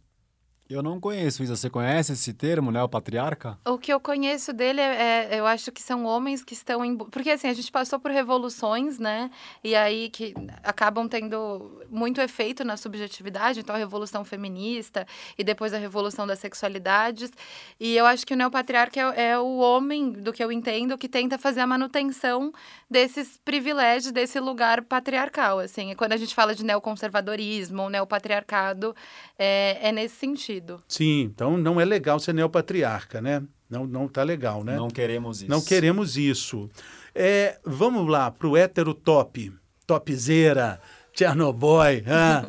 Eu 0.69 0.83
não 0.83 0.99
conheço, 0.99 1.45
Isa. 1.45 1.55
Você 1.55 1.71
conhece 1.71 2.13
esse 2.13 2.33
termo, 2.33 2.73
né? 2.73 2.83
O 2.83 2.89
patriarca? 2.89 3.57
O 3.65 3.79
que 3.79 3.93
eu 3.93 4.01
conheço 4.01 4.53
dele 4.53 4.81
é, 4.81 5.29
é, 5.31 5.39
eu 5.39 5.47
acho 5.47 5.71
que 5.71 5.81
são 5.81 6.05
homens 6.05 6.43
que 6.43 6.55
estão 6.55 6.85
em. 6.85 6.97
Porque 6.97 7.31
assim, 7.31 7.47
a 7.47 7.55
gente 7.55 7.71
passou 7.71 8.01
por 8.01 8.11
revoluções, 8.11 8.99
né? 8.99 9.31
E 9.63 9.77
aí 9.77 10.11
que 10.11 10.35
acabam 10.65 11.09
tendo 11.09 11.85
muito 11.89 12.21
efeito 12.21 12.65
na 12.65 12.77
subjetividade. 12.77 13.61
Então, 13.61 13.77
a 13.77 13.79
revolução 13.79 14.25
feminista 14.25 15.07
e 15.39 15.45
depois 15.45 15.73
a 15.73 15.79
revolução 15.79 16.27
das 16.27 16.41
sexualidades. 16.41 17.31
E 17.79 17.97
eu 17.97 18.05
acho 18.05 18.27
que 18.27 18.35
o 18.35 18.37
neopatriarca 18.37 19.15
é, 19.15 19.31
é 19.31 19.39
o 19.39 19.59
homem, 19.59 20.11
do 20.11 20.33
que 20.33 20.43
eu 20.43 20.51
entendo, 20.51 20.99
que 20.99 21.09
tenta 21.09 21.39
fazer 21.39 21.61
a 21.61 21.67
manutenção 21.67 22.53
desses 22.91 23.39
privilégios, 23.45 24.11
desse 24.11 24.41
lugar 24.41 24.83
patriarcal. 24.83 25.61
Assim, 25.61 25.93
e 25.93 25.95
quando 25.95 26.13
a 26.13 26.17
gente 26.17 26.35
fala 26.35 26.57
de 26.57 26.65
neoconservadorismo 26.65 27.85
ou 27.85 27.91
neopatriarcado, 27.91 28.97
é, 29.39 29.79
é 29.81 29.93
nesse 29.93 30.17
sentido 30.17 30.56
sentido. 30.57 30.83
Sim, 30.89 31.23
então 31.23 31.57
não 31.57 31.81
é 31.81 31.85
legal 31.85 32.19
ser 32.19 32.33
neopatriarca, 32.33 33.21
né? 33.21 33.43
Não, 33.69 33.87
não 33.87 34.09
tá 34.09 34.23
legal, 34.23 34.65
né? 34.65 34.77
Não 34.77 34.89
queremos 34.89 35.43
isso. 35.43 35.51
Não 35.51 35.61
queremos 35.61 36.17
isso. 36.17 36.71
É, 37.15 37.59
vamos 37.65 38.09
lá 38.09 38.31
para 38.31 38.47
o 38.47 38.57
hétero 38.57 38.95
top, 38.95 39.53
topzera. 39.87 40.81
Chernobyl. 41.17 42.05
Ah. 42.07 42.45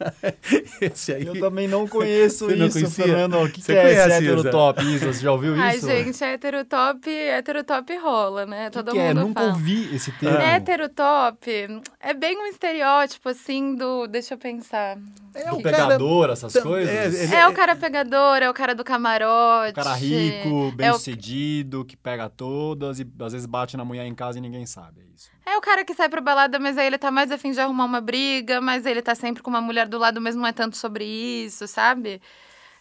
esse 0.80 1.12
aí. 1.12 1.26
Eu 1.26 1.38
também 1.38 1.68
não 1.68 1.86
conheço 1.86 2.46
Você 2.46 2.54
isso, 2.54 2.80
não 2.80 2.90
Fernando. 2.90 3.42
O 3.42 3.50
que, 3.50 3.60
que 3.60 3.72
é 3.72 3.92
esse 3.92 4.24
heterotop, 4.24 4.82
Isa? 4.82 5.12
Você 5.12 5.22
já 5.22 5.32
ouviu 5.32 5.54
Ai, 5.54 5.76
isso? 5.76 5.90
Ai, 5.90 6.04
gente, 6.04 6.24
heterotop, 6.24 7.10
heterotop 7.10 7.96
rola, 7.98 8.46
né? 8.46 8.70
Todo 8.70 8.92
que 8.92 8.98
mundo 8.98 9.10
é? 9.10 9.14
Nunca 9.14 9.40
fala. 9.40 9.52
ouvi 9.52 9.94
esse 9.94 10.10
termo. 10.12 10.38
É, 10.38 10.56
heterotop 10.56 11.82
é 12.00 12.14
bem 12.14 12.38
um 12.38 12.46
estereótipo, 12.46 13.28
assim, 13.28 13.74
do... 13.74 14.06
Deixa 14.06 14.34
eu 14.34 14.38
pensar. 14.38 14.96
É 15.34 15.52
o 15.52 15.60
pegador, 15.60 16.30
essas 16.30 16.56
coisas? 16.56 16.88
É, 16.90 17.36
é, 17.36 17.40
é, 17.40 17.48
o 17.48 17.52
cara 17.52 17.74
pegador, 17.76 18.38
é 18.38 18.48
o 18.48 18.54
cara 18.54 18.74
do 18.74 18.84
camarote. 18.84 19.72
O 19.72 19.74
cara 19.74 19.94
rico, 19.94 20.72
bem-sucedido, 20.76 21.78
é 21.78 21.80
o... 21.80 21.84
que 21.84 21.96
pega 21.96 22.30
todas 22.30 23.00
e 23.00 23.06
às 23.20 23.32
vezes 23.32 23.46
bate 23.46 23.76
na 23.76 23.84
mulher 23.84 24.06
em 24.06 24.14
casa 24.14 24.38
e 24.38 24.40
ninguém 24.40 24.64
sabe, 24.64 25.00
é 25.00 25.14
isso. 25.14 25.33
É 25.46 25.56
o 25.56 25.60
cara 25.60 25.84
que 25.84 25.94
sai 25.94 26.08
pra 26.08 26.20
balada, 26.20 26.58
mas 26.58 26.78
aí 26.78 26.86
ele 26.86 26.98
tá 26.98 27.10
mais 27.10 27.30
afim 27.30 27.50
de 27.52 27.60
arrumar 27.60 27.84
uma 27.84 28.00
briga, 28.00 28.60
mas 28.60 28.86
ele 28.86 29.02
tá 29.02 29.14
sempre 29.14 29.42
com 29.42 29.50
uma 29.50 29.60
mulher 29.60 29.86
do 29.88 29.98
lado, 29.98 30.20
mas 30.20 30.34
não 30.34 30.46
é 30.46 30.52
tanto 30.52 30.76
sobre 30.76 31.04
isso, 31.04 31.66
sabe? 31.68 32.20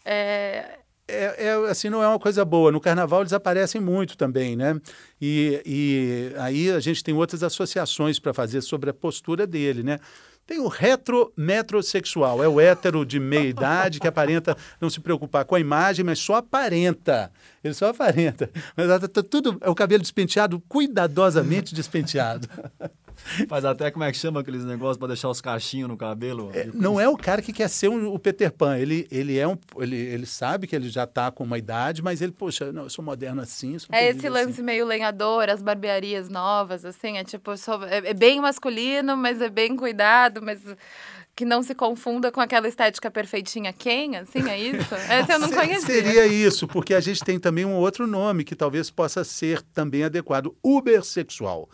É, 0.05 0.79
é, 1.07 1.47
é, 1.47 1.53
assim, 1.69 1.89
não 1.89 2.01
é 2.01 2.07
uma 2.07 2.19
coisa 2.19 2.45
boa. 2.45 2.71
No 2.71 2.79
carnaval 2.79 3.21
eles 3.21 3.33
aparecem 3.33 3.81
muito 3.81 4.17
também, 4.17 4.55
né? 4.55 4.79
E, 5.25 5.61
e 5.65 6.35
aí 6.37 6.69
a 6.69 6.81
gente 6.81 7.01
tem 7.01 7.13
outras 7.13 7.43
associações 7.43 8.19
para 8.19 8.33
fazer 8.33 8.59
sobre 8.59 8.89
a 8.89 8.93
postura 8.93 9.47
dele, 9.47 9.81
né? 9.81 9.97
Tem 10.45 10.59
o 10.59 10.67
retrometrosexual, 10.67 12.43
é 12.43 12.47
o 12.49 12.59
hétero 12.59 13.05
de 13.05 13.21
meia 13.21 13.47
idade 13.47 14.01
que 14.01 14.07
aparenta 14.07 14.57
não 14.81 14.89
se 14.89 14.99
preocupar 14.99 15.45
com 15.45 15.55
a 15.55 15.59
imagem, 15.61 16.03
mas 16.03 16.19
só 16.19 16.35
aparenta. 16.35 17.31
Ele 17.63 17.73
só 17.73 17.87
aparenta. 17.87 18.51
Mas 18.75 18.87
tá, 18.87 19.07
tá 19.07 19.23
tudo, 19.23 19.57
é 19.61 19.69
o 19.69 19.75
cabelo 19.75 20.01
despenteado, 20.01 20.59
cuidadosamente 20.67 21.73
despenteado. 21.73 22.49
Faz 23.47 23.65
até 23.65 23.89
como 23.91 24.03
é 24.03 24.11
que 24.11 24.17
chama 24.17 24.41
aqueles 24.41 24.65
negócios 24.65 24.97
para 24.97 25.09
deixar 25.09 25.29
os 25.29 25.41
cachinhos 25.41 25.87
no 25.87 25.97
cabelo? 25.97 26.51
É, 26.53 26.69
não 26.73 26.99
é 26.99 27.07
o 27.07 27.15
cara 27.15 27.41
que 27.41 27.53
quer 27.53 27.69
ser 27.69 27.87
um, 27.87 28.13
o 28.13 28.19
Peter 28.19 28.51
Pan. 28.51 28.77
Ele, 28.77 29.07
ele 29.11 29.37
é 29.37 29.47
um. 29.47 29.57
Ele, 29.77 29.95
ele 29.95 30.25
sabe 30.25 30.67
que 30.67 30.75
ele 30.75 30.89
já 30.89 31.03
está 31.03 31.31
com 31.31 31.43
uma 31.43 31.57
idade, 31.57 32.01
mas 32.01 32.21
ele, 32.21 32.31
poxa, 32.31 32.71
não, 32.71 32.83
eu 32.83 32.89
sou 32.89 33.03
moderno 33.03 33.41
assim. 33.41 33.77
Sou 33.79 33.89
é 33.95 34.09
esse 34.09 34.27
lance 34.29 34.53
assim. 34.53 34.61
meio 34.63 34.85
as 35.51 35.61
barbearias 35.61 36.29
novas, 36.29 36.85
assim. 36.85 37.17
É 37.17 37.23
tipo, 37.23 37.51
é, 37.51 38.09
é 38.09 38.13
bem 38.13 38.39
masculino, 38.41 39.15
mas 39.17 39.41
é 39.41 39.49
bem 39.49 39.75
cuidado, 39.75 40.41
mas 40.41 40.59
que 41.35 41.45
não 41.45 41.63
se 41.63 41.73
confunda 41.73 42.31
com 42.31 42.39
aquela 42.39 42.67
estética 42.67 43.09
perfeitinha 43.09 43.73
quem, 43.73 44.17
assim, 44.17 44.47
é 44.49 44.59
isso? 44.59 44.93
Essa 45.09 45.33
eu 45.33 45.39
não 45.39 45.49
conhecia. 45.49 45.81
Seria 45.81 46.27
isso, 46.27 46.67
porque 46.67 46.93
a 46.93 46.99
gente 46.99 47.23
tem 47.23 47.39
também 47.39 47.65
um 47.65 47.73
outro 47.73 48.05
nome 48.05 48.43
que 48.43 48.55
talvez 48.55 48.91
possa 48.91 49.23
ser 49.23 49.61
também 49.73 50.03
adequado, 50.03 50.55
ubersexual. 50.63 51.69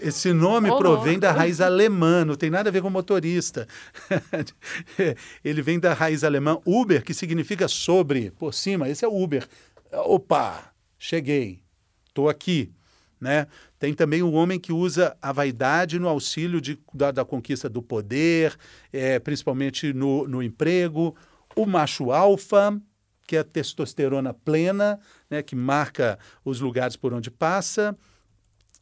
Esse 0.00 0.32
nome 0.32 0.70
oh, 0.70 0.78
provém 0.78 1.18
da 1.18 1.32
raiz 1.32 1.60
alemã, 1.60 2.24
não 2.24 2.34
tem 2.34 2.48
nada 2.48 2.70
a 2.70 2.72
ver 2.72 2.80
com 2.80 2.88
motorista. 2.88 3.68
Ele 5.44 5.60
vem 5.60 5.78
da 5.78 5.92
raiz 5.92 6.24
alemã 6.24 6.58
Uber, 6.64 7.04
que 7.04 7.12
significa 7.12 7.68
sobre, 7.68 8.30
por 8.30 8.54
cima, 8.54 8.88
esse 8.88 9.04
é 9.04 9.08
o 9.08 9.22
Uber. 9.22 9.46
Opa, 9.92 10.72
cheguei, 10.98 11.63
estou 12.14 12.28
aqui. 12.28 12.70
Né? 13.20 13.46
Tem 13.78 13.92
também 13.92 14.22
o 14.22 14.32
homem 14.32 14.58
que 14.58 14.72
usa 14.72 15.16
a 15.20 15.32
vaidade 15.32 15.98
no 15.98 16.08
auxílio 16.08 16.60
de, 16.60 16.78
da, 16.92 17.10
da 17.10 17.24
conquista 17.24 17.68
do 17.68 17.82
poder, 17.82 18.56
é, 18.92 19.18
principalmente 19.18 19.92
no, 19.92 20.28
no 20.28 20.42
emprego. 20.42 21.16
O 21.56 21.66
macho 21.66 22.12
alfa, 22.12 22.80
que 23.26 23.36
é 23.36 23.40
a 23.40 23.44
testosterona 23.44 24.32
plena, 24.32 25.00
né, 25.28 25.42
que 25.42 25.56
marca 25.56 26.18
os 26.44 26.60
lugares 26.60 26.96
por 26.96 27.12
onde 27.12 27.30
passa. 27.30 27.96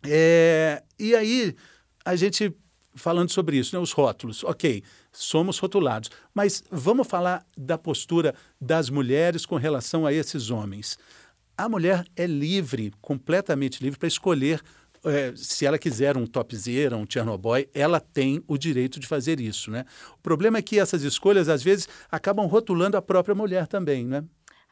É, 0.04 0.82
e 0.98 1.14
aí, 1.14 1.54
a 2.04 2.16
gente 2.16 2.54
falando 2.94 3.30
sobre 3.30 3.56
isso, 3.56 3.74
né, 3.74 3.80
os 3.80 3.92
rótulos. 3.92 4.44
Ok, 4.44 4.82
somos 5.12 5.58
rotulados, 5.58 6.10
mas 6.34 6.62
vamos 6.70 7.06
falar 7.06 7.46
da 7.56 7.78
postura 7.78 8.34
das 8.60 8.90
mulheres 8.90 9.46
com 9.46 9.56
relação 9.56 10.04
a 10.04 10.12
esses 10.12 10.50
homens 10.50 10.98
a 11.62 11.68
mulher 11.68 12.04
é 12.16 12.26
livre, 12.26 12.92
completamente 13.00 13.82
livre, 13.82 13.96
para 13.96 14.08
escolher 14.08 14.60
é, 15.04 15.32
se 15.36 15.64
ela 15.64 15.78
quiser 15.78 16.16
um 16.16 16.26
topzera, 16.26 16.96
um 16.96 17.06
Chernobyl, 17.08 17.68
ela 17.72 18.00
tem 18.00 18.42
o 18.48 18.58
direito 18.58 18.98
de 18.98 19.06
fazer 19.06 19.40
isso, 19.40 19.70
né? 19.70 19.84
O 20.14 20.18
problema 20.18 20.58
é 20.58 20.62
que 20.62 20.78
essas 20.78 21.02
escolhas, 21.02 21.48
às 21.48 21.62
vezes, 21.62 21.88
acabam 22.10 22.46
rotulando 22.46 22.96
a 22.96 23.02
própria 23.02 23.34
mulher 23.34 23.68
também, 23.68 24.04
né? 24.04 24.24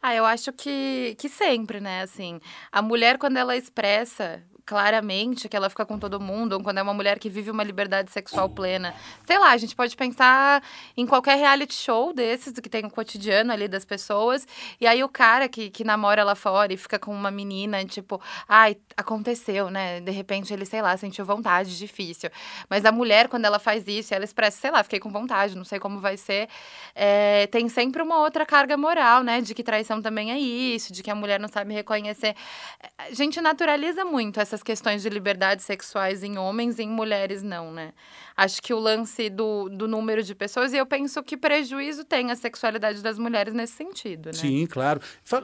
Ah, 0.02 0.14
eu 0.14 0.24
acho 0.24 0.52
que, 0.52 1.14
que 1.16 1.28
sempre, 1.28 1.80
né? 1.80 2.02
Assim, 2.02 2.40
a 2.72 2.82
mulher, 2.82 3.18
quando 3.18 3.36
ela 3.36 3.56
expressa 3.56 4.42
claramente 4.64 5.48
que 5.48 5.56
ela 5.56 5.70
fica 5.70 5.84
com 5.84 5.98
todo 5.98 6.20
mundo, 6.20 6.54
ou 6.54 6.62
quando 6.62 6.78
é 6.78 6.82
uma 6.82 6.94
mulher 6.94 7.18
que 7.18 7.28
vive 7.28 7.50
uma 7.50 7.62
liberdade 7.62 8.10
sexual 8.10 8.48
plena. 8.48 8.94
Sei 9.24 9.38
lá, 9.38 9.50
a 9.50 9.56
gente 9.56 9.74
pode 9.74 9.96
pensar 9.96 10.62
em 10.96 11.06
qualquer 11.06 11.36
reality 11.36 11.74
show 11.74 12.12
desses, 12.12 12.52
que 12.60 12.68
tem 12.68 12.84
o 12.84 12.90
cotidiano 12.90 13.52
ali 13.52 13.68
das 13.68 13.84
pessoas, 13.84 14.46
e 14.80 14.86
aí 14.86 15.02
o 15.02 15.08
cara 15.08 15.48
que, 15.48 15.70
que 15.70 15.84
namora 15.84 16.24
lá 16.24 16.34
fora 16.34 16.72
e 16.72 16.76
fica 16.76 16.98
com 16.98 17.12
uma 17.12 17.30
menina, 17.30 17.84
tipo, 17.84 18.20
ai, 18.48 18.76
aconteceu, 18.96 19.70
né? 19.70 20.00
De 20.00 20.10
repente 20.10 20.52
ele, 20.52 20.64
sei 20.64 20.82
lá, 20.82 20.96
sentiu 20.96 21.24
vontade, 21.24 21.78
difícil. 21.78 22.30
Mas 22.68 22.84
a 22.84 22.92
mulher, 22.92 23.28
quando 23.28 23.44
ela 23.44 23.58
faz 23.58 23.86
isso, 23.86 24.14
ela 24.14 24.24
expressa, 24.24 24.58
sei 24.58 24.70
lá, 24.70 24.82
fiquei 24.82 25.00
com 25.00 25.10
vontade, 25.10 25.56
não 25.56 25.64
sei 25.64 25.78
como 25.78 26.00
vai 26.00 26.16
ser, 26.16 26.48
é, 26.94 27.46
tem 27.48 27.68
sempre 27.68 28.02
uma 28.02 28.18
outra 28.18 28.44
carga 28.46 28.76
moral, 28.76 29.22
né? 29.22 29.40
De 29.40 29.54
que 29.54 29.62
traição 29.62 30.00
também 30.02 30.32
é 30.32 30.38
isso, 30.38 30.92
de 30.92 31.02
que 31.02 31.10
a 31.10 31.14
mulher 31.14 31.40
não 31.40 31.48
sabe 31.48 31.74
reconhecer. 31.74 32.34
A 32.98 33.12
gente 33.12 33.40
naturaliza 33.40 34.04
muito 34.04 34.40
essas 34.40 34.59
essas 34.60 34.62
questões 34.62 35.02
de 35.02 35.08
liberdades 35.08 35.64
sexuais 35.64 36.22
em 36.22 36.38
homens 36.38 36.78
e 36.78 36.82
em 36.82 36.88
mulheres 36.88 37.42
não, 37.42 37.72
né? 37.72 37.92
Acho 38.36 38.62
que 38.62 38.72
o 38.72 38.78
lance 38.78 39.28
do, 39.28 39.68
do 39.68 39.88
número 39.88 40.22
de 40.22 40.34
pessoas, 40.34 40.72
e 40.72 40.76
eu 40.76 40.86
penso 40.86 41.22
que 41.22 41.36
prejuízo 41.36 42.04
tem 42.04 42.30
a 42.30 42.36
sexualidade 42.36 43.02
das 43.02 43.18
mulheres 43.18 43.52
nesse 43.52 43.74
sentido, 43.74 44.26
né? 44.26 44.32
Sim, 44.32 44.66
claro. 44.66 45.00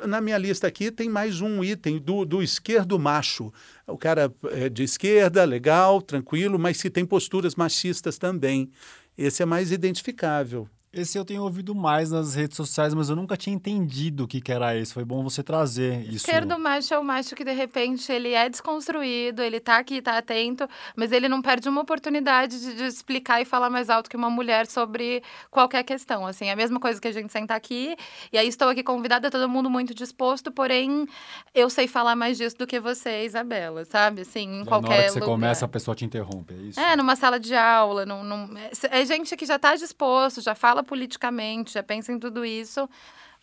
Na 0.07 0.21
minha 0.21 0.39
lista 0.39 0.67
aqui 0.67 0.91
tem 0.91 1.09
mais 1.09 1.41
um 1.41 1.65
item 1.65 1.99
do, 1.99 2.25
do 2.25 2.43
esquerdo 2.43 2.99
macho. 2.99 3.53
O 3.87 3.99
cara 3.99 4.33
é 4.53 4.69
de 4.69 4.83
esquerda, 4.85 5.45
legal, 5.45 6.01
tranquilo, 6.01 6.59
mas 6.59 6.77
se 6.77 6.91
tem 6.91 7.05
posturas 7.05 7.55
machistas 7.55 8.19
também. 8.19 8.71
Esse 9.17 9.43
é 9.43 9.47
mais 9.47 9.73
identificável. 9.73 10.69
Esse 10.97 11.19
eu 11.19 11.27
tenho 11.27 11.43
ouvido 11.43 11.75
mais 11.75 12.11
nas 12.11 12.35
redes 12.35 12.57
sociais, 12.57 12.95
mas 12.95 13.11
eu 13.11 13.17
nunca 13.17 13.37
tinha 13.37 13.55
entendido 13.55 14.25
o 14.25 14.27
que, 14.27 14.41
que 14.41 14.51
era 14.51 14.75
isso. 14.75 14.95
Foi 14.95 15.05
bom 15.05 15.23
você 15.23 15.43
trazer 15.43 16.01
isso. 16.05 16.25
Esquerdo 16.25 16.59
macho 16.59 16.95
é 16.95 16.99
o 16.99 17.05
macho 17.05 17.37
que, 17.37 17.45
de 17.45 17.53
repente, 17.53 18.11
ele 18.11 18.33
é 18.33 18.49
desconstruído, 18.49 19.43
ele 19.43 19.61
tá 19.61 19.77
aqui, 19.77 20.01
tá 20.01 20.17
atento, 20.17 20.67
mas 20.97 21.13
ele 21.13 21.29
não 21.29 21.43
perde 21.43 21.69
uma 21.69 21.83
oportunidade 21.83 22.59
de, 22.59 22.77
de 22.77 22.85
explicar 22.85 23.43
e 23.43 23.45
falar 23.45 23.69
mais 23.69 23.91
alto 23.91 24.09
que 24.09 24.17
uma 24.17 24.31
mulher 24.31 24.67
sobre 24.67 25.23
qualquer 25.51 25.83
questão. 25.83 26.27
Assim, 26.27 26.47
é 26.47 26.53
a 26.53 26.57
mesma 26.57 26.81
coisa 26.81 26.99
que 26.99 27.09
a 27.09 27.13
gente 27.13 27.31
sentar 27.31 27.59
aqui, 27.59 27.95
e 28.33 28.39
aí 28.39 28.49
estou 28.49 28.71
aqui 28.71 28.83
convidada, 28.83 29.31
todo 29.31 29.47
mundo 29.51 29.69
muito 29.69 29.95
disposto, 29.95 30.51
porém, 30.51 31.07
eu 31.55 31.69
sei 31.69 31.87
falar 31.87 32.17
mais 32.17 32.39
disso 32.39 32.57
do 32.57 32.67
que 32.67 32.81
você, 32.81 33.27
Isabela, 33.27 33.85
sabe? 33.85 34.23
Assim, 34.23 34.61
em 34.61 34.65
qualquer 34.65 34.89
Na 34.89 34.95
hora 34.95 35.05
que 35.05 35.11
você 35.11 35.21
lugar. 35.21 35.33
começa, 35.33 35.65
a 35.67 35.69
pessoa 35.69 35.95
te 35.95 36.07
interrompe, 36.07 36.55
é 36.55 36.57
isso? 36.57 36.81
É, 36.81 36.97
numa 36.97 37.17
sala 37.17 37.39
de 37.39 37.55
aula, 37.55 38.07
num, 38.07 38.25
num... 38.25 38.49
é 38.91 39.05
gente 39.05 39.37
que 39.37 39.45
já 39.45 39.57
está 39.57 39.77
disposto, 39.77 40.41
já 40.41 40.55
fala 40.55 40.86
politicamente, 40.87 41.75
já 41.75 41.83
pensa 41.83 42.13
em 42.13 42.19
tudo 42.19 42.45
isso, 42.45 42.89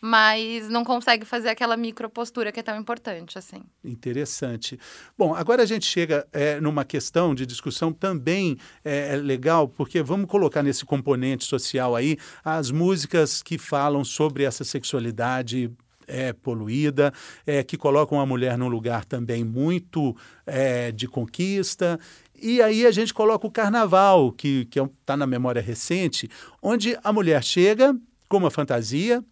mas 0.00 0.68
não 0.68 0.84
consegue 0.84 1.24
fazer 1.24 1.48
aquela 1.48 1.76
micropostura 1.76 2.52
que 2.52 2.60
é 2.60 2.62
tão 2.62 2.78
importante 2.78 3.38
assim. 3.38 3.62
Interessante. 3.82 4.78
Bom, 5.16 5.34
agora 5.34 5.62
a 5.62 5.66
gente 5.66 5.86
chega 5.86 6.26
é, 6.32 6.60
numa 6.60 6.84
questão 6.84 7.34
de 7.34 7.46
discussão 7.46 7.92
também 7.92 8.58
é, 8.84 9.16
legal, 9.16 9.66
porque 9.66 10.02
vamos 10.02 10.26
colocar 10.26 10.62
nesse 10.62 10.84
componente 10.84 11.44
social 11.44 11.96
aí 11.96 12.18
as 12.44 12.70
músicas 12.70 13.42
que 13.42 13.56
falam 13.56 14.04
sobre 14.04 14.44
essa 14.44 14.64
sexualidade 14.64 15.72
é, 16.06 16.32
poluída, 16.32 17.12
é, 17.46 17.62
que 17.62 17.76
colocam 17.76 18.20
a 18.20 18.26
mulher 18.26 18.56
num 18.58 18.68
lugar 18.68 19.04
também 19.04 19.44
muito 19.44 20.16
é, 20.46 20.92
de 20.92 21.06
conquista. 21.08 21.98
E 22.40 22.60
aí 22.60 22.86
a 22.86 22.90
gente 22.90 23.14
coloca 23.14 23.46
o 23.46 23.50
carnaval, 23.50 24.32
que 24.32 24.66
está 24.68 24.82
é, 24.82 24.88
tá 25.06 25.16
na 25.16 25.26
memória 25.26 25.62
recente, 25.62 26.28
onde 26.62 26.98
a 27.02 27.12
mulher 27.12 27.42
chega 27.42 27.96
com 28.28 28.38
uma 28.38 28.50
fantasia, 28.50 29.24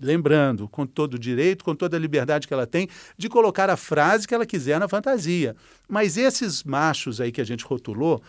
lembrando, 0.00 0.68
com 0.68 0.86
todo 0.86 1.14
o 1.14 1.18
direito, 1.18 1.64
com 1.64 1.74
toda 1.74 1.96
a 1.96 2.00
liberdade 2.00 2.46
que 2.46 2.54
ela 2.54 2.66
tem, 2.66 2.88
de 3.16 3.28
colocar 3.28 3.70
a 3.70 3.76
frase 3.76 4.26
que 4.26 4.34
ela 4.34 4.46
quiser 4.46 4.78
na 4.78 4.88
fantasia. 4.88 5.56
Mas 5.88 6.16
esses 6.16 6.62
machos 6.64 7.20
aí 7.20 7.32
que 7.32 7.40
a 7.40 7.44
gente 7.44 7.64
rotulou, 7.64 8.22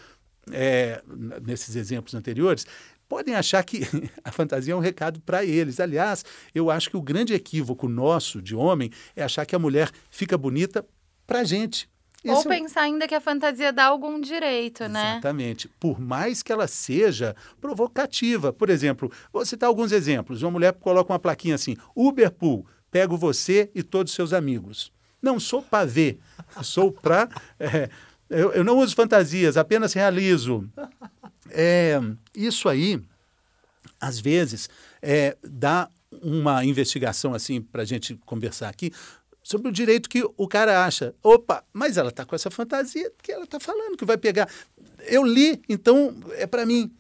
é, 0.52 1.02
nesses 1.46 1.76
exemplos 1.76 2.14
anteriores, 2.16 2.66
podem 3.08 3.36
achar 3.36 3.64
que 3.64 3.82
a 4.24 4.32
fantasia 4.32 4.74
é 4.74 4.78
um 4.78 4.80
recado 4.80 5.20
para 5.22 5.44
eles. 5.44 5.80
Aliás, 5.80 6.24
eu 6.54 6.70
acho 6.70 6.90
que 6.90 6.98
o 6.98 7.02
grande 7.02 7.34
equívoco 7.34 7.90
nosso 7.90 8.42
de 8.42 8.56
homem 8.56 8.92
é 9.16 9.24
achar 9.24 9.46
que 9.46 9.56
a 9.56 9.60
mulher 9.60 9.92
fica 10.10 10.38
bonita 10.38 10.86
para 11.26 11.40
a 11.40 11.44
gente. 11.44 11.90
Esse 12.24 12.48
Ou 12.48 12.54
é 12.54 12.60
pensar 12.60 12.82
ainda 12.82 13.08
que 13.08 13.16
a 13.16 13.22
fantasia 13.22 13.72
dá 13.72 13.86
algum 13.86 14.20
direito, 14.20 14.88
né? 14.90 15.14
Exatamente. 15.14 15.70
Por 15.80 16.00
mais 16.00 16.44
que 16.44 16.52
ela 16.52 16.68
seja 16.68 17.36
provocativa. 17.62 18.52
Por 18.52 18.70
exemplo, 18.70 19.12
vou 19.32 19.46
citar 19.46 19.68
alguns 19.68 19.92
exemplos. 19.94 20.44
Uma 20.44 20.52
mulher 20.52 20.74
coloca 20.74 21.14
uma 21.14 21.20
plaquinha 21.20 21.56
assim: 21.56 21.78
Uberpool, 21.96 22.66
pego 22.92 23.16
você 23.16 23.72
e 23.74 23.82
todos 23.82 24.12
os 24.12 24.16
seus 24.16 24.34
amigos. 24.34 24.92
Não 25.22 25.40
sou 25.40 25.62
para 25.62 25.86
ver, 25.86 26.20
sou 26.62 26.92
para. 26.92 27.30
É, 27.60 27.90
eu, 28.30 28.52
eu, 28.52 28.64
não 28.64 28.78
uso 28.78 28.96
fantasias, 28.96 29.56
apenas 29.56 29.94
realizo. 29.94 30.70
É, 31.50 32.00
isso 32.36 32.68
aí, 32.68 33.02
às 34.00 34.20
vezes, 34.20 34.70
é, 35.02 35.38
dá 35.44 35.90
uma 36.22 36.66
investigação 36.66 37.34
assim 37.34 37.62
para 37.62 37.84
a 37.84 37.86
gente 37.86 38.16
conversar 38.26 38.68
aqui 38.70 38.92
sobre 39.50 39.68
o 39.68 39.72
direito 39.72 40.08
que 40.08 40.24
o 40.38 40.48
cara 40.48 40.86
acha. 40.86 41.16
Opa, 41.24 41.64
mas 41.74 41.98
ela 41.98 42.10
está 42.10 42.24
com 42.24 42.36
essa 42.36 42.52
fantasia 42.52 43.12
que 43.24 43.32
ela 43.32 43.46
está 43.46 43.60
falando 43.60 43.98
que 43.98 44.06
vai 44.06 44.16
pegar. 44.16 44.48
Eu 45.08 45.24
li, 45.24 45.60
então 45.68 46.16
é 46.34 46.46
para 46.46 46.68
mim. 46.68 46.94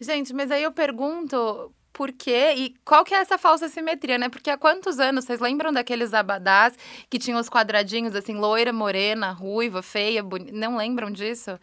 Gente, 0.00 0.34
mas 0.34 0.50
aí 0.50 0.64
eu 0.64 0.72
pergunto 0.72 1.72
por 1.94 2.10
quê 2.12 2.52
e 2.56 2.74
qual 2.84 3.04
que 3.04 3.14
é 3.14 3.18
essa 3.18 3.38
falsa 3.38 3.68
simetria, 3.68 4.18
né? 4.18 4.28
Porque 4.28 4.50
há 4.50 4.58
quantos 4.58 4.98
anos, 4.98 5.24
vocês 5.24 5.38
lembram 5.38 5.72
daqueles 5.72 6.12
abadás 6.12 6.76
que 7.08 7.20
tinham 7.20 7.38
os 7.38 7.48
quadradinhos 7.48 8.16
assim, 8.16 8.34
loira, 8.34 8.72
morena, 8.72 9.30
ruiva, 9.30 9.80
feia, 9.80 10.20
bonita? 10.20 10.52
Não 10.52 10.76
lembram 10.76 11.08
disso? 11.08 11.58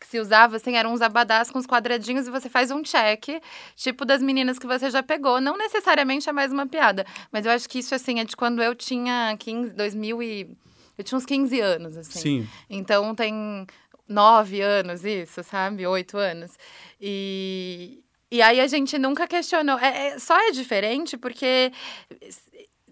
Que 0.00 0.06
se 0.08 0.18
usava 0.18 0.56
assim, 0.56 0.76
eram 0.76 0.92
uns 0.92 1.00
abadás 1.00 1.52
com 1.52 1.58
os 1.60 1.66
quadradinhos 1.66 2.26
e 2.26 2.30
você 2.30 2.50
faz 2.50 2.72
um 2.72 2.82
check, 2.82 3.40
tipo 3.76 4.04
das 4.04 4.20
meninas 4.20 4.58
que 4.58 4.66
você 4.66 4.90
já 4.90 5.04
pegou. 5.04 5.40
Não 5.40 5.56
necessariamente 5.56 6.28
é 6.28 6.32
mais 6.32 6.52
uma 6.52 6.66
piada, 6.66 7.06
mas 7.30 7.46
eu 7.46 7.52
acho 7.52 7.68
que 7.68 7.78
isso 7.78 7.94
assim 7.94 8.18
é 8.18 8.24
de 8.24 8.36
quando 8.36 8.60
eu 8.60 8.74
tinha 8.74 9.36
15, 9.38 9.72
2000 9.72 10.20
e 10.20 10.56
eu 10.98 11.04
tinha 11.04 11.16
uns 11.16 11.24
15 11.24 11.60
anos 11.60 11.96
assim. 11.96 12.18
Sim. 12.18 12.48
Então 12.68 13.14
tem 13.14 13.64
nove 14.08 14.60
anos 14.60 15.04
isso, 15.04 15.44
sabe? 15.44 15.86
Oito 15.86 16.18
anos. 16.18 16.58
E 17.00 18.02
e 18.30 18.42
aí 18.42 18.60
a 18.60 18.66
gente 18.66 18.98
nunca 18.98 19.26
questionou. 19.26 19.78
É, 19.78 20.08
é, 20.08 20.18
só 20.18 20.36
é 20.48 20.50
diferente 20.50 21.16
porque 21.16 21.72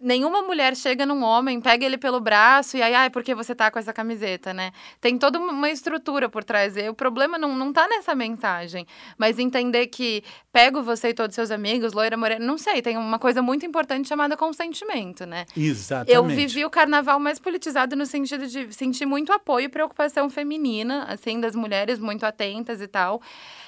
nenhuma 0.05 0.43
mulher 0.43 0.77
chega 0.77 1.07
num 1.07 1.25
homem, 1.25 1.61
pega 1.61 1.85
ele 1.87 1.97
pelo 1.97 2.21
braço 2.21 2.77
e 2.77 2.83
aí, 2.83 2.95
ah, 2.95 3.05
é 3.07 3.09
porque 3.09 3.35
você 3.35 3.55
tá 3.55 3.71
com 3.71 3.79
essa 3.79 3.93
camiseta, 3.93 4.53
né? 4.53 4.71
Tem 5.01 5.17
toda 5.17 5.39
uma 5.41 5.71
estrutura 5.71 6.29
por 6.29 6.45
trás. 6.45 6.77
E 6.77 6.89
o 6.91 6.95
problema 6.95 7.39
não, 7.39 7.57
não 7.57 7.73
tá 7.73 7.89
nessa 7.89 8.15
mensagem, 8.15 8.87
mas 9.17 9.39
entender 9.39 9.87
que 9.87 10.23
pego 10.53 10.83
você 10.83 11.09
e 11.09 11.15
todos 11.15 11.35
seus 11.35 11.51
amigos, 11.51 11.95
loira 11.95 12.19
morena, 12.19 12.45
não 12.45 12.59
sei, 12.59 12.83
tem 12.83 12.99
uma 12.99 13.19
coisa 13.19 13.41
muito 13.41 13.65
importante 13.65 14.07
chamada 14.07 14.37
consentimento, 14.37 15.25
né? 15.25 15.47
Exatamente. 15.57 16.15
Eu 16.15 16.25
vivi 16.25 16.65
o 16.67 16.71
carnaval 16.71 17.19
mais 17.19 17.39
politizado 17.39 17.97
no 17.97 18.05
sentido 18.05 18.47
de 18.47 18.73
sentir 18.75 19.07
muito 19.07 19.33
apoio 19.33 19.65
e 19.65 19.69
preocupação 19.69 20.29
feminina, 20.29 21.05
assim, 21.09 21.41
das 21.41 21.57
mulheres 21.57 21.99
muito 21.99 22.27
atentas 22.27 22.83
e 22.83 22.87
tal. 22.87 23.23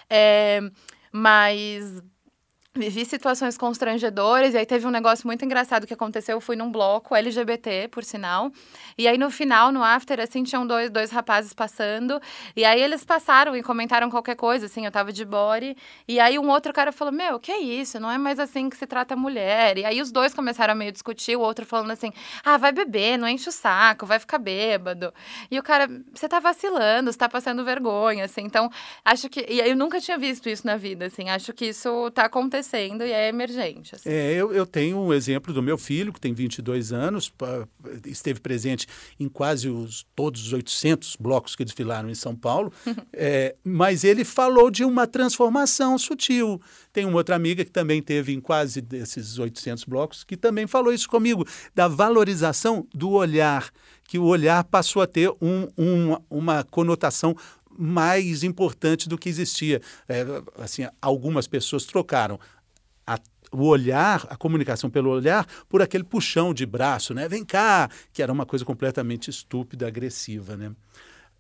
É 0.09 0.61
mas 1.13 2.03
vivi 2.77 3.05
situações 3.05 3.57
constrangedoras, 3.57 4.55
e 4.55 4.59
aí 4.59 4.67
teve 4.67 4.87
um 4.87 4.91
negócio 4.91 5.27
muito 5.27 5.45
engraçado 5.45 5.87
que 5.87 5.95
aconteceu. 5.95 6.37
Eu 6.37 6.41
fui 6.41 6.57
num 6.57 6.71
bloco 6.71 7.15
LGBT, 7.15 7.89
por 7.89 8.05
sinal. 8.05 8.53
E 8.99 9.09
aí 9.09 9.17
no 9.17 9.31
final, 9.31 9.73
no 9.73 9.83
after, 9.83 10.21
assim, 10.21 10.45
tinham 10.45 10.67
dois, 10.67 10.91
dois 10.91 11.11
rapazes 11.11 11.53
passando. 11.53 12.21
E 12.55 12.65
aí 12.65 12.81
eles 12.81 13.05
passaram 13.05 13.57
e 13.57 13.63
comentaram 13.63 14.11
qualquer 14.11 14.37
coisa, 14.37 14.67
assim, 14.67 14.85
eu 14.85 14.93
tava 14.93 15.13
de 15.13 15.25
body. 15.25 15.77
E 16.07 16.21
aí 16.21 16.39
um 16.39 16.49
outro 16.51 16.73
cara 16.73 16.93
falou: 16.93 17.13
Meu, 17.13 17.41
que 17.41 17.51
é 17.51 17.59
isso? 17.59 17.99
Não 17.99 18.11
é 18.11 18.19
mais 18.19 18.39
assim 18.39 18.69
que 18.69 18.77
se 18.77 18.87
trata 18.87 19.15
a 19.15 19.17
mulher. 19.17 19.79
E 19.79 19.85
aí 19.85 20.01
os 20.01 20.13
dois 20.13 20.35
começaram 20.35 20.73
a 20.73 20.75
meio 20.75 20.93
discutir, 20.93 21.37
o 21.37 21.41
outro 21.41 21.65
falando 21.65 21.91
assim: 21.91 22.13
Ah, 22.45 22.57
vai 22.57 22.73
beber, 22.73 23.17
não 23.17 23.29
enche 23.29 23.49
o 23.49 23.53
saco, 23.53 24.05
vai 24.07 24.19
ficar 24.19 24.39
bêbado. 24.39 25.13
E 25.51 25.59
o 25.59 25.63
cara, 25.63 25.89
você 26.13 26.29
tá 26.29 26.41
vacilando, 26.41 27.11
você 27.11 27.19
tá 27.19 27.29
passando 27.29 27.65
vergonha, 27.65 28.25
assim. 28.25 28.43
Então, 28.43 28.71
acho 29.05 29.29
que. 29.29 29.47
E 29.49 29.61
eu 29.61 29.77
nunca 29.77 30.01
tinha 30.01 30.19
visto 30.19 30.49
isso 30.49 30.67
na 30.67 30.77
vida, 30.77 31.07
assim. 31.07 31.31
Acho 31.31 31.53
que 31.53 31.67
isso 31.67 32.11
tá 32.11 32.27
acontecendo 32.27 32.66
acontecendo 32.67 33.05
e 33.05 33.13
é 33.13 33.29
emergente. 33.29 33.95
Assim. 33.95 34.09
É, 34.09 34.33
eu, 34.33 34.53
eu 34.53 34.67
tenho 34.67 34.99
um 34.99 35.13
exemplo 35.13 35.53
do 35.55 35.63
meu 35.63 35.79
filho, 35.79 36.13
que 36.13 36.21
tem 36.21 36.35
22 36.35 36.93
anos, 36.93 37.33
esteve 38.05 38.41
presente 38.41 38.87
em 39.19 39.29
quase 39.29 39.69
os, 39.69 40.05
todos 40.15 40.47
os 40.47 40.53
800 40.53 41.17
blocos 41.17 41.55
que 41.55 41.65
desfilaram 41.65 42.11
em 42.11 42.15
São 42.15 42.35
Paulo, 42.35 42.73
é, 43.13 43.55
mas 43.65 44.05
ele 44.05 44.25
falou 44.25 44.71
de 44.71 44.85
uma 44.85 45.07
transformação 45.07 45.97
sutil. 45.99 46.61
Tem 46.93 47.05
uma 47.05 47.17
outra 47.17 47.37
amiga 47.37 47.65
que 47.65 47.71
também 47.71 48.03
teve 48.03 48.33
em 48.33 48.41
quase 48.41 48.81
desses 48.81 49.39
800 49.39 49.85
blocos, 49.85 50.25
que 50.25 50.37
também 50.37 50.67
falou 50.67 50.93
isso 50.93 51.09
comigo, 51.09 51.47
da 51.75 51.89
valorização 51.89 52.87
do 52.95 53.11
olhar, 53.11 53.71
que 54.05 54.19
o 54.19 54.25
olhar 54.25 54.65
passou 54.65 55.03
a 55.03 55.07
ter 55.07 55.31
um, 55.41 55.69
um, 55.77 56.17
uma 56.31 56.65
conotação 56.65 57.37
mais 57.79 58.43
importante 58.43 59.09
do 59.09 59.19
que 59.19 59.29
existia. 59.29 59.81
É, 60.09 60.25
assim, 60.59 60.87
algumas 61.01 61.47
pessoas 61.47 61.85
trocaram 61.85 62.39
o 63.53 63.65
olhar, 63.65 64.27
a 64.29 64.37
comunicação 64.37 64.91
pelo 64.91 65.11
olhar, 65.11 65.47
por 65.69 65.83
aquele 65.83 66.05
puxão 66.05 66.53
de 66.53 66.67
braço, 66.67 67.15
né? 67.15 67.29
Vem 67.29 67.45
cá, 67.45 67.89
que 68.13 68.23
era 68.23 68.33
uma 68.33 68.47
coisa 68.47 68.65
completamente 68.65 69.31
estúpida, 69.31 69.87
agressiva, 69.87 70.57
né? 70.57 70.73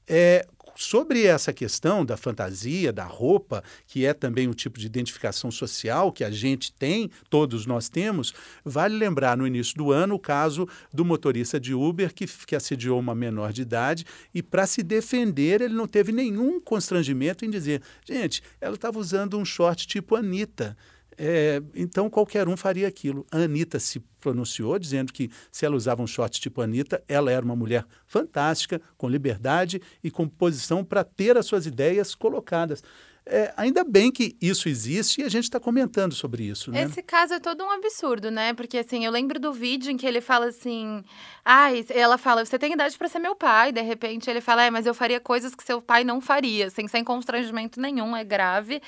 É, 0.08 0.46
sobre 0.76 1.24
essa 1.24 1.52
questão 1.52 2.04
da 2.04 2.16
fantasia, 2.16 2.92
da 2.92 3.04
roupa, 3.04 3.64
que 3.86 4.04
é 4.04 4.12
também 4.12 4.46
um 4.46 4.52
tipo 4.52 4.78
de 4.78 4.86
identificação 4.86 5.50
social 5.50 6.12
que 6.12 6.22
a 6.22 6.30
gente 6.30 6.72
tem, 6.72 7.10
todos 7.30 7.66
nós 7.66 7.88
temos, 7.88 8.32
vale 8.64 8.96
lembrar 8.96 9.36
no 9.36 9.46
início 9.46 9.74
do 9.76 9.90
ano 9.90 10.14
o 10.14 10.18
caso 10.18 10.68
do 10.92 11.04
motorista 11.04 11.58
de 11.58 11.74
Uber 11.74 12.12
que, 12.14 12.26
que 12.26 12.54
assediou 12.54 13.00
uma 13.00 13.14
menor 13.14 13.52
de 13.52 13.62
idade 13.62 14.04
e, 14.34 14.42
para 14.42 14.66
se 14.66 14.82
defender, 14.82 15.60
ele 15.60 15.74
não 15.74 15.88
teve 15.88 16.12
nenhum 16.12 16.60
constrangimento 16.60 17.44
em 17.44 17.50
dizer: 17.50 17.82
gente, 18.04 18.42
ela 18.60 18.74
estava 18.74 18.98
usando 18.98 19.38
um 19.38 19.44
short 19.44 19.86
tipo 19.86 20.14
Anitta. 20.14 20.76
É, 21.18 21.62
então 21.74 22.10
qualquer 22.10 22.48
um 22.48 22.56
faria 22.56 22.86
aquilo. 22.86 23.24
A 23.30 23.38
Anitta 23.38 23.78
se 23.78 24.00
pronunciou 24.20 24.78
dizendo 24.78 25.12
que 25.12 25.30
se 25.50 25.64
ela 25.64 25.76
usava 25.76 26.02
um 26.02 26.06
short 26.06 26.40
tipo 26.40 26.60
Anitta, 26.60 27.02
ela 27.08 27.30
era 27.30 27.44
uma 27.44 27.56
mulher 27.56 27.86
fantástica, 28.06 28.80
com 28.96 29.08
liberdade 29.08 29.80
e 30.02 30.10
com 30.10 30.28
posição 30.28 30.84
para 30.84 31.04
ter 31.04 31.36
as 31.36 31.46
suas 31.46 31.64
ideias 31.66 32.14
colocadas. 32.14 32.82
É, 33.28 33.52
ainda 33.56 33.82
bem 33.82 34.12
que 34.12 34.36
isso 34.40 34.68
existe 34.68 35.20
e 35.20 35.24
a 35.24 35.28
gente 35.28 35.44
está 35.44 35.58
comentando 35.58 36.14
sobre 36.14 36.44
isso. 36.44 36.70
Né? 36.70 36.84
Esse 36.84 37.02
caso 37.02 37.34
é 37.34 37.40
todo 37.40 37.64
um 37.64 37.70
absurdo, 37.72 38.30
né? 38.30 38.54
Porque 38.54 38.78
assim, 38.78 39.04
eu 39.04 39.10
lembro 39.10 39.40
do 39.40 39.52
vídeo 39.52 39.90
em 39.90 39.96
que 39.96 40.06
ele 40.06 40.20
fala 40.20 40.46
assim: 40.46 41.02
ah, 41.44 41.70
ela 41.92 42.18
fala, 42.18 42.44
você 42.44 42.56
tem 42.56 42.72
idade 42.72 42.96
para 42.96 43.08
ser 43.08 43.18
meu 43.18 43.34
pai. 43.34 43.72
De 43.72 43.82
repente 43.82 44.30
ele 44.30 44.40
fala, 44.40 44.62
é, 44.62 44.70
mas 44.70 44.86
eu 44.86 44.94
faria 44.94 45.18
coisas 45.18 45.56
que 45.56 45.64
seu 45.64 45.82
pai 45.82 46.04
não 46.04 46.20
faria, 46.20 46.68
assim, 46.68 46.86
sem 46.86 47.02
constrangimento 47.02 47.80
nenhum, 47.80 48.16
é 48.16 48.22
grave. 48.22 48.80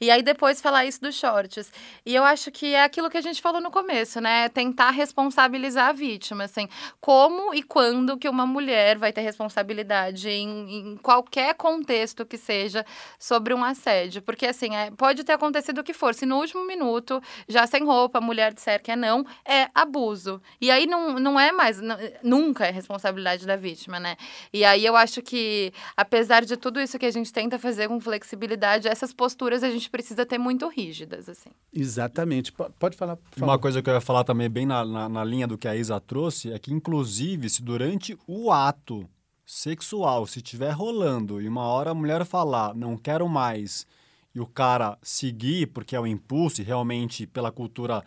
E 0.00 0.08
aí 0.08 0.22
depois 0.22 0.60
falar 0.60 0.84
isso 0.84 1.00
dos 1.00 1.16
shorts. 1.16 1.72
E 2.06 2.14
eu 2.14 2.22
acho 2.22 2.52
que 2.52 2.74
é 2.74 2.84
aquilo 2.84 3.10
que 3.10 3.18
a 3.18 3.20
gente 3.20 3.42
falou 3.42 3.60
no 3.60 3.72
começo, 3.72 4.20
né? 4.20 4.48
Tentar 4.50 4.92
responsabilizar 4.92 5.88
a 5.88 5.92
vítima, 5.92 6.44
assim, 6.44 6.68
como 7.00 7.52
e 7.52 7.62
quando 7.62 8.16
que 8.16 8.28
uma 8.28 8.46
mulher 8.46 8.98
vai 8.98 9.12
ter 9.12 9.22
responsabilidade 9.22 10.28
em, 10.28 10.92
em 10.92 10.96
qualquer 10.96 11.54
contexto 11.54 12.24
que 12.24 12.38
seja 12.38 12.86
sobre 13.18 13.52
um 13.52 13.64
assunto 13.64 13.79
assédio. 13.80 14.22
Porque, 14.22 14.46
assim, 14.46 14.76
é, 14.76 14.90
pode 14.90 15.24
ter 15.24 15.32
acontecido 15.32 15.78
o 15.78 15.84
que 15.84 15.94
for. 15.94 16.14
Se 16.14 16.26
no 16.26 16.36
último 16.36 16.66
minuto, 16.66 17.20
já 17.48 17.66
sem 17.66 17.84
roupa, 17.84 18.18
a 18.18 18.20
mulher 18.20 18.52
disser 18.52 18.82
que 18.82 18.90
é 18.90 18.96
não, 18.96 19.24
é 19.44 19.68
abuso. 19.74 20.40
E 20.60 20.70
aí 20.70 20.86
não, 20.86 21.18
não 21.18 21.40
é 21.40 21.50
mais, 21.50 21.80
não, 21.80 21.96
nunca 22.22 22.66
é 22.66 22.70
responsabilidade 22.70 23.46
da 23.46 23.56
vítima, 23.56 23.98
né? 23.98 24.16
E 24.52 24.64
aí 24.64 24.84
eu 24.84 24.94
acho 24.96 25.22
que, 25.22 25.72
apesar 25.96 26.44
de 26.44 26.56
tudo 26.56 26.80
isso 26.80 26.98
que 26.98 27.06
a 27.06 27.10
gente 27.10 27.32
tenta 27.32 27.58
fazer 27.58 27.88
com 27.88 28.00
flexibilidade, 28.00 28.86
essas 28.86 29.12
posturas 29.12 29.62
a 29.62 29.70
gente 29.70 29.88
precisa 29.88 30.26
ter 30.26 30.38
muito 30.38 30.68
rígidas, 30.68 31.28
assim. 31.28 31.50
Exatamente. 31.72 32.52
Pode 32.52 32.96
falar. 32.96 33.18
Uma 33.36 33.58
coisa 33.58 33.82
que 33.82 33.88
eu 33.88 33.94
ia 33.94 34.00
falar 34.00 34.24
também, 34.24 34.48
bem 34.48 34.66
na, 34.66 34.84
na, 34.84 35.08
na 35.08 35.24
linha 35.24 35.46
do 35.46 35.56
que 35.56 35.66
a 35.66 35.74
Isa 35.74 35.98
trouxe, 36.00 36.52
é 36.52 36.58
que, 36.58 36.72
inclusive, 36.72 37.48
se 37.48 37.62
durante 37.62 38.18
o 38.26 38.52
ato 38.52 39.08
sexual, 39.50 40.28
se 40.28 40.38
estiver 40.38 40.70
rolando 40.70 41.40
e 41.40 41.48
uma 41.48 41.64
hora 41.64 41.90
a 41.90 41.94
mulher 41.94 42.24
falar 42.24 42.72
não 42.72 42.96
quero 42.96 43.28
mais 43.28 43.84
e 44.32 44.38
o 44.38 44.46
cara 44.46 44.96
seguir 45.02 45.66
porque 45.72 45.96
é 45.96 46.00
o 46.00 46.06
impulso 46.06 46.60
e 46.60 46.64
realmente 46.64 47.26
pela 47.26 47.50
cultura 47.50 48.04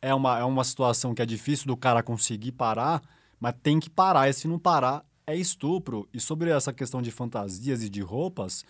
é 0.00 0.14
uma, 0.14 0.38
é 0.38 0.44
uma 0.44 0.64
situação 0.64 1.14
que 1.14 1.20
é 1.20 1.26
difícil 1.26 1.66
do 1.66 1.76
cara 1.76 2.02
conseguir 2.02 2.52
parar, 2.52 3.02
mas 3.38 3.54
tem 3.62 3.78
que 3.78 3.90
parar 3.90 4.30
e 4.30 4.32
se 4.32 4.48
não 4.48 4.58
parar 4.58 5.04
é 5.26 5.36
estupro. 5.36 6.08
E 6.14 6.18
sobre 6.18 6.48
essa 6.48 6.72
questão 6.72 7.02
de 7.02 7.10
fantasias 7.10 7.82
e 7.82 7.90
de 7.90 8.00
roupas, 8.00 8.64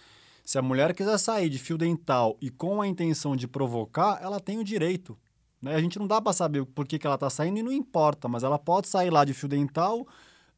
se 0.45 0.59
a 0.59 0.63
mulher 0.63 0.95
quiser 0.95 1.19
sair 1.19 1.49
de 1.49 1.61
fio 1.61 1.79
dental 1.79 2.37
e 2.41 2.51
com 2.51 2.83
a 2.83 2.89
intenção 2.89 3.37
de 3.37 3.47
provocar, 3.47 4.19
ela 4.21 4.41
tem 4.41 4.59
o 4.59 4.65
direito. 4.65 5.17
Né? 5.63 5.77
A 5.77 5.81
gente 5.81 5.97
não 5.97 6.09
dá 6.09 6.21
para 6.21 6.33
saber 6.33 6.65
por 6.65 6.89
que, 6.89 6.99
que 6.99 7.07
ela 7.07 7.15
está 7.15 7.31
saindo 7.31 7.61
e 7.61 7.63
não 7.63 7.71
importa, 7.71 8.27
mas 8.27 8.43
ela 8.43 8.59
pode 8.59 8.89
sair 8.89 9.11
lá 9.11 9.25
de 9.25 9.33
fio 9.33 9.49
dental 9.49 10.05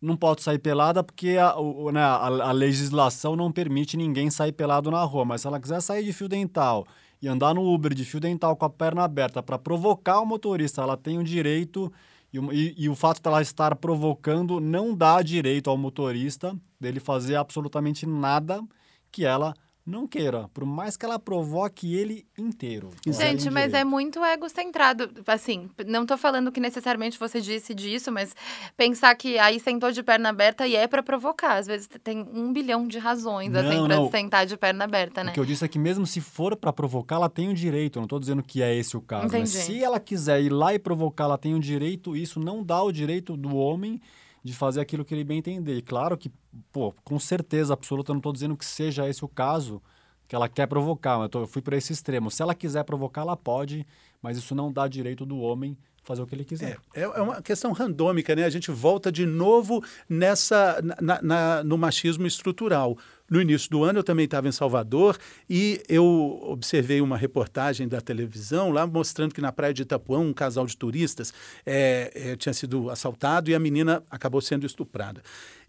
não 0.00 0.16
pode 0.16 0.42
sair 0.42 0.58
pelada 0.58 1.02
porque 1.02 1.36
a, 1.36 1.56
o, 1.58 1.90
né, 1.90 2.00
a, 2.00 2.26
a, 2.26 2.52
legislação 2.52 3.34
não 3.34 3.50
permite 3.50 3.96
ninguém 3.96 4.30
sair 4.30 4.52
pelado 4.52 4.90
na 4.90 5.02
rua. 5.02 5.24
Mas 5.24 5.40
se 5.40 5.46
ela 5.46 5.60
quiser 5.60 5.80
sair 5.80 6.04
de 6.04 6.12
fio 6.12 6.28
dental 6.28 6.86
e 7.20 7.28
andar 7.28 7.54
no 7.54 7.62
Uber 7.72 7.92
de 7.94 8.04
fio 8.04 8.20
dental 8.20 8.56
com 8.56 8.64
a 8.64 8.70
perna 8.70 9.02
aberta 9.02 9.42
para 9.42 9.58
provocar 9.58 10.20
o 10.20 10.26
motorista, 10.26 10.82
ela 10.82 10.96
tem 10.96 11.18
o 11.18 11.24
direito. 11.24 11.92
E, 12.32 12.38
e, 12.38 12.74
e 12.84 12.88
o 12.88 12.94
fato 12.94 13.22
dela 13.22 13.42
estar 13.42 13.74
provocando 13.76 14.60
não 14.60 14.94
dá 14.94 15.20
direito 15.22 15.68
ao 15.68 15.76
motorista 15.76 16.56
dele 16.78 17.00
fazer 17.00 17.36
absolutamente 17.36 18.06
nada 18.06 18.62
que 19.10 19.24
ela 19.24 19.54
não 19.88 20.06
queira, 20.06 20.48
por 20.52 20.64
mais 20.64 20.96
que 20.96 21.04
ela 21.04 21.18
provoque 21.18 21.94
ele 21.94 22.26
inteiro. 22.36 22.90
Gente, 23.06 23.50
mas 23.50 23.72
é 23.72 23.84
muito 23.84 24.22
egocentrado. 24.24 25.10
Assim, 25.26 25.68
não 25.86 26.04
tô 26.04 26.16
falando 26.18 26.52
que 26.52 26.60
necessariamente 26.60 27.18
você 27.18 27.40
disse 27.40 27.74
disso, 27.74 28.12
mas 28.12 28.34
pensar 28.76 29.14
que 29.14 29.38
aí 29.38 29.58
sentou 29.58 29.90
de 29.90 30.02
perna 30.02 30.28
aberta 30.28 30.66
e 30.66 30.76
é 30.76 30.86
para 30.86 31.02
provocar. 31.02 31.56
Às 31.56 31.66
vezes 31.66 31.88
tem 32.04 32.20
um 32.20 32.52
bilhão 32.52 32.86
de 32.86 32.98
razões, 32.98 33.54
assim, 33.54 33.76
não, 33.76 33.86
assim, 33.86 34.10
pra 34.10 34.20
sentar 34.20 34.46
de 34.46 34.56
perna 34.56 34.84
aberta, 34.84 35.24
né? 35.24 35.30
O 35.30 35.34
que 35.34 35.40
eu 35.40 35.46
disse 35.46 35.64
é 35.64 35.68
que 35.68 35.78
mesmo 35.78 36.06
se 36.06 36.20
for 36.20 36.54
para 36.54 36.72
provocar, 36.72 37.16
ela 37.16 37.30
tem 37.30 37.48
o 37.48 37.54
direito. 37.54 37.98
Eu 37.98 38.02
não 38.02 38.08
tô 38.08 38.18
dizendo 38.18 38.42
que 38.42 38.62
é 38.62 38.74
esse 38.74 38.96
o 38.96 39.00
caso. 39.00 39.26
Entendi. 39.26 39.40
Mas 39.40 39.50
se 39.50 39.82
ela 39.82 39.98
quiser 39.98 40.42
ir 40.42 40.50
lá 40.50 40.74
e 40.74 40.78
provocar, 40.78 41.24
ela 41.24 41.38
tem 41.38 41.54
o 41.54 41.60
direito. 41.60 42.14
Isso 42.14 42.38
não 42.38 42.62
dá 42.62 42.82
o 42.82 42.92
direito 42.92 43.36
do 43.36 43.56
homem 43.56 44.00
de 44.48 44.56
fazer 44.56 44.80
aquilo 44.80 45.04
que 45.04 45.14
ele 45.14 45.24
bem 45.24 45.38
entender. 45.38 45.76
E 45.76 45.82
claro 45.82 46.16
que, 46.16 46.30
pô, 46.72 46.92
com 47.04 47.18
certeza 47.18 47.74
absoluta, 47.74 48.10
eu 48.10 48.14
não 48.14 48.18
estou 48.18 48.32
dizendo 48.32 48.56
que 48.56 48.64
seja 48.64 49.08
esse 49.08 49.24
o 49.24 49.28
caso, 49.28 49.82
que 50.26 50.34
ela 50.34 50.48
quer 50.48 50.66
provocar, 50.66 51.20
eu, 51.20 51.28
tô, 51.28 51.40
eu 51.40 51.46
fui 51.46 51.62
para 51.62 51.76
esse 51.76 51.92
extremo. 51.92 52.30
Se 52.30 52.42
ela 52.42 52.54
quiser 52.54 52.84
provocar, 52.84 53.22
ela 53.22 53.36
pode, 53.36 53.86
mas 54.22 54.38
isso 54.38 54.54
não 54.54 54.72
dá 54.72 54.88
direito 54.88 55.24
do 55.26 55.38
homem 55.38 55.76
fazer 56.02 56.22
o 56.22 56.26
que 56.26 56.34
ele 56.34 56.44
quiser. 56.44 56.78
É, 56.94 57.02
é 57.02 57.20
uma 57.20 57.42
questão 57.42 57.72
randômica, 57.72 58.34
né? 58.34 58.44
A 58.44 58.50
gente 58.50 58.70
volta 58.70 59.12
de 59.12 59.26
novo 59.26 59.84
nessa 60.08 60.80
na, 61.00 61.20
na, 61.22 61.64
no 61.64 61.76
machismo 61.76 62.26
estrutural. 62.26 62.96
No 63.30 63.40
início 63.40 63.70
do 63.70 63.84
ano 63.84 63.98
eu 63.98 64.04
também 64.04 64.24
estava 64.24 64.48
em 64.48 64.52
Salvador 64.52 65.18
e 65.48 65.82
eu 65.88 66.40
observei 66.44 67.00
uma 67.00 67.16
reportagem 67.16 67.86
da 67.86 68.00
televisão 68.00 68.70
lá 68.70 68.86
mostrando 68.86 69.34
que 69.34 69.40
na 69.40 69.52
praia 69.52 69.74
de 69.74 69.82
Itapuã 69.82 70.18
um 70.18 70.32
casal 70.32 70.66
de 70.66 70.76
turistas 70.76 71.32
é, 71.66 72.12
é, 72.14 72.36
tinha 72.36 72.54
sido 72.54 72.90
assaltado 72.90 73.50
e 73.50 73.54
a 73.54 73.58
menina 73.58 74.02
acabou 74.10 74.40
sendo 74.40 74.64
estuprada. 74.64 75.22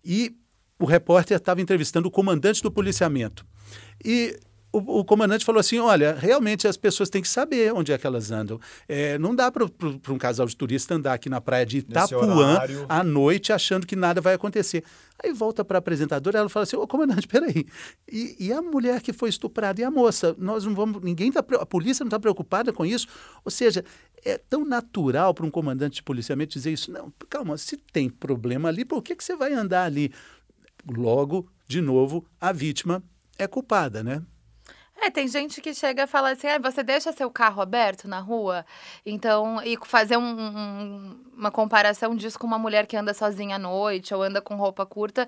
E 0.03 0.35
o 0.79 0.85
repórter 0.85 1.35
estava 1.35 1.61
entrevistando 1.61 2.07
o 2.07 2.11
comandante 2.11 2.63
do 2.63 2.71
policiamento. 2.71 3.45
E 4.03 4.39
o, 4.71 4.99
o, 4.99 5.05
comandante 5.05 5.43
falou 5.43 5.59
assim: 5.59 5.79
olha, 5.79 6.13
realmente 6.13 6.67
as 6.67 6.77
pessoas 6.77 7.09
têm 7.09 7.21
que 7.21 7.27
saber 7.27 7.73
onde 7.73 7.91
é 7.91 7.97
que 7.97 8.05
elas 8.05 8.29
andam. 8.29 8.59
É, 8.87 9.17
não 9.17 9.35
dá 9.35 9.51
para 9.51 9.65
um 10.09 10.17
casal 10.17 10.45
de 10.45 10.55
turista 10.55 10.93
andar 10.93 11.13
aqui 11.13 11.27
na 11.27 11.41
praia 11.41 11.65
de 11.65 11.79
Itapuã 11.79 12.59
à 12.87 13.03
noite 13.03 13.51
achando 13.51 13.87
que 13.87 13.95
nada 13.95 14.21
vai 14.21 14.35
acontecer. 14.35 14.83
Aí 15.21 15.33
volta 15.33 15.65
para 15.65 15.77
a 15.77 15.79
apresentadora, 15.79 16.39
ela 16.39 16.49
fala 16.49 16.63
assim: 16.63 16.75
ô 16.75 16.87
comandante, 16.87 17.25
peraí. 17.27 17.65
E, 18.11 18.35
e 18.39 18.53
a 18.53 18.61
mulher 18.61 19.01
que 19.01 19.11
foi 19.11 19.29
estuprada 19.29 19.81
e 19.81 19.83
a 19.83 19.89
moça? 19.89 20.35
Nós 20.37 20.63
não 20.63 20.75
vamos. 20.75 21.01
Ninguém 21.01 21.31
tá, 21.31 21.43
A 21.59 21.65
polícia 21.65 22.03
não 22.03 22.09
está 22.09 22.19
preocupada 22.19 22.71
com 22.71 22.85
isso. 22.85 23.07
Ou 23.43 23.51
seja, 23.51 23.83
é 24.23 24.37
tão 24.37 24.63
natural 24.63 25.33
para 25.33 25.45
um 25.45 25.51
comandante 25.51 25.95
de 25.95 26.03
policiamento 26.03 26.53
dizer 26.53 26.71
isso. 26.71 26.91
Não, 26.91 27.11
calma, 27.27 27.57
se 27.57 27.75
tem 27.75 28.07
problema 28.07 28.69
ali, 28.69 28.85
por 28.85 29.01
que, 29.01 29.15
que 29.15 29.23
você 29.23 29.35
vai 29.35 29.51
andar 29.51 29.85
ali? 29.85 30.11
Logo, 30.87 31.47
de 31.67 31.81
novo, 31.81 32.25
a 32.39 32.51
vítima 32.51 33.03
é 33.37 33.47
culpada, 33.47 34.03
né? 34.03 34.21
É, 35.01 35.09
tem 35.09 35.27
gente 35.29 35.61
que 35.61 35.73
chega 35.73 36.03
e 36.03 36.07
fala 36.07 36.31
assim: 36.31 36.47
ah, 36.47 36.59
você 36.59 36.83
deixa 36.83 37.11
seu 37.13 37.31
carro 37.31 37.61
aberto 37.61 38.07
na 38.07 38.19
rua? 38.19 38.65
Então, 39.05 39.61
e 39.63 39.77
fazer 39.85 40.17
um, 40.17 40.21
um, 40.21 41.19
uma 41.37 41.49
comparação 41.49 42.13
disso 42.15 42.37
com 42.37 42.45
uma 42.45 42.59
mulher 42.59 42.85
que 42.85 42.97
anda 42.97 43.13
sozinha 43.13 43.55
à 43.55 43.59
noite 43.59 44.13
ou 44.13 44.21
anda 44.21 44.41
com 44.41 44.55
roupa 44.55 44.85
curta. 44.85 45.25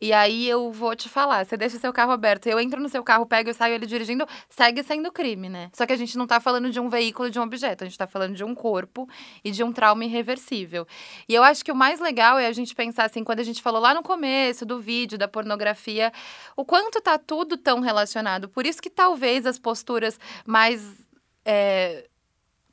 E 0.00 0.12
aí 0.12 0.48
eu 0.48 0.70
vou 0.70 0.94
te 0.94 1.08
falar: 1.08 1.44
você 1.44 1.56
deixa 1.56 1.78
seu 1.78 1.92
carro 1.92 2.12
aberto, 2.12 2.46
eu 2.46 2.60
entro 2.60 2.80
no 2.80 2.88
seu 2.88 3.02
carro, 3.02 3.26
pego 3.26 3.50
e 3.50 3.54
saio 3.54 3.74
ele 3.74 3.86
dirigindo, 3.86 4.24
segue 4.48 4.84
sendo 4.84 5.10
crime, 5.10 5.48
né? 5.48 5.68
Só 5.72 5.84
que 5.84 5.92
a 5.92 5.96
gente 5.96 6.16
não 6.16 6.26
tá 6.26 6.38
falando 6.38 6.70
de 6.70 6.78
um 6.78 6.88
veículo, 6.88 7.28
de 7.28 7.40
um 7.40 7.42
objeto, 7.42 7.82
a 7.82 7.86
gente 7.86 7.98
tá 7.98 8.06
falando 8.06 8.36
de 8.36 8.44
um 8.44 8.54
corpo 8.54 9.08
e 9.42 9.50
de 9.50 9.64
um 9.64 9.72
trauma 9.72 10.04
irreversível. 10.04 10.86
E 11.28 11.34
eu 11.34 11.42
acho 11.42 11.64
que 11.64 11.72
o 11.72 11.76
mais 11.76 11.98
legal 11.98 12.38
é 12.38 12.46
a 12.46 12.52
gente 12.52 12.72
pensar 12.72 13.04
assim, 13.04 13.24
quando 13.24 13.40
a 13.40 13.44
gente 13.44 13.60
falou 13.60 13.80
lá 13.80 13.92
no 13.92 14.02
começo 14.02 14.64
do 14.64 14.78
vídeo, 14.78 15.18
da 15.18 15.26
pornografia, 15.26 16.12
o 16.56 16.64
quanto 16.64 17.00
tá 17.00 17.18
tudo 17.18 17.56
tão 17.56 17.80
relacionado. 17.80 18.48
Por 18.48 18.64
isso 18.64 18.80
que 18.80 18.88
tá 18.88 19.07
talvez 19.08 19.46
as 19.46 19.58
posturas 19.58 20.18
mais. 20.46 20.82
É, 21.44 22.04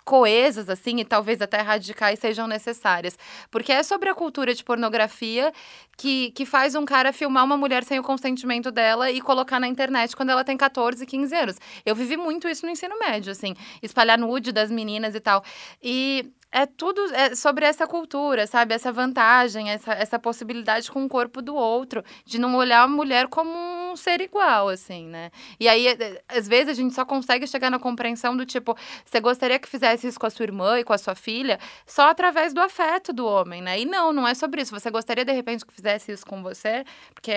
coesas, 0.04 0.70
assim, 0.70 1.00
e 1.00 1.04
talvez 1.04 1.42
até 1.42 1.62
radicais 1.62 2.20
sejam 2.20 2.46
necessárias. 2.46 3.18
Porque 3.50 3.72
é 3.72 3.82
sobre 3.82 4.08
a 4.08 4.14
cultura 4.14 4.54
de 4.54 4.64
pornografia 4.64 5.52
que, 5.98 6.30
que 6.30 6.46
faz 6.46 6.76
um 6.76 6.86
cara 6.86 7.12
filmar 7.12 7.44
uma 7.44 7.58
mulher 7.58 7.84
sem 7.84 7.98
o 7.98 8.04
consentimento 8.04 8.70
dela 8.70 9.10
e 9.10 9.20
colocar 9.20 9.60
na 9.60 9.68
internet 9.68 10.16
quando 10.16 10.30
ela 10.30 10.44
tem 10.44 10.56
14, 10.56 11.04
15 11.08 11.36
anos. 11.36 11.56
Eu 11.84 11.96
vivi 11.96 12.16
muito 12.18 12.48
isso 12.48 12.68
no 12.68 12.72
ensino 12.72 13.00
médio, 13.00 13.32
assim, 13.32 13.56
espalhar 13.82 14.20
nude 14.20 14.52
das 14.52 14.70
meninas 14.70 15.16
e 15.16 15.20
tal. 15.20 15.44
E 15.82 16.32
é 16.56 16.66
tudo 16.66 17.01
é 17.14 17.36
sobre 17.36 17.66
essa 17.66 17.86
cultura, 17.86 18.47
sabe? 18.47 18.74
Essa 18.74 18.89
vantagem, 18.89 19.70
essa, 19.70 19.91
essa 19.91 20.18
possibilidade 20.18 20.89
com 20.89 21.03
o 21.03 21.10
corpo 21.10 21.41
do 21.41 21.53
outro, 21.53 22.01
de 22.26 22.39
não 22.39 22.56
olhar 22.56 22.84
a 22.84 22.88
mulher 22.88 23.28
como 23.28 23.51
um 23.91 23.93
ser 23.97 24.22
igual, 24.22 24.70
assim, 24.70 25.06
né? 25.06 25.32
E 25.60 25.68
aí, 25.68 25.86
é, 25.89 26.24
às 26.30 26.47
vezes, 26.47 26.70
a 26.70 26.74
gente 26.74 26.95
só 26.95 27.03
consegue 27.03 27.45
chegar 27.45 27.70
na 27.70 27.78
compreensão 27.78 28.38
do 28.38 28.45
tipo, 28.45 28.74
você 29.06 29.20
gostaria 29.20 29.60
que 29.60 29.68
fizesse 29.68 30.08
isso 30.08 30.18
com 30.18 30.28
a 30.28 30.30
sua 30.30 30.43
irmã 30.43 30.80
e 30.80 30.86
com 30.86 30.93
a 30.93 30.97
sua 30.97 31.14
filha, 31.14 31.60
só 31.86 32.10
através 32.10 32.53
do 32.53 32.62
afeto 32.62 33.12
do 33.12 33.26
homem, 33.26 33.62
né? 33.62 33.78
E 33.78 33.86
não, 33.86 34.14
não 34.14 34.26
é 34.26 34.34
sobre 34.34 34.62
isso. 34.62 34.72
Você 34.72 34.89
gostaria, 34.89 35.26
de 35.26 35.34
repente, 35.34 35.66
que 35.66 35.74
fizesse 35.74 36.14
isso 36.14 36.26
com 36.26 36.41
você, 36.41 36.86
porque, 37.14 37.34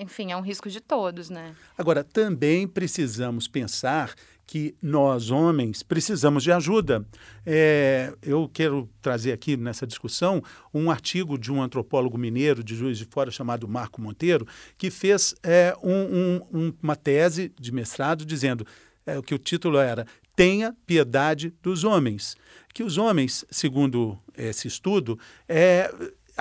enfim, 0.00 0.32
é 0.32 0.36
um 0.36 0.40
risco 0.40 0.70
de 0.70 0.80
todos, 0.80 1.28
né? 1.28 1.54
Agora, 1.76 2.02
também 2.02 2.66
precisamos 2.66 3.46
pensar 3.46 4.14
que 4.52 4.74
nós, 4.82 5.30
homens, 5.30 5.82
precisamos 5.82 6.42
de 6.42 6.52
ajuda. 6.52 7.06
É, 7.46 8.12
eu 8.20 8.46
quero 8.52 8.86
trazer 9.00 9.32
aqui 9.32 9.56
nessa 9.56 9.86
discussão 9.86 10.42
um 10.74 10.90
artigo 10.90 11.38
de 11.38 11.50
um 11.50 11.62
antropólogo 11.62 12.18
mineiro 12.18 12.62
de 12.62 12.74
Juiz 12.74 12.98
de 12.98 13.06
Fora 13.06 13.30
chamado 13.30 13.66
Marco 13.66 13.98
Monteiro, 13.98 14.46
que 14.76 14.90
fez 14.90 15.34
é, 15.42 15.74
um, 15.82 16.42
um, 16.52 16.72
uma 16.82 16.94
tese 16.94 17.50
de 17.58 17.72
mestrado 17.72 18.26
dizendo 18.26 18.66
é, 19.06 19.22
que 19.22 19.34
o 19.34 19.38
título 19.38 19.78
era 19.78 20.06
Tenha 20.36 20.76
piedade 20.86 21.54
dos 21.62 21.82
homens. 21.82 22.36
Que 22.74 22.82
os 22.82 22.98
homens, 22.98 23.46
segundo 23.50 24.18
esse 24.36 24.68
estudo, 24.68 25.18
é, 25.48 25.90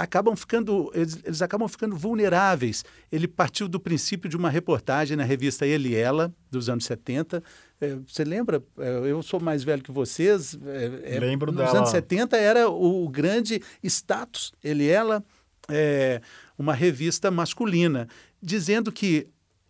acabam 0.02 0.36
ficando, 0.36 0.92
eles, 0.96 1.20
eles, 1.24 1.42
acabam 1.44 1.68
ficando 1.68 1.96
vulneráveis. 1.96 2.84
Ele 3.12 3.28
partiu 3.28 3.68
do 3.68 3.80
princípio 3.80 4.28
de 4.28 4.36
uma 4.36 4.50
reportagem 4.50 5.16
na 5.16 5.24
revista 5.24 5.66
Ele 5.66 5.90
e 5.90 5.96
Ela, 5.96 6.34
dos 6.50 6.70
anos 6.70 6.86
70. 6.86 7.44
É, 7.80 7.96
você 8.08 8.24
lembra? 8.24 8.64
É, 8.80 8.90
eu 9.06 9.22
sou 9.22 9.40
mais 9.40 9.64
velho 9.64 9.84
que 9.84 9.92
vocês. 9.92 10.58
É, 11.04 11.20
Lembro 11.20 11.52
nos 11.52 11.58
dela. 11.58 11.70
Nos 11.70 11.78
anos 11.78 11.90
70 11.92 12.36
era 12.36 12.68
o, 12.68 13.08
grande 13.10 13.62
status, 13.84 14.52
Ele 14.64 14.88
Ela, 14.88 15.24
é, 15.70 16.20
uma 16.58 16.74
revista 16.74 17.30
masculina, 17.30 18.08
dizendo 18.42 18.92
que 18.92 19.28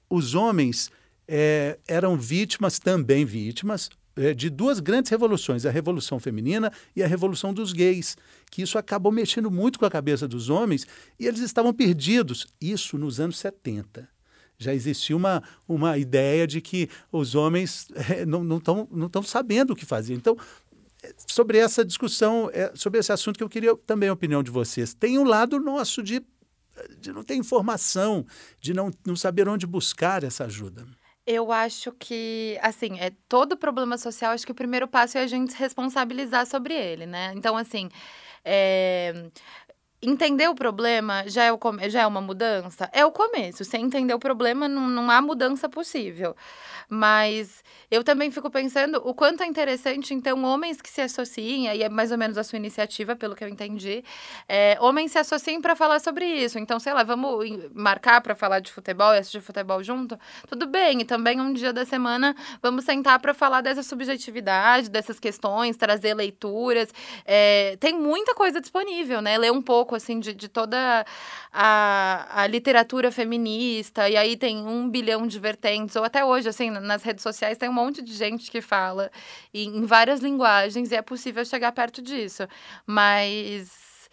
os 0.10 0.34
homens 0.34 0.90
é, 1.28 1.78
eram 1.86 2.18
vítimas, 2.18 2.80
também 2.80 3.26
vítimas, 3.26 3.90
de 4.36 4.50
duas 4.50 4.80
grandes 4.80 5.10
revoluções, 5.10 5.66
a 5.66 5.72
Revolução 5.72 6.20
Feminina 6.20 6.72
e 6.96 7.02
a 7.02 7.08
Revolução 7.08 7.54
dos 7.54 7.72
Gays, 7.72 8.18
que 8.50 8.62
isso 8.62 8.78
acabou 8.78 9.12
mexendo 9.12 9.50
muito 9.50 9.80
com 9.80 9.86
a 9.86 9.90
cabeça 9.90 10.28
dos 10.28 10.50
homens 10.50 10.86
e 11.20 11.26
eles 11.26 11.40
estavam 11.40 11.74
perdidos. 11.74 12.48
Isso 12.60 12.98
nos 12.98 13.20
anos 13.20 13.38
70. 13.38 14.08
Já 14.58 14.74
existia 14.76 15.18
uma, 15.18 15.42
uma 15.68 15.98
ideia 15.98 16.46
de 16.46 16.62
que 16.62 16.88
os 17.12 17.34
homens 17.34 17.88
é, 17.96 18.26
não 18.26 18.58
estão 18.58 18.88
não 18.92 19.24
sabendo 19.24 19.74
o 19.74 19.76
que 19.76 19.86
fazer. 19.86 20.14
Então, 20.14 20.38
sobre 21.28 21.58
essa 21.58 21.84
discussão, 21.84 22.50
é, 22.54 22.72
sobre 22.76 23.00
esse 23.00 23.12
assunto 23.12 23.38
que 23.38 23.44
eu 23.44 23.50
queria 23.50 23.76
também 23.76 24.10
a 24.10 24.14
opinião 24.14 24.44
de 24.44 24.52
vocês. 24.52 24.94
Tem 24.94 25.18
um 25.18 25.24
lado 25.24 25.60
nosso 25.60 26.04
de, 26.04 26.22
de 27.00 27.12
não 27.12 27.24
ter 27.24 27.36
informação, 27.36 28.26
de 28.60 28.74
não, 28.74 28.92
não 29.06 29.16
saber 29.16 29.48
onde 29.48 29.66
buscar 29.66 30.24
essa 30.24 30.46
ajuda. 30.46 30.86
Eu 31.26 31.52
acho 31.52 31.92
que, 31.94 32.58
assim, 32.62 33.00
é 33.00 33.12
todo 33.30 33.56
problema 33.56 33.98
social, 33.98 34.32
acho 34.32 34.46
que 34.46 34.52
o 34.52 34.56
primeiro 34.56 34.88
passo 34.88 35.18
é 35.18 35.22
a 35.22 35.28
gente 35.28 35.54
se 35.54 35.60
responsabilizar 35.60 36.48
sobre 36.48 36.74
ele, 36.74 37.06
né? 37.06 37.32
Então, 37.36 37.56
assim, 37.56 37.90
é, 38.44 39.30
entender 40.02 40.48
o 40.48 40.56
problema 40.56 41.24
já 41.28 41.44
é, 41.44 41.52
o, 41.52 41.60
já 41.88 42.02
é 42.02 42.08
uma 42.08 42.22
mudança? 42.22 42.90
É 42.92 43.06
o 43.06 43.12
começo. 43.12 43.64
Sem 43.64 43.86
entender 43.86 44.14
o 44.14 44.20
problema, 44.20 44.68
não, 44.68 44.90
não 44.90 45.12
há 45.12 45.22
mudança 45.22 45.70
possível. 45.70 46.36
Mas 46.90 47.64
eu 47.90 48.04
também 48.04 48.32
fico 48.32 48.50
pensando 48.50 49.02
o 49.06 49.14
quanto 49.14 49.44
é 49.44 49.46
interessante, 49.46 50.14
então, 50.14 50.44
homens 50.44 50.82
que 50.82 50.90
se 50.90 51.02
associem, 51.02 51.70
aí 51.70 51.84
é 51.84 51.90
mais 51.90 52.12
ou 52.12 52.18
menos 52.18 52.38
a 52.38 52.44
sua 52.44 52.58
iniciativa, 52.58 53.16
pelo 53.16 53.36
que 53.36 53.44
eu 53.44 53.48
entendi, 53.48 54.04
é, 54.48 54.78
homens 54.80 55.12
se 55.12 55.20
associem 55.20 55.62
para 55.62 55.76
falar 55.76 56.00
sobre 56.00 56.26
isso. 56.26 56.60
Então, 56.60 56.80
sei 56.80 56.94
lá, 56.94 57.04
vamos 57.04 57.70
marcar 57.74 58.20
para 58.22 58.36
falar 58.36 58.60
de 58.60 58.72
futebol 58.72 59.14
e 59.14 59.20
assistir 59.20 59.40
futebol 59.42 59.82
junto? 59.84 60.18
Tudo 60.48 60.68
bem. 60.68 61.02
E 61.02 61.06
também 61.06 61.40
um 61.40 61.54
dia 61.54 61.72
da 61.72 61.86
semana 61.86 62.36
vamos 62.62 62.86
sentar 62.86 63.20
para 63.20 63.34
falar 63.34 63.62
dessa 63.62 63.84
subjetividade, 63.84 64.90
dessas 64.90 65.20
questões, 65.20 65.78
trazer 65.78 66.14
leituras. 66.14 66.90
É, 67.26 67.78
tem 67.80 67.94
muita 67.98 68.36
coisa 68.36 68.60
disponível, 68.60 69.22
né? 69.22 69.38
Ler 69.38 69.52
um 69.52 69.62
pouco 69.62 69.91
pouco, 69.92 69.96
assim, 69.96 70.20
de, 70.20 70.34
de 70.34 70.48
toda 70.48 71.06
a, 71.52 72.42
a 72.42 72.48
literatura 72.48 73.12
feminista, 73.12 74.10
e 74.10 74.16
aí 74.16 74.38
tem 74.38 74.58
um 74.58 74.90
bilhão 74.90 75.28
de 75.28 75.38
vertentes, 75.40 75.96
ou 75.96 76.04
até 76.04 76.24
hoje, 76.24 76.48
assim, 76.48 76.70
nas 76.70 77.04
redes 77.04 77.22
sociais 77.22 77.58
tem 77.58 77.70
um 77.70 77.74
monte 77.74 78.02
de 78.02 78.14
gente 78.14 78.50
que 78.50 78.62
fala 78.62 79.12
em, 79.54 79.78
em 79.78 79.86
várias 79.86 80.22
linguagens, 80.22 80.92
e 80.92 80.96
é 80.96 81.02
possível 81.02 81.44
chegar 81.44 81.72
perto 81.74 82.02
disso. 82.02 82.48
Mas 82.86 84.10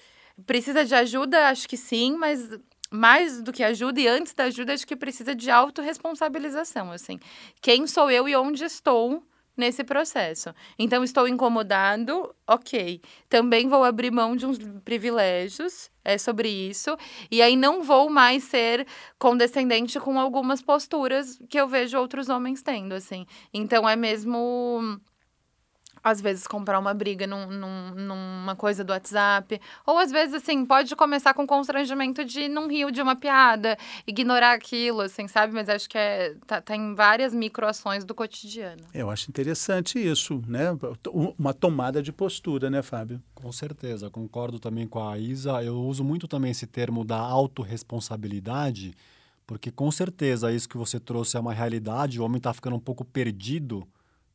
precisa 0.47 0.85
de 0.85 0.95
ajuda? 0.95 1.49
Acho 1.49 1.69
que 1.69 1.77
sim, 1.77 2.17
mas 2.17 2.49
mais 2.91 3.43
do 3.43 3.53
que 3.53 3.63
ajuda, 3.63 4.01
e 4.01 4.09
antes 4.09 4.33
da 4.33 4.45
ajuda, 4.45 4.73
acho 4.73 4.87
que 4.87 4.97
precisa 4.97 5.35
de 5.35 5.51
autorresponsabilização, 5.51 6.91
assim. 6.91 7.21
Quem 7.61 7.87
sou 7.87 8.11
eu 8.11 8.29
e 8.29 8.35
onde 8.35 8.65
estou 8.65 9.23
nesse 9.59 9.85
processo. 9.85 10.55
Então, 10.79 11.05
estou 11.05 11.29
incomodado, 11.29 12.35
ok. 12.47 13.03
Também 13.29 13.69
vou 13.69 13.85
abrir 13.85 14.11
mão 14.11 14.35
de 14.37 14.47
uns 14.47 14.59
privilégios, 14.85 15.91
é 16.05 16.17
sobre 16.17 16.49
isso. 16.49 16.97
E 17.31 17.43
aí 17.43 17.57
não 17.57 17.83
vou 17.83 18.09
mais 18.09 18.45
ser 18.45 18.87
condescendente 19.19 20.01
com 20.01 20.19
algumas 20.19 20.63
posturas 20.63 21.39
que 21.49 21.61
eu 21.61 21.69
vejo 21.69 21.99
outros 21.99 22.29
homens 22.29 22.63
tendo, 22.63 22.95
assim. 22.95 23.27
Então, 23.53 23.87
é 23.89 23.97
mesmo 23.97 24.99
às 26.03 26.21
vezes 26.21 26.47
comprar 26.47 26.79
uma 26.79 26.95
briga 26.95 27.27
num, 27.27 27.47
num, 27.47 27.91
numa 27.95 28.57
coisa 28.57 28.83
do 28.85 28.93
WhatsApp. 28.93 29.61
Ou 29.87 29.99
às 29.99 30.11
vezes, 30.11 30.35
assim, 30.35 30.65
pode 30.65 30.95
começar 30.97 31.35
com 31.35 31.47
constrangimento 31.47 32.25
de 32.25 32.49
não 32.49 32.69
rir 32.69 32.91
de 32.93 33.03
uma 33.03 33.17
piada, 33.17 33.77
ignorar 34.07 34.53
aquilo, 34.53 35.01
assim, 35.01 35.29
sabe? 35.29 35.53
Mas 35.53 35.69
acho 35.69 35.89
que 35.89 35.99
é, 35.99 36.35
tá, 36.47 36.61
tá 36.61 36.77
em 36.77 36.95
várias 36.95 37.35
microações 37.35 38.05
do 38.05 38.15
cotidiano. 38.15 38.83
Eu 38.95 39.11
acho 39.11 39.31
interessante 39.31 39.99
isso, 39.99 40.43
né? 40.47 40.69
Uma 41.39 41.53
tomada 41.53 42.03
de 42.03 42.13
postura, 42.13 42.71
né, 42.71 42.83
Fábio? 42.83 43.23
Com 43.35 43.51
certeza, 43.53 44.11
concordo 44.11 44.59
também 44.59 44.87
com 44.87 45.07
a 45.07 45.19
Isa. 45.19 45.63
Eu 45.63 45.81
uso 45.81 46.03
muito 46.03 46.27
também 46.27 46.51
esse 46.51 46.67
termo 46.67 47.05
da 47.05 47.19
autorresponsabilidade, 47.19 48.95
porque 49.47 49.71
com 49.71 49.91
certeza 49.91 50.53
isso 50.53 50.69
que 50.69 50.77
você 50.77 50.99
trouxe 51.01 51.37
é 51.37 51.41
uma 51.41 51.55
realidade. 51.55 52.21
O 52.21 52.25
homem 52.25 52.39
está 52.39 52.53
ficando 52.53 52.77
um 52.77 52.81
pouco 52.81 53.05
perdido 53.05 53.87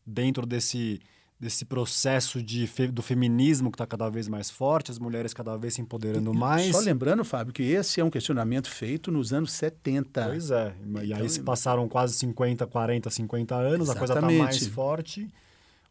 dentro 0.05 0.45
desse 0.45 0.99
desse 1.43 1.65
processo 1.65 2.41
de, 2.41 2.67
do 2.91 3.01
feminismo 3.01 3.69
que 3.69 3.75
está 3.75 3.85
cada 3.85 4.09
vez 4.09 4.27
mais 4.27 4.49
forte, 4.49 4.89
as 4.89 4.97
mulheres 4.97 5.33
cada 5.33 5.57
vez 5.57 5.73
se 5.73 5.81
empoderando 5.81 6.33
mais. 6.33 6.75
Só 6.75 6.79
lembrando, 6.79 7.23
Fábio, 7.25 7.53
que 7.53 7.63
esse 7.63 7.99
é 7.99 8.03
um 8.03 8.09
questionamento 8.09 8.69
feito 8.69 9.11
nos 9.11 9.33
anos 9.33 9.51
70. 9.51 10.25
Pois 10.25 10.51
é. 10.51 10.73
Então, 10.81 11.03
e 11.03 11.13
aí 11.13 11.29
se 11.29 11.41
passaram 11.41 11.87
quase 11.89 12.13
50, 12.13 12.65
40, 12.65 13.09
50 13.09 13.55
anos, 13.55 13.89
exatamente. 13.89 13.95
a 13.95 13.99
coisa 13.99 14.13
está 14.13 14.43
mais 14.43 14.67
forte. 14.67 15.27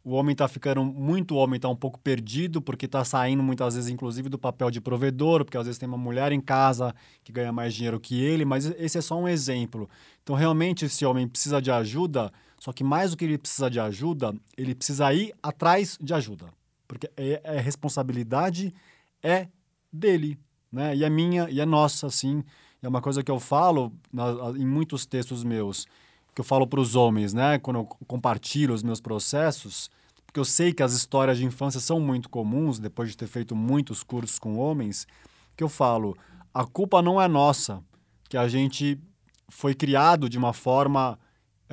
O 0.03 0.15
homem 0.15 0.33
está 0.33 0.49
ficando, 0.49 0.83
muito 0.83 1.35
homem 1.35 1.55
está 1.55 1.69
um 1.69 1.75
pouco 1.75 1.97
perdido, 1.97 2.61
porque 2.61 2.87
está 2.87 3.05
saindo 3.05 3.41
muitas 3.41 3.75
vezes, 3.75 3.89
inclusive, 3.89 4.27
do 4.27 4.37
papel 4.37 4.69
de 4.69 4.81
provedor, 4.81 5.45
porque 5.45 5.57
às 5.57 5.65
vezes 5.65 5.79
tem 5.79 5.87
uma 5.87 5.97
mulher 5.97 6.33
em 6.33 6.41
casa 6.41 6.93
que 7.23 7.31
ganha 7.31 7.53
mais 7.53 7.73
dinheiro 7.73 7.97
que 8.01 8.21
ele, 8.21 8.43
mas 8.43 8.65
esse 8.77 8.97
é 8.97 9.01
só 9.01 9.17
um 9.17 9.29
exemplo. 9.29 9.89
Então, 10.21 10.35
realmente, 10.35 10.83
esse 10.85 11.05
homem 11.05 11.25
precisa 11.25 11.61
de 11.61 11.71
ajuda, 11.71 12.33
só 12.63 12.71
que 12.71 12.81
mais 12.81 13.11
do 13.11 13.17
que 13.17 13.25
ele 13.25 13.37
precisa 13.37 13.69
de 13.69 13.77
ajuda, 13.77 14.33
ele 14.55 14.73
precisa 14.73 15.13
ir 15.13 15.33
atrás 15.43 15.97
de 15.99 16.13
ajuda. 16.13 16.45
Porque 16.87 17.11
é, 17.17 17.41
é 17.43 17.59
responsabilidade 17.59 18.73
é 19.21 19.49
dele, 19.91 20.39
né? 20.71 20.95
E 20.95 21.03
é 21.03 21.09
minha, 21.09 21.49
e 21.49 21.59
é 21.59 21.65
nossa, 21.65 22.07
assim. 22.07 22.41
É 22.81 22.87
uma 22.87 23.01
coisa 23.01 23.21
que 23.21 23.29
eu 23.29 23.37
falo 23.37 23.91
na, 24.13 24.27
em 24.55 24.65
muitos 24.65 25.05
textos 25.05 25.43
meus, 25.43 25.85
que 26.33 26.39
eu 26.39 26.45
falo 26.45 26.65
para 26.65 26.79
os 26.79 26.95
homens, 26.95 27.33
né? 27.33 27.59
Quando 27.59 27.81
eu 27.81 27.85
compartilho 28.07 28.73
os 28.73 28.81
meus 28.81 29.01
processos, 29.01 29.91
porque 30.25 30.39
eu 30.39 30.45
sei 30.45 30.71
que 30.71 30.81
as 30.81 30.93
histórias 30.93 31.37
de 31.37 31.43
infância 31.43 31.81
são 31.81 31.99
muito 31.99 32.29
comuns, 32.29 32.79
depois 32.79 33.09
de 33.09 33.17
ter 33.17 33.27
feito 33.27 33.53
muitos 33.57 34.03
cursos 34.03 34.39
com 34.39 34.55
homens, 34.55 35.05
que 35.57 35.65
eu 35.65 35.69
falo, 35.69 36.17
a 36.53 36.63
culpa 36.63 37.01
não 37.01 37.21
é 37.21 37.27
nossa, 37.27 37.83
que 38.29 38.37
a 38.37 38.47
gente 38.47 38.97
foi 39.49 39.75
criado 39.75 40.29
de 40.29 40.37
uma 40.37 40.53
forma 40.53 41.19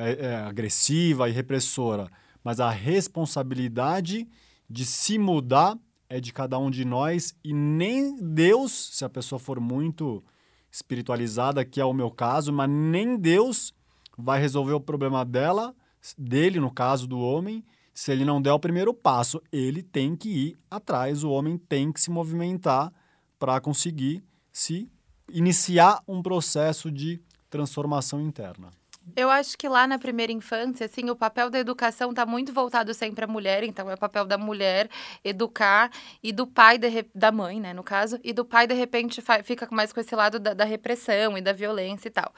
é, 0.00 0.26
é, 0.26 0.34
agressiva 0.36 1.28
e 1.28 1.32
repressora, 1.32 2.10
mas 2.42 2.58
a 2.60 2.70
responsabilidade 2.70 4.26
de 4.68 4.84
se 4.84 5.18
mudar 5.18 5.78
é 6.08 6.18
de 6.18 6.32
cada 6.32 6.58
um 6.58 6.70
de 6.70 6.84
nós 6.84 7.34
e 7.44 7.52
nem 7.52 8.16
Deus, 8.16 8.90
se 8.92 9.04
a 9.04 9.08
pessoa 9.08 9.38
for 9.38 9.60
muito 9.60 10.24
espiritualizada, 10.72 11.64
que 11.64 11.80
é 11.80 11.84
o 11.84 11.92
meu 11.92 12.10
caso, 12.10 12.52
mas 12.52 12.70
nem 12.70 13.16
Deus 13.16 13.74
vai 14.16 14.40
resolver 14.40 14.72
o 14.72 14.80
problema 14.80 15.24
dela, 15.24 15.74
dele, 16.16 16.58
no 16.60 16.70
caso 16.70 17.06
do 17.06 17.18
homem, 17.18 17.64
Se 17.92 18.12
ele 18.12 18.24
não 18.24 18.40
der 18.40 18.52
o 18.52 18.58
primeiro 18.58 18.94
passo, 18.94 19.42
ele 19.52 19.82
tem 19.82 20.16
que 20.16 20.28
ir 20.30 20.58
atrás, 20.70 21.22
o 21.22 21.30
homem 21.30 21.58
tem 21.58 21.92
que 21.92 22.00
se 22.00 22.10
movimentar 22.10 22.90
para 23.38 23.60
conseguir 23.60 24.24
se 24.52 24.88
iniciar 25.28 26.02
um 26.08 26.22
processo 26.22 26.90
de 26.90 27.20
transformação 27.50 28.20
interna. 28.20 28.70
Eu 29.16 29.30
acho 29.30 29.56
que 29.56 29.68
lá 29.68 29.86
na 29.86 29.98
primeira 29.98 30.32
infância, 30.32 30.86
assim, 30.86 31.10
o 31.10 31.16
papel 31.16 31.50
da 31.50 31.58
educação 31.58 32.10
está 32.10 32.24
muito 32.24 32.52
voltado 32.52 32.92
sempre 32.94 33.24
à 33.24 33.28
mulher, 33.28 33.64
então 33.64 33.90
é 33.90 33.94
o 33.94 33.98
papel 33.98 34.24
da 34.24 34.38
mulher 34.38 34.88
educar 35.24 35.90
e 36.22 36.32
do 36.32 36.46
pai, 36.46 36.78
de, 36.78 37.06
da 37.14 37.32
mãe, 37.32 37.60
né, 37.60 37.72
no 37.72 37.82
caso, 37.82 38.18
e 38.22 38.32
do 38.32 38.44
pai, 38.44 38.66
de 38.66 38.74
repente, 38.74 39.22
fica 39.44 39.68
mais 39.70 39.92
com 39.92 40.00
esse 40.00 40.14
lado 40.14 40.38
da, 40.38 40.54
da, 40.54 40.64
repressão 40.64 41.36
e 41.36 41.40
da 41.40 41.52
violência 41.52 42.08
e 42.08 42.10
tal. 42.10 42.32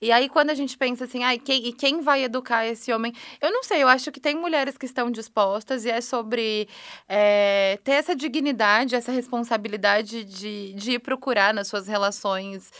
E 0.00 0.10
aí, 0.12 0.28
quando 0.28 0.50
a 0.50 0.54
gente 0.54 0.76
pensa 0.76 1.04
assim, 1.04 1.22
ah, 1.24 1.36
quem, 1.38 1.66
e 1.66 1.72
quem 1.72 2.00
vai 2.00 2.24
educar 2.24 2.66
esse 2.66 2.92
homem? 2.92 3.12
Eu 3.40 3.50
não 3.50 3.62
sei, 3.62 3.82
eu 3.82 3.88
acho 3.88 4.10
que 4.10 4.20
tem 4.20 4.34
mulheres 4.34 4.76
que 4.76 4.86
estão 4.86 5.10
dispostas 5.10 5.84
e 5.84 5.90
é 5.90 6.00
sobre 6.00 6.68
é, 7.08 7.78
ter 7.84 7.92
essa 7.92 8.14
dignidade, 8.14 8.94
essa 8.94 9.12
responsabilidade 9.12 10.24
de, 10.24 10.72
de 10.74 10.92
ir 10.92 10.98
procurar 10.98 11.52
nas 11.52 11.68
suas 11.68 11.86
relações 11.86 12.70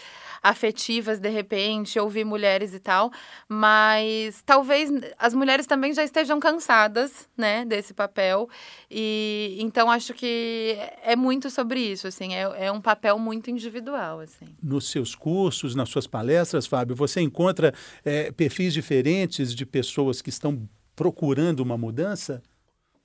afetivas 0.44 1.18
de 1.18 1.30
repente, 1.30 1.98
ouvir 1.98 2.22
mulheres 2.22 2.74
e 2.74 2.78
tal, 2.78 3.10
mas 3.48 4.42
talvez 4.44 4.90
as 5.18 5.32
mulheres 5.32 5.66
também 5.66 5.94
já 5.94 6.04
estejam 6.04 6.38
cansadas, 6.38 7.26
né, 7.34 7.64
desse 7.64 7.94
papel. 7.94 8.46
E 8.90 9.56
então 9.58 9.90
acho 9.90 10.12
que 10.12 10.76
é 11.02 11.16
muito 11.16 11.48
sobre 11.48 11.80
isso, 11.80 12.06
assim, 12.06 12.34
é, 12.34 12.66
é 12.66 12.70
um 12.70 12.80
papel 12.80 13.18
muito 13.18 13.50
individual, 13.50 14.20
assim. 14.20 14.44
Nos 14.62 14.90
seus 14.90 15.14
cursos, 15.14 15.74
nas 15.74 15.88
suas 15.88 16.06
palestras, 16.06 16.66
Fábio, 16.66 16.94
você 16.94 17.22
encontra 17.22 17.72
é, 18.04 18.30
perfis 18.30 18.74
diferentes 18.74 19.54
de 19.54 19.64
pessoas 19.64 20.20
que 20.20 20.28
estão 20.28 20.68
procurando 20.94 21.60
uma 21.60 21.78
mudança? 21.78 22.42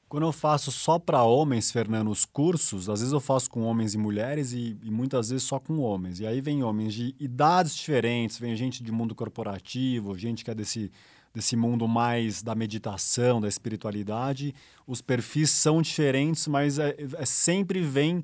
Quando 0.10 0.24
eu 0.24 0.32
faço 0.32 0.72
só 0.72 0.98
para 0.98 1.22
homens, 1.22 1.72
Fernando, 1.72 2.10
os 2.10 2.26
cursos, 2.26 2.90
às 2.90 3.00
vezes 3.00 3.14
eu 3.14 3.20
faço 3.20 3.48
com 3.48 3.62
homens 3.62 3.94
e 3.94 3.98
mulheres 4.00 4.54
e, 4.54 4.76
e, 4.82 4.90
muitas 4.90 5.30
vezes 5.30 5.44
só 5.44 5.60
com 5.60 5.78
homens. 5.78 6.20
E 6.20 6.26
aí 6.26 6.42
vem 6.42 6.64
homens 6.64 6.96
de 6.96 7.14
idades 7.20 7.76
diferentes, 7.76 8.40
vem 8.40 8.56
gente 8.56 8.84
de 8.84 8.92
mundo 8.92 9.14
corporativo, 9.14 10.18
gente 10.18 10.44
que 10.44 10.50
é 10.50 10.56
desse, 10.56 10.92
desse 11.32 11.56
mundo 11.56 11.88
mais 11.88 12.42
da 12.42 12.56
meditação, 12.56 13.40
da 13.40 13.48
espiritualidade. 13.48 14.56
Os 14.88 15.00
perfis 15.00 15.52
são 15.52 15.80
diferentes, 15.80 16.48
mas 16.48 16.80
é, 16.80 16.96
é 17.16 17.26
sempre 17.26 17.80
vem 17.80 18.24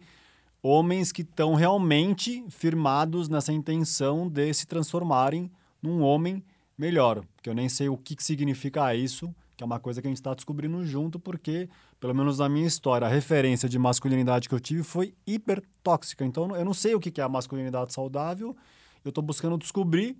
homens 0.64 1.12
que 1.12 1.22
estão 1.22 1.54
realmente 1.54 2.44
firmados 2.50 3.30
nessa 3.30 3.54
intenção 3.54 4.28
de 4.28 4.52
se 4.56 4.66
transformarem 4.66 5.52
num 5.84 6.02
homem 6.02 6.44
melhor. 6.76 7.24
Que 7.44 7.50
eu 7.52 7.54
nem 7.54 7.70
sei 7.70 7.90
o 7.90 7.96
que, 7.96 8.16
que 8.16 8.24
significa 8.24 8.96
isso 8.96 9.32
que 9.56 9.64
é 9.64 9.66
uma 9.66 9.80
coisa 9.80 10.02
que 10.02 10.08
a 10.08 10.10
gente 10.10 10.18
está 10.18 10.34
descobrindo 10.34 10.86
junto, 10.86 11.20
porque, 11.20 11.70
pelo 12.00 12.14
menos 12.14 12.40
na 12.40 12.50
minha 12.50 12.68
história, 12.68 13.08
a 13.08 13.10
referência 13.10 13.70
de 13.70 13.80
masculinidade 13.80 14.50
que 14.50 14.56
eu 14.56 14.60
tive 14.60 14.84
foi 14.84 15.14
hiper 15.26 15.64
tóxica. 15.84 16.26
Então, 16.26 16.56
eu 16.56 16.66
não 16.66 16.74
sei 16.74 16.94
o 16.96 17.00
que 17.00 17.22
é 17.22 17.24
a 17.24 17.30
masculinidade 17.30 17.94
saudável, 17.94 18.56
eu 19.04 19.10
estou 19.10 19.24
buscando 19.24 19.58
descobrir, 19.58 20.18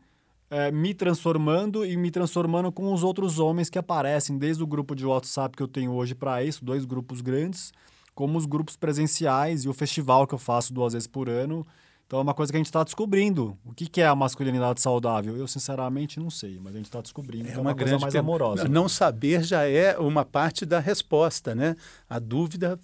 é, 0.50 0.72
me 0.72 0.94
transformando 0.94 1.86
e 1.86 1.98
me 1.98 2.12
transformando 2.12 2.72
com 2.72 2.94
os 2.94 3.04
outros 3.04 3.40
homens 3.40 3.70
que 3.70 3.80
aparecem, 3.80 4.38
desde 4.38 4.64
o 4.64 4.68
grupo 4.68 4.96
de 4.96 5.06
WhatsApp 5.06 5.58
que 5.58 5.64
eu 5.64 5.68
tenho 5.68 5.92
hoje 5.92 6.16
para 6.16 6.44
isso, 6.44 6.64
dois 6.64 6.86
grupos 6.86 7.22
grandes, 7.22 7.74
como 8.14 8.38
os 8.38 8.46
grupos 8.46 8.78
presenciais 8.78 9.66
e 9.66 9.70
o 9.70 9.74
festival 9.74 10.26
que 10.26 10.34
eu 10.34 10.40
faço 10.40 10.74
duas 10.74 10.94
vezes 10.94 11.08
por 11.08 11.28
ano, 11.28 11.66
então 12.06 12.20
é 12.20 12.22
uma 12.22 12.34
coisa 12.34 12.52
que 12.52 12.58
a 12.58 12.60
gente 12.60 12.68
está 12.68 12.84
descobrindo. 12.84 13.58
O 13.66 13.74
que, 13.74 13.88
que, 13.88 14.00
é 14.00 14.06
a 14.06 14.16
masculinidade 14.16 14.80
saudável? 14.80 15.36
Eu, 15.36 15.48
sinceramente, 15.48 16.20
não 16.20 16.30
sei, 16.30 16.60
mas 16.62 16.76
a 16.76 16.78
gente 16.78 16.86
está 16.86 17.02
descobrindo. 17.02 17.48
É, 17.48 17.54
é 17.54 17.56
uma, 17.56 17.72
uma 17.72 17.76
coisa 17.76 17.98
mais 17.98 18.16
amorosa. 18.16 18.68
Não 18.68 18.88
saber 18.88 19.44
já 19.44 19.64
é 19.64 19.98
uma 19.98 20.24
parte 20.24 20.66
da 20.66 20.80
resposta, 20.80 21.56
né? 21.56 21.76
A 22.08 22.20
dúvida 22.20 22.80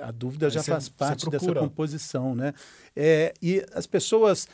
a 0.00 0.10
dúvida 0.10 0.48
já 0.48 0.62
cê, 0.62 0.70
faz 0.70 0.88
parte 0.88 1.28
dessa 1.28 1.52
composição, 1.52 2.34
né? 2.34 2.54
É, 2.94 3.34
e 3.42 3.64
as 3.74 3.86
pessoas, 3.86 4.48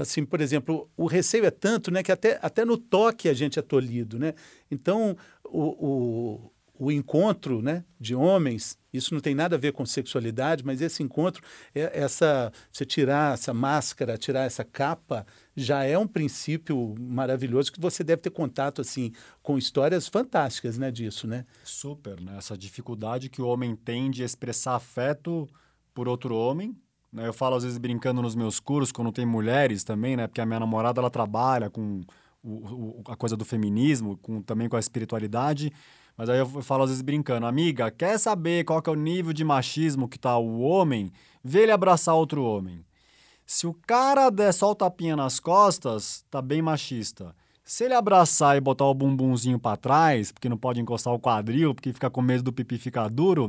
assim, 0.00 0.24
por 0.24 0.40
exemplo, 0.40 0.90
o 0.96 1.06
receio 1.06 1.46
é 1.46 1.50
tanto, 1.50 1.90
né, 1.90 2.02
que 2.02 2.12
até, 2.12 2.38
até 2.42 2.64
no 2.64 2.76
toque 2.76 3.28
a 3.28 3.32
gente 3.32 3.58
é 3.58 3.62
tolhido, 3.62 4.18
né? 4.18 4.34
Então, 4.70 5.16
o, 5.44 5.62
o 5.86 6.52
o 6.78 6.92
encontro 6.92 7.60
né, 7.60 7.84
de 7.98 8.14
homens, 8.14 8.78
isso 8.92 9.12
não 9.12 9.20
tem 9.20 9.34
nada 9.34 9.56
a 9.56 9.58
ver 9.58 9.72
com 9.72 9.84
sexualidade, 9.84 10.64
mas 10.64 10.80
esse 10.80 11.02
encontro, 11.02 11.42
é 11.74 11.90
essa, 11.92 12.52
você 12.70 12.86
tirar 12.86 13.34
essa 13.34 13.52
máscara, 13.52 14.16
tirar 14.16 14.44
essa 14.44 14.64
capa, 14.64 15.26
já 15.56 15.82
é 15.82 15.98
um 15.98 16.06
princípio 16.06 16.94
maravilhoso 16.98 17.72
que 17.72 17.80
você 17.80 18.04
deve 18.04 18.22
ter 18.22 18.30
contato 18.30 18.80
assim 18.80 19.12
com 19.42 19.58
histórias 19.58 20.06
fantásticas 20.06 20.78
né, 20.78 20.90
disso, 20.92 21.26
né? 21.26 21.44
Super, 21.64 22.20
né? 22.20 22.36
Essa 22.38 22.56
dificuldade 22.56 23.28
que 23.28 23.42
o 23.42 23.46
homem 23.46 23.74
tem 23.74 24.08
de 24.08 24.22
expressar 24.22 24.76
afeto 24.76 25.48
por 25.92 26.06
outro 26.06 26.36
homem. 26.36 26.76
Né? 27.12 27.26
Eu 27.26 27.32
falo 27.32 27.56
às 27.56 27.64
vezes 27.64 27.78
brincando 27.78 28.22
nos 28.22 28.36
meus 28.36 28.60
cursos, 28.60 28.92
quando 28.92 29.10
tem 29.10 29.26
mulheres 29.26 29.82
também, 29.82 30.16
né? 30.16 30.28
Porque 30.28 30.40
a 30.40 30.46
minha 30.46 30.60
namorada, 30.60 31.00
ela 31.00 31.10
trabalha 31.10 31.68
com 31.68 32.02
o, 32.40 33.00
o, 33.00 33.02
a 33.06 33.16
coisa 33.16 33.36
do 33.36 33.44
feminismo, 33.44 34.16
com, 34.18 34.40
também 34.40 34.68
com 34.68 34.76
a 34.76 34.80
espiritualidade. 34.80 35.72
Mas 36.18 36.28
aí 36.28 36.40
eu 36.40 36.46
falo 36.62 36.82
às 36.82 36.90
vezes 36.90 37.00
brincando, 37.00 37.46
amiga, 37.46 37.92
quer 37.92 38.18
saber 38.18 38.64
qual 38.64 38.82
que 38.82 38.90
é 38.90 38.92
o 38.92 38.96
nível 38.96 39.32
de 39.32 39.44
machismo 39.44 40.08
que 40.08 40.18
tá 40.18 40.36
o 40.36 40.58
homem? 40.58 41.12
Vê 41.44 41.60
ele 41.62 41.70
abraçar 41.70 42.16
outro 42.16 42.42
homem. 42.42 42.84
Se 43.46 43.68
o 43.68 43.72
cara 43.72 44.28
der 44.28 44.52
só 44.52 44.72
o 44.72 44.74
tapinha 44.74 45.14
nas 45.14 45.38
costas, 45.38 46.24
tá 46.28 46.42
bem 46.42 46.60
machista. 46.60 47.32
Se 47.62 47.84
ele 47.84 47.94
abraçar 47.94 48.56
e 48.56 48.60
botar 48.60 48.86
o 48.86 48.94
bumbumzinho 48.94 49.60
para 49.60 49.76
trás, 49.76 50.32
porque 50.32 50.48
não 50.48 50.56
pode 50.56 50.80
encostar 50.80 51.14
o 51.14 51.20
quadril, 51.20 51.72
porque 51.72 51.92
fica 51.92 52.10
com 52.10 52.20
medo 52.20 52.42
do 52.42 52.52
pipi 52.52 52.78
ficar 52.78 53.08
duro, 53.08 53.48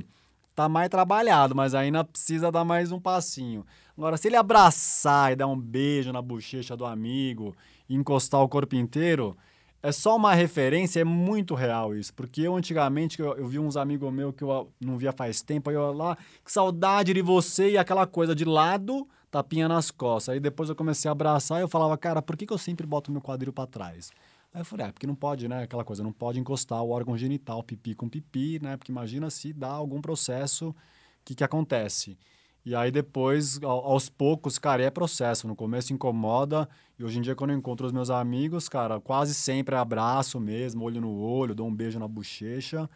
tá 0.54 0.70
mais 0.70 0.90
trabalhado, 0.90 1.56
mas 1.56 1.74
ainda 1.74 2.04
precisa 2.04 2.52
dar 2.52 2.64
mais 2.64 2.92
um 2.92 3.00
passinho. 3.00 3.66
Agora, 3.98 4.16
se 4.16 4.28
ele 4.28 4.36
abraçar 4.36 5.32
e 5.32 5.36
dar 5.36 5.48
um 5.48 5.60
beijo 5.60 6.14
na 6.14 6.22
bochecha 6.22 6.78
do 6.78 6.86
amigo 6.86 7.56
e 7.90 7.96
encostar 7.96 8.42
o 8.42 8.48
corpo 8.48 8.76
inteiro, 8.76 9.36
é 9.82 9.92
só 9.92 10.16
uma 10.16 10.34
referência, 10.34 11.00
é 11.00 11.04
muito 11.04 11.56
real 11.56 11.96
isso. 11.96 12.14
Porque 12.14 12.42
eu, 12.42 12.56
antigamente, 12.56 13.20
eu, 13.20 13.36
eu 13.36 13.48
vi 13.48 13.60
uns 13.60 13.78
amigos 13.78 14.12
meus 14.12 14.36
que 14.36 14.44
eu 14.44 14.72
não 14.80 14.98
via 14.98 15.12
faz 15.12 15.42
tempo, 15.42 15.70
aí 15.70 15.76
eu 15.76 15.94
lá, 15.94 16.18
que 16.44 16.52
saudade 16.52 17.14
de 17.14 17.22
você 17.22 17.72
e 17.72 17.78
aquela 17.78 18.06
coisa 18.06 18.36
de 18.36 18.46
lado, 18.46 19.08
tapinha 19.32 19.68
nas 19.68 19.90
costas. 19.92 20.34
Aí 20.34 20.40
depois 20.40 20.70
eu 20.70 20.76
comecei 20.76 21.08
a 21.08 21.12
abraçar 21.14 21.60
e 21.60 21.64
eu 21.64 21.68
falava, 21.68 21.98
cara, 21.98 22.22
por 22.22 22.36
que, 22.36 22.46
que 22.46 22.54
eu 22.54 22.58
sempre 22.58 22.86
boto 22.86 23.12
meu 23.12 23.22
quadril 23.22 23.54
para 23.54 23.68
trás? 23.68 24.12
Aí 24.54 24.62
eu 24.62 24.66
falei, 24.66 24.88
é, 24.88 24.92
porque 24.92 25.08
não 25.08 25.16
pode, 25.16 25.48
né? 25.48 25.64
Aquela 25.64 25.84
coisa, 25.84 26.04
não 26.04 26.12
pode 26.12 26.40
encostar 26.40 26.82
o 26.82 26.90
órgão 26.90 27.18
genital, 27.18 27.64
pipi 27.64 27.94
com 27.94 28.10
pipi, 28.10 28.60
né? 28.62 28.76
Porque 28.78 28.92
imagina 28.92 29.30
se 29.30 29.54
dá 29.54 29.70
algum 29.70 30.02
processo, 30.02 30.70
o 30.70 30.76
que, 31.24 31.36
que 31.36 31.44
acontece? 31.44 32.18
E 32.70 32.76
aí 32.76 32.92
depois, 32.92 33.60
aos 33.64 34.10
poucos, 34.10 34.60
cara, 34.60 34.84
é 34.84 34.92
processo. 34.92 35.48
No 35.48 35.56
começo 35.56 35.92
incomoda. 35.92 36.70
E 37.00 37.04
hoje 37.04 37.18
em 37.18 37.22
dia, 37.24 37.36
quando 37.36 37.50
eu 37.50 37.58
encontro 37.58 37.88
os 37.88 37.92
meus 37.92 38.12
amigos, 38.12 38.70
cara, 38.70 39.00
quase 39.00 39.34
sempre 39.34 39.74
é 39.74 39.78
abraço 39.80 40.40
mesmo, 40.40 40.84
olho 40.84 41.02
no 41.02 41.20
olho, 41.20 41.56
dou 41.56 41.68
um 41.68 41.74
beijo 41.74 41.98
na 41.98 42.08
bochecha. 42.08 42.88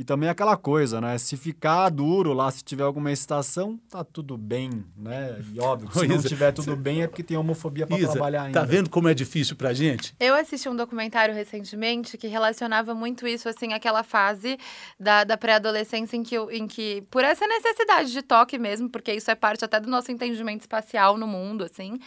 E 0.00 0.04
também 0.04 0.30
aquela 0.30 0.56
coisa, 0.56 0.98
né? 0.98 1.18
Se 1.18 1.36
ficar 1.36 1.90
duro 1.90 2.32
lá, 2.32 2.50
se 2.50 2.64
tiver 2.64 2.84
alguma 2.84 3.12
excitação, 3.12 3.78
tá 3.90 4.02
tudo 4.02 4.34
bem, 4.34 4.82
né? 4.96 5.38
E 5.52 5.60
óbvio, 5.60 5.92
se 5.92 6.08
não 6.08 6.18
tiver 6.22 6.52
tudo 6.52 6.74
bem 6.74 7.02
é 7.02 7.06
porque 7.06 7.22
tem 7.22 7.36
homofobia 7.36 7.86
para 7.86 7.98
trabalhar 7.98 8.44
ainda. 8.44 8.58
Tá 8.58 8.64
vendo 8.64 8.88
como 8.88 9.10
é 9.10 9.12
difícil 9.12 9.56
pra 9.56 9.74
gente? 9.74 10.14
Eu 10.18 10.34
assisti 10.34 10.70
um 10.70 10.74
documentário 10.74 11.34
recentemente 11.34 12.16
que 12.16 12.28
relacionava 12.28 12.94
muito 12.94 13.26
isso, 13.26 13.46
assim, 13.46 13.74
aquela 13.74 14.02
fase 14.02 14.58
da, 14.98 15.22
da 15.22 15.36
pré-adolescência 15.36 16.16
em 16.16 16.22
que, 16.22 16.38
em 16.38 16.66
que, 16.66 17.02
por 17.10 17.22
essa 17.22 17.46
necessidade 17.46 18.10
de 18.10 18.22
toque 18.22 18.56
mesmo, 18.56 18.88
porque 18.88 19.12
isso 19.12 19.30
é 19.30 19.34
parte 19.34 19.66
até 19.66 19.78
do 19.78 19.90
nosso 19.90 20.10
entendimento 20.10 20.62
espacial 20.62 21.18
no 21.18 21.26
mundo, 21.26 21.62
assim, 21.62 21.98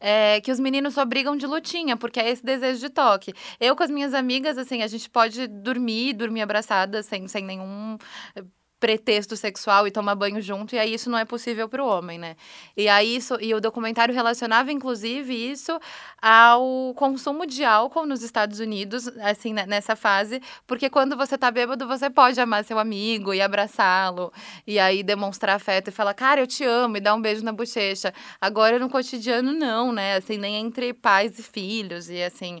é, 0.00 0.40
que 0.40 0.50
os 0.50 0.60
meninos 0.60 0.94
só 0.94 1.04
brigam 1.04 1.36
de 1.36 1.46
lutinha, 1.46 1.96
porque 1.96 2.20
é 2.20 2.30
esse 2.30 2.44
desejo 2.44 2.80
de 2.80 2.90
toque. 2.90 3.32
Eu 3.60 3.76
com 3.76 3.82
as 3.82 3.90
minhas 3.90 4.14
amigas, 4.14 4.58
assim, 4.58 4.82
a 4.82 4.86
gente 4.86 5.08
pode 5.10 5.46
dormir, 5.46 6.14
dormir 6.14 6.42
abraçada, 6.42 7.02
sem, 7.02 7.26
sem 7.28 7.44
nenhum 7.44 7.96
pretexto 8.80 9.36
sexual 9.36 9.86
e 9.86 9.90
tomar 9.90 10.14
banho 10.14 10.40
junto, 10.40 10.74
e 10.74 10.78
aí 10.78 10.94
isso 10.94 11.10
não 11.10 11.18
é 11.18 11.24
possível 11.24 11.68
para 11.68 11.82
o 11.82 11.86
homem, 11.86 12.18
né? 12.18 12.36
E 12.76 12.88
aí 12.88 13.16
isso, 13.16 13.36
e 13.40 13.52
o 13.54 13.60
documentário 13.60 14.14
relacionava 14.14 14.70
inclusive 14.70 15.34
isso 15.34 15.78
ao 16.20 16.94
consumo 16.94 17.46
de 17.46 17.64
álcool 17.64 18.06
nos 18.06 18.22
Estados 18.22 18.60
Unidos, 18.60 19.08
assim, 19.18 19.52
né, 19.52 19.66
nessa 19.66 19.96
fase, 19.96 20.40
porque 20.66 20.88
quando 20.88 21.16
você 21.16 21.36
tá 21.36 21.50
bêbado, 21.50 21.86
você 21.86 22.08
pode 22.08 22.40
amar 22.40 22.64
seu 22.64 22.78
amigo 22.78 23.34
e 23.34 23.40
abraçá-lo, 23.40 24.32
e 24.66 24.78
aí 24.78 25.02
demonstrar 25.02 25.56
afeto 25.56 25.88
e 25.88 25.92
falar, 25.92 26.14
cara, 26.14 26.40
eu 26.40 26.46
te 26.46 26.64
amo, 26.64 26.96
e 26.96 27.00
dar 27.00 27.14
um 27.14 27.20
beijo 27.20 27.44
na 27.44 27.52
bochecha. 27.52 28.12
Agora 28.40 28.78
no 28.78 28.88
cotidiano 28.88 29.52
não, 29.52 29.92
né? 29.92 30.16
Assim, 30.16 30.38
nem 30.38 30.56
entre 30.56 30.92
pais 30.92 31.38
e 31.38 31.42
filhos, 31.42 32.08
e 32.08 32.22
assim, 32.22 32.60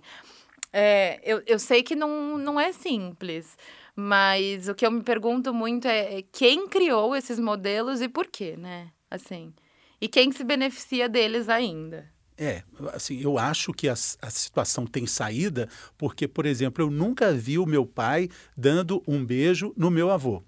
é, 0.72 1.20
eu, 1.24 1.42
eu 1.46 1.58
sei 1.58 1.82
que 1.82 1.94
não, 1.96 2.36
não 2.38 2.58
é 2.60 2.72
simples, 2.72 3.56
mas 4.00 4.68
o 4.68 4.76
que 4.76 4.86
eu 4.86 4.92
me 4.92 5.02
pergunto 5.02 5.52
muito 5.52 5.88
é, 5.88 6.18
é 6.18 6.22
quem 6.22 6.68
criou 6.68 7.16
esses 7.16 7.36
modelos 7.36 8.00
e 8.00 8.08
por 8.08 8.28
quê, 8.28 8.56
né? 8.56 8.92
Assim. 9.10 9.52
E 10.00 10.06
quem 10.06 10.30
se 10.30 10.44
beneficia 10.44 11.08
deles 11.08 11.48
ainda. 11.48 12.08
É, 12.36 12.62
assim, 12.92 13.20
eu 13.20 13.36
acho 13.36 13.72
que 13.72 13.88
a, 13.88 13.94
a, 13.94 14.30
situação 14.30 14.86
tem 14.86 15.04
saída 15.04 15.68
porque, 15.96 16.28
por 16.28 16.46
exemplo, 16.46 16.84
eu 16.84 16.92
nunca 16.92 17.32
vi 17.32 17.58
o 17.58 17.66
meu 17.66 17.84
pai 17.84 18.28
dando 18.56 19.02
um 19.04 19.24
beijo 19.24 19.74
no 19.76 19.90
meu 19.90 20.12
avô. 20.12 20.44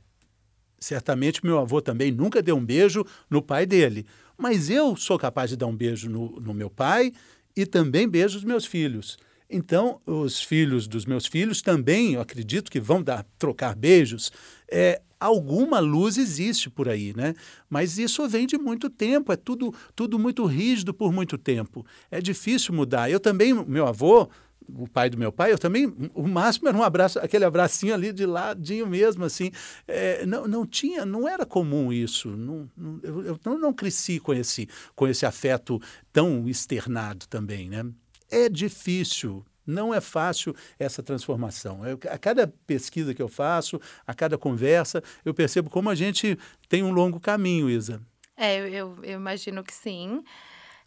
Certamente 0.78 1.44
meu 1.44 1.58
avô 1.58 1.82
também 1.82 2.12
nunca 2.12 2.40
deu 2.40 2.56
um 2.56 2.64
beijo 2.64 3.04
no 3.28 3.42
pai 3.42 3.66
dele. 3.66 4.06
Mas 4.38 4.70
eu 4.70 4.94
sou 4.94 5.18
capaz 5.18 5.50
de 5.50 5.56
dar 5.56 5.66
um 5.66 5.76
beijo 5.76 6.08
no, 6.08 6.38
no 6.38 6.54
meu 6.54 6.70
pai 6.70 7.12
e 7.56 7.66
também 7.66 8.08
beijo 8.08 8.38
os 8.38 8.44
meus 8.44 8.64
filhos. 8.64 9.18
Então, 9.50 10.00
os 10.06 10.40
filhos 10.40 10.86
dos 10.86 11.04
meus 11.04 11.26
filhos 11.26 11.60
também, 11.60 12.14
eu 12.14 12.20
acredito 12.20 12.70
que 12.70 12.78
vão 12.78 13.02
dar, 13.02 13.26
trocar 13.36 13.74
beijos. 13.74 14.30
É, 14.70 15.02
alguma 15.18 15.80
luz 15.80 16.16
existe 16.16 16.70
por 16.70 16.88
aí, 16.88 17.12
né? 17.16 17.34
Mas 17.68 17.98
isso 17.98 18.26
vem 18.28 18.46
de 18.46 18.56
muito 18.56 18.88
tempo, 18.88 19.32
é 19.32 19.36
tudo, 19.36 19.74
tudo 19.96 20.18
muito 20.20 20.44
rígido 20.46 20.94
por 20.94 21.12
muito 21.12 21.36
tempo. 21.36 21.84
É 22.10 22.20
difícil 22.20 22.72
mudar. 22.72 23.10
Eu 23.10 23.18
também, 23.18 23.52
meu 23.52 23.88
avô, 23.88 24.28
o 24.68 24.86
pai 24.86 25.10
do 25.10 25.18
meu 25.18 25.32
pai, 25.32 25.52
eu 25.52 25.58
também, 25.58 25.92
o 26.14 26.28
máximo 26.28 26.68
era 26.68 26.76
um 26.76 26.82
abraço, 26.84 27.18
aquele 27.18 27.44
abracinho 27.44 27.92
ali 27.92 28.12
de 28.12 28.24
ladinho 28.24 28.86
mesmo, 28.86 29.24
assim. 29.24 29.50
É, 29.88 30.24
não, 30.24 30.46
não 30.46 30.64
tinha, 30.64 31.04
não 31.04 31.28
era 31.28 31.44
comum 31.44 31.92
isso. 31.92 32.28
Não, 32.30 32.70
não, 32.76 33.00
eu, 33.02 33.22
eu 33.24 33.40
não, 33.44 33.58
não 33.58 33.72
cresci 33.72 34.20
com 34.20 34.32
esse, 34.32 34.68
com 34.94 35.08
esse 35.08 35.26
afeto 35.26 35.80
tão 36.12 36.48
externado 36.48 37.26
também, 37.26 37.68
né? 37.68 37.84
É 38.30 38.48
difícil, 38.48 39.44
não 39.66 39.94
é 39.94 40.00
fácil 40.00 40.54
essa 40.78 41.02
transformação. 41.02 41.86
Eu, 41.86 41.98
a 42.10 42.18
cada 42.18 42.46
pesquisa 42.66 43.14
que 43.14 43.22
eu 43.22 43.28
faço, 43.28 43.80
a 44.06 44.14
cada 44.14 44.36
conversa, 44.36 45.02
eu 45.24 45.32
percebo 45.32 45.70
como 45.70 45.90
a 45.90 45.94
gente 45.94 46.38
tem 46.68 46.82
um 46.82 46.92
longo 46.92 47.18
caminho, 47.20 47.68
Isa. 47.68 48.00
É, 48.36 48.58
eu, 48.68 48.98
eu 49.02 49.18
imagino 49.18 49.62
que 49.62 49.72
sim. 49.72 50.22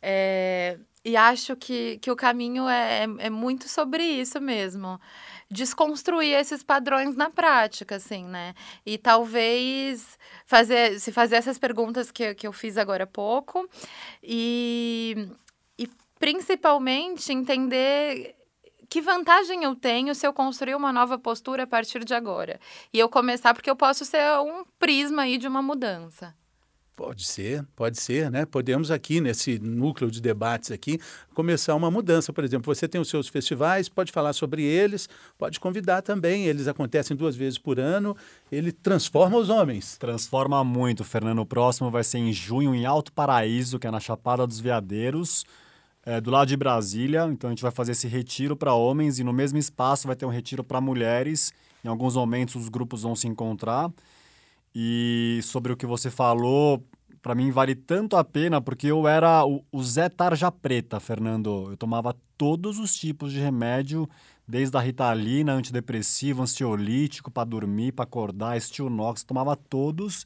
É, 0.02 0.78
e 1.06 1.16
acho 1.16 1.56
que, 1.56 1.98
que 2.00 2.10
o 2.10 2.16
caminho 2.16 2.68
é, 2.68 3.04
é 3.20 3.30
muito 3.30 3.70
sobre 3.70 4.04
isso 4.04 4.42
mesmo. 4.42 5.00
Desconstruir 5.52 6.34
esses 6.34 6.64
padrões 6.64 7.16
na 7.16 7.30
prática, 7.30 7.98
assim, 7.98 8.26
né? 8.26 8.54
E 8.86 8.98
talvez 8.98 10.18
fazer, 10.46 11.00
se 11.00 11.12
fazer 11.12 11.36
essas 11.36 11.58
perguntas 11.58 12.10
que, 12.10 12.34
que 12.34 12.48
eu 12.48 12.52
fiz 12.52 12.78
agora 12.78 13.04
há 13.04 13.08
pouco. 13.08 13.70
E, 14.22 15.30
principalmente 16.24 17.34
entender 17.34 18.34
que 18.88 19.02
vantagem 19.02 19.66
eu 19.66 19.76
tenho 19.76 20.16
se 20.16 20.26
eu 20.26 20.32
construir 20.32 20.74
uma 20.74 20.94
nova 20.94 21.20
postura 21.20 21.64
a 21.64 21.68
partir 21.68 22.06
de 22.06 22.14
agora? 22.14 22.62
E 22.94 23.00
eu 23.00 23.10
começar, 23.10 23.54
porque 23.54 23.70
eu 23.70 23.76
posso 23.76 24.06
ser 24.06 24.40
um 24.40 24.64
prisma 24.80 25.24
aí 25.24 25.38
de 25.38 25.50
uma 25.50 25.62
mudança. 25.62 26.34
Pode 26.96 27.26
ser, 27.26 27.66
pode 27.76 28.00
ser, 28.00 28.32
né? 28.32 28.46
Podemos 28.46 28.90
aqui, 28.90 29.20
nesse 29.20 29.60
núcleo 29.60 30.10
de 30.10 30.22
debates 30.22 30.72
aqui, 30.72 30.98
começar 31.34 31.76
uma 31.76 31.92
mudança. 31.92 32.32
Por 32.32 32.46
exemplo, 32.46 32.74
você 32.74 32.88
tem 32.88 33.02
os 33.02 33.10
seus 33.10 33.28
festivais, 33.28 33.90
pode 33.90 34.14
falar 34.14 34.32
sobre 34.32 34.64
eles, 34.64 35.10
pode 35.38 35.60
convidar 35.60 36.02
também. 36.04 36.46
Eles 36.46 36.70
acontecem 36.70 37.18
duas 37.18 37.36
vezes 37.36 37.60
por 37.60 37.82
ano. 37.82 38.16
Ele 38.50 38.72
transforma 38.72 39.38
os 39.38 39.50
homens. 39.50 39.98
Transforma 39.98 40.64
muito, 40.64 41.04
Fernando. 41.04 41.40
O 41.40 41.46
próximo 41.46 41.92
vai 41.92 42.06
ser 42.06 42.20
em 42.20 42.32
junho, 42.32 42.74
em 42.74 42.86
Alto 42.86 43.12
Paraíso, 43.12 43.78
que 43.78 43.88
é 43.88 43.92
na 43.92 44.00
Chapada 44.00 44.48
dos 44.48 44.62
Veadeiros 44.62 45.44
é, 46.06 46.20
do 46.20 46.30
lado 46.32 46.48
de 46.48 46.58
Brasília. 46.58 47.26
Então 47.32 47.50
a 47.50 47.52
gente 47.52 47.62
vai 47.62 47.72
fazer 47.72 47.94
esse 47.94 48.08
retiro 48.08 48.56
para 48.56 48.74
homens 48.74 49.20
e 49.20 49.24
no 49.24 49.34
mesmo 49.34 49.58
espaço 49.58 50.08
vai 50.08 50.16
ter 50.16 50.26
um 50.26 50.30
retiro 50.30 50.64
para 50.64 50.82
mulheres. 50.82 51.52
Em 51.84 51.88
alguns 51.88 52.16
momentos 52.16 52.56
os 52.56 52.70
grupos 52.70 53.04
vão 53.04 53.16
se 53.16 53.28
encontrar. 53.28 53.92
E 54.76 55.40
sobre 55.44 55.72
o 55.72 55.78
que 55.78 55.86
você 55.86 56.10
falou, 56.10 56.84
para 57.22 57.36
mim 57.36 57.52
vale 57.52 57.76
tanto 57.76 58.18
a 58.18 58.24
pena 58.24 58.60
porque 58.60 58.88
eu 58.88 59.08
era 59.08 59.46
o, 59.46 59.64
o 59.72 59.84
Zé 59.84 60.10
Tarja 60.10 60.52
Preta, 60.52 61.00
Fernando. 61.00 61.70
Eu 61.72 61.78
tomava 61.78 62.16
todos 62.38 62.80
os 62.80 62.96
tipos 62.96 63.32
de 63.32 63.40
remédio, 63.40 64.10
desde 64.48 64.76
a 64.76 64.82
ritalina, 64.82 65.54
antidepressivo, 65.54 66.42
ansiolítico, 66.42 67.32
para 67.32 67.46
dormir, 67.46 67.92
para 67.92 68.04
acordar, 68.04 68.58
estilnox, 68.58 69.24
tomava 69.24 69.56
todos 69.56 70.26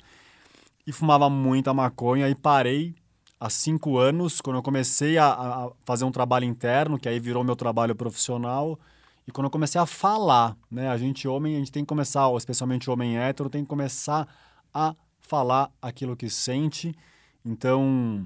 e 0.85 0.91
fumava 0.93 1.29
muita 1.29 1.73
maconha 1.73 2.29
e 2.29 2.33
parei 2.33 2.95
há 3.39 3.49
cinco 3.49 3.97
anos, 3.97 4.41
quando 4.41 4.57
eu 4.57 4.63
comecei 4.63 5.17
a, 5.17 5.27
a, 5.27 5.71
fazer 5.85 6.05
um 6.05 6.11
trabalho 6.11 6.45
interno, 6.45 6.97
que 6.97 7.07
aí 7.07 7.19
virou 7.19 7.43
meu 7.43 7.55
trabalho 7.55 7.95
profissional, 7.95 8.79
e 9.27 9.31
quando 9.31 9.45
eu 9.45 9.51
comecei 9.51 9.79
a 9.79 9.85
falar, 9.85 10.55
né? 10.71 10.89
A 10.89 10.97
gente 10.97 11.27
homem, 11.27 11.55
a 11.55 11.59
gente 11.59 11.71
tem 11.71 11.83
que 11.83 11.89
começar, 11.89 12.31
especialmente 12.37 12.89
homem 12.89 13.17
hétero, 13.17 13.49
tem 13.49 13.63
que 13.63 13.69
começar 13.69 14.27
a 14.73 14.95
falar 15.19 15.69
aquilo 15.81 16.15
que 16.15 16.29
sente. 16.29 16.95
Então, 17.43 18.25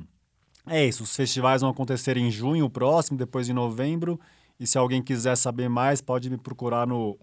é 0.68 0.86
isso. 0.86 1.04
Os 1.04 1.16
festivais 1.16 1.62
vão 1.62 1.72
acontecer 1.72 2.18
em 2.18 2.30
junho 2.30 2.70
próximo, 2.70 3.18
depois 3.18 3.50
em 3.50 3.54
novembro. 3.54 4.20
E 4.60 4.68
se 4.68 4.78
alguém 4.78 5.02
quiser 5.02 5.36
saber 5.36 5.68
mais, 5.68 6.02
pode 6.02 6.30
me 6.30 6.38
procurar 6.38 6.86
no 6.86 7.18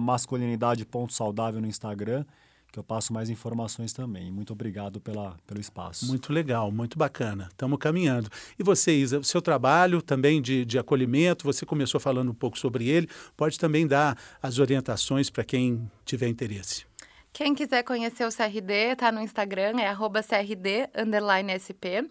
masculinidade.saudável 0.00 1.60
no 1.60 1.66
Instagram 1.66 2.24
que 2.70 2.78
eu 2.78 2.84
passo 2.84 3.12
mais 3.12 3.30
informações 3.30 3.92
também. 3.92 4.30
Muito 4.30 4.52
obrigado 4.52 5.00
pela, 5.00 5.36
pelo 5.46 5.60
espaço. 5.60 6.06
Muito 6.06 6.32
legal, 6.32 6.70
muito 6.70 6.98
bacana. 6.98 7.48
Estamos 7.50 7.78
caminhando. 7.78 8.28
E 8.58 8.62
você, 8.62 8.92
Isa, 8.92 9.18
o 9.18 9.24
seu 9.24 9.40
trabalho 9.40 10.02
também 10.02 10.40
de, 10.42 10.64
de 10.64 10.78
acolhimento, 10.78 11.44
você 11.44 11.64
começou 11.64 11.98
falando 11.98 12.30
um 12.30 12.34
pouco 12.34 12.58
sobre 12.58 12.88
ele, 12.88 13.08
pode 13.36 13.58
também 13.58 13.86
dar 13.86 14.18
as 14.42 14.58
orientações 14.58 15.30
para 15.30 15.44
quem 15.44 15.90
tiver 16.04 16.28
interesse. 16.28 16.86
Quem 17.32 17.54
quiser 17.54 17.84
conhecer 17.84 18.26
o 18.26 18.34
CRD, 18.34 18.92
está 18.92 19.12
no 19.12 19.20
Instagram, 19.20 19.78
é 19.80 19.94
CRD_SP. 20.22 22.10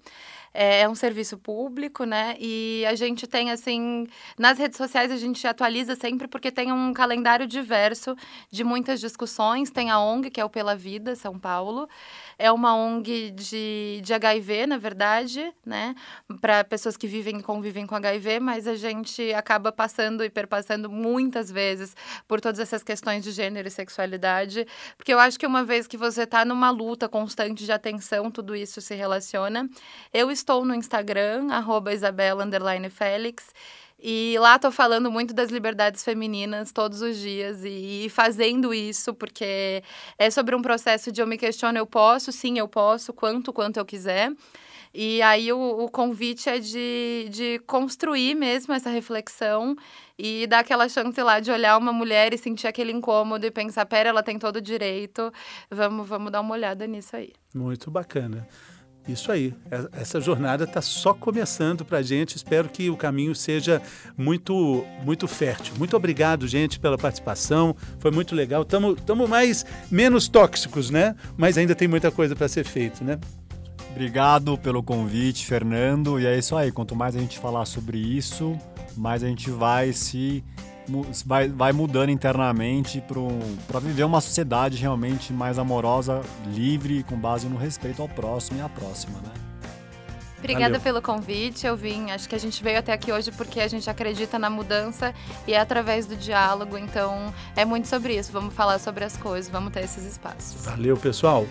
É, 0.60 0.82
é 0.82 0.90
um 0.90 0.96
serviço 0.96 1.38
público, 1.38 2.04
né? 2.04 2.36
E 2.40 2.84
a 2.88 2.96
gente 2.96 3.28
tem, 3.28 3.52
assim, 3.52 4.08
nas 4.40 4.58
redes 4.58 4.76
sociais 4.76 5.12
a 5.12 5.16
gente 5.16 5.46
atualiza 5.46 5.96
sempre 5.96 6.28
porque 6.28 6.52
tem 6.52 6.72
um 6.72 6.92
calendário 6.94 7.46
diverso 7.46 8.16
de 8.50 8.64
muitas 8.64 9.00
discussões. 9.00 9.70
Tem 9.70 9.92
a 9.92 10.00
ONG, 10.00 10.32
que 10.32 10.42
é 10.42 10.46
o 10.46 10.50
Pela 10.50 10.76
Vida, 10.76 11.16
São 11.16 11.38
Paulo. 11.38 11.88
É 12.40 12.52
uma 12.52 12.76
ONG 12.76 13.30
de, 13.32 14.02
de 14.04 14.14
HIV, 14.16 14.66
na 14.66 14.80
verdade, 14.80 15.54
né? 15.64 15.94
Para 16.42 16.64
pessoas 16.64 16.98
que 16.98 17.06
vivem 17.06 17.38
e 17.38 17.44
convivem 17.44 17.86
com 17.86 17.94
HIV, 17.94 18.40
mas 18.40 18.66
a 18.68 18.76
gente 18.76 19.32
acaba 19.36 19.72
passando 19.72 20.24
e 20.24 20.30
perpassando 20.30 20.90
muitas 20.90 21.52
vezes 21.52 21.96
por 22.28 22.42
todas 22.42 22.60
essas 22.60 22.82
questões 22.82 23.24
de 23.24 23.32
gênero 23.32 23.68
e 23.68 23.72
sexualidade. 23.72 24.66
Porque 24.98 25.14
eu 25.14 25.20
acho 25.20 25.38
que 25.38 25.46
uma 25.46 25.64
vez 25.64 25.86
que 25.86 25.98
você 25.98 26.24
está 26.24 26.44
numa 26.44 26.72
luta 26.72 27.08
constante 27.08 27.64
de 27.64 27.72
atenção, 27.72 28.32
tudo 28.32 28.56
isso 28.56 28.82
se 28.82 28.96
relaciona. 28.96 29.70
Eu 30.12 30.32
estou 30.32 30.47
estou 30.48 30.64
no 30.64 30.74
Instagram, 30.74 31.52
arroba. 31.52 31.92
E 34.00 34.36
lá 34.40 34.56
estou 34.56 34.72
falando 34.72 35.12
muito 35.12 35.34
das 35.34 35.50
liberdades 35.50 36.04
femininas 36.04 36.72
todos 36.72 37.02
os 37.02 37.18
dias 37.18 37.66
e, 37.66 38.06
e, 38.06 38.10
fazendo 38.10 38.74
isso, 38.74 39.14
porque 39.14 39.84
é 40.18 40.30
sobre 40.30 40.56
um 40.56 40.62
processo 40.62 41.12
de 41.12 41.20
eu 41.20 41.28
me 41.28 41.38
questiono, 41.38 41.78
eu 41.78 41.86
posso, 41.86 42.32
sim, 42.32 42.60
eu 42.60 42.68
posso, 42.68 43.12
quanto, 43.12 43.52
quanto 43.52 43.78
eu 43.78 43.86
quiser. 43.86 44.32
E 44.94 45.22
aí 45.22 45.52
o, 45.52 45.60
o 45.60 45.90
convite 45.90 46.48
é 46.48 46.60
de, 46.60 47.28
de 47.30 47.60
construir 47.66 48.36
mesmo 48.36 48.74
essa 48.74 48.90
reflexão 48.90 49.76
e 50.18 50.48
dar 50.48 50.60
aquela 50.60 50.88
chance 50.88 51.22
lá 51.22 51.40
de 51.40 51.52
olhar 51.52 51.78
uma 51.78 51.92
mulher 51.92 52.34
e 52.34 52.38
sentir 52.38 52.68
aquele 52.68 52.92
incômodo 52.92 53.46
e 53.46 53.52
pensar, 53.52 53.86
pera, 53.86 54.10
ela 54.10 54.24
tem 54.24 54.40
todo 54.40 54.58
o 54.58 54.62
direito, 54.62 55.32
vamos, 55.70 56.08
vamos 56.08 56.32
dar 56.32 56.42
uma 56.42 56.54
olhada 56.54 56.88
nisso 56.88 57.16
aí. 57.16 57.34
Muito 57.54 57.92
bacana. 57.92 58.48
Isso 59.08 59.32
aí, 59.32 59.54
é, 59.72 60.02
essa 60.02 60.20
jornada 60.20 60.66
está 60.66 60.82
só 60.82 61.14
começando 61.14 61.86
para 61.86 62.00
a 62.00 62.02
gente. 62.02 62.36
Espero 62.36 62.68
que 62.68 62.90
o 62.90 62.98
caminho 62.98 63.34
seja 63.34 63.82
muito, 64.18 64.86
muito 65.04 65.28
fértil. 65.28 65.74
Muito 65.78 65.96
obrigado, 65.96 66.48
gente, 66.48 66.80
pela 66.80 66.98
participação. 66.98 67.76
Foi 68.00 68.12
muito 68.12 68.36
legal. 68.36 68.64
Estamos 68.64 69.30
mais 69.30 69.66
menos 69.90 70.28
tóxicos, 70.28 70.90
né? 70.90 71.16
Mas 71.38 71.58
ainda 71.58 71.74
tem 71.74 71.88
muita 71.88 72.12
coisa 72.12 72.36
para 72.36 72.48
ser 72.48 72.66
feito, 72.66 73.04
né? 73.04 73.18
Obrigado 73.92 74.58
pelo 74.58 74.84
convite, 74.84 75.46
Fernando. 75.46 76.20
E 76.20 76.26
é 76.26 76.38
isso 76.38 76.56
aí. 76.56 76.72
Quanto 76.72 76.96
mais 76.96 77.16
a 77.16 77.20
gente 77.20 77.40
falar 77.40 77.66
sobre 77.66 77.98
isso, 77.98 78.56
mais 78.96 79.24
a 79.24 79.28
gente 79.28 79.50
vai 79.50 79.94
se 79.94 80.44
vai, 81.26 81.48
vai 81.48 81.72
mudando 81.72 82.10
internamente 82.10 83.04
para 83.68 83.80
viver 83.80 84.04
uma 84.04 84.22
sociedade 84.22 84.78
realmente 84.78 85.34
mais 85.34 85.60
amorosa, 85.60 86.22
livre, 86.46 87.04
com 87.04 87.18
base 87.18 87.48
no 87.48 87.58
respeito 87.58 88.02
ao 88.02 88.10
próximo 88.10 88.60
e 88.60 88.62
à 88.62 88.70
próxima, 88.70 89.20
né? 89.20 89.32
Obrigada 90.40 90.78
Valeu. 90.78 90.82
pelo 90.82 91.02
convite. 91.02 91.66
Eu 91.66 91.76
vim, 91.76 92.12
acho 92.12 92.30
que 92.30 92.36
a 92.36 92.38
gente 92.38 92.64
veio 92.64 92.80
até 92.80 92.94
aqui 92.94 93.12
hoje 93.12 93.32
porque 93.32 93.60
a 93.60 93.68
gente 93.68 93.90
acredita 93.90 94.38
na 94.38 94.50
mudança 94.50 95.14
e 95.48 95.54
é 95.54 95.60
através 95.60 96.06
do 96.06 96.16
diálogo. 96.16 96.78
Então, 96.78 97.34
é 97.56 97.66
muito 97.66 97.88
sobre 97.88 98.16
isso. 98.16 98.32
Vamos 98.32 98.54
falar 98.54 98.80
sobre 98.80 99.04
as 99.04 99.18
coisas, 99.18 99.52
vamos 99.52 99.74
ter 99.74 99.84
esses 99.84 100.06
espaços. 100.06 100.64
Valeu, 100.64 100.96
pessoal. 100.96 101.46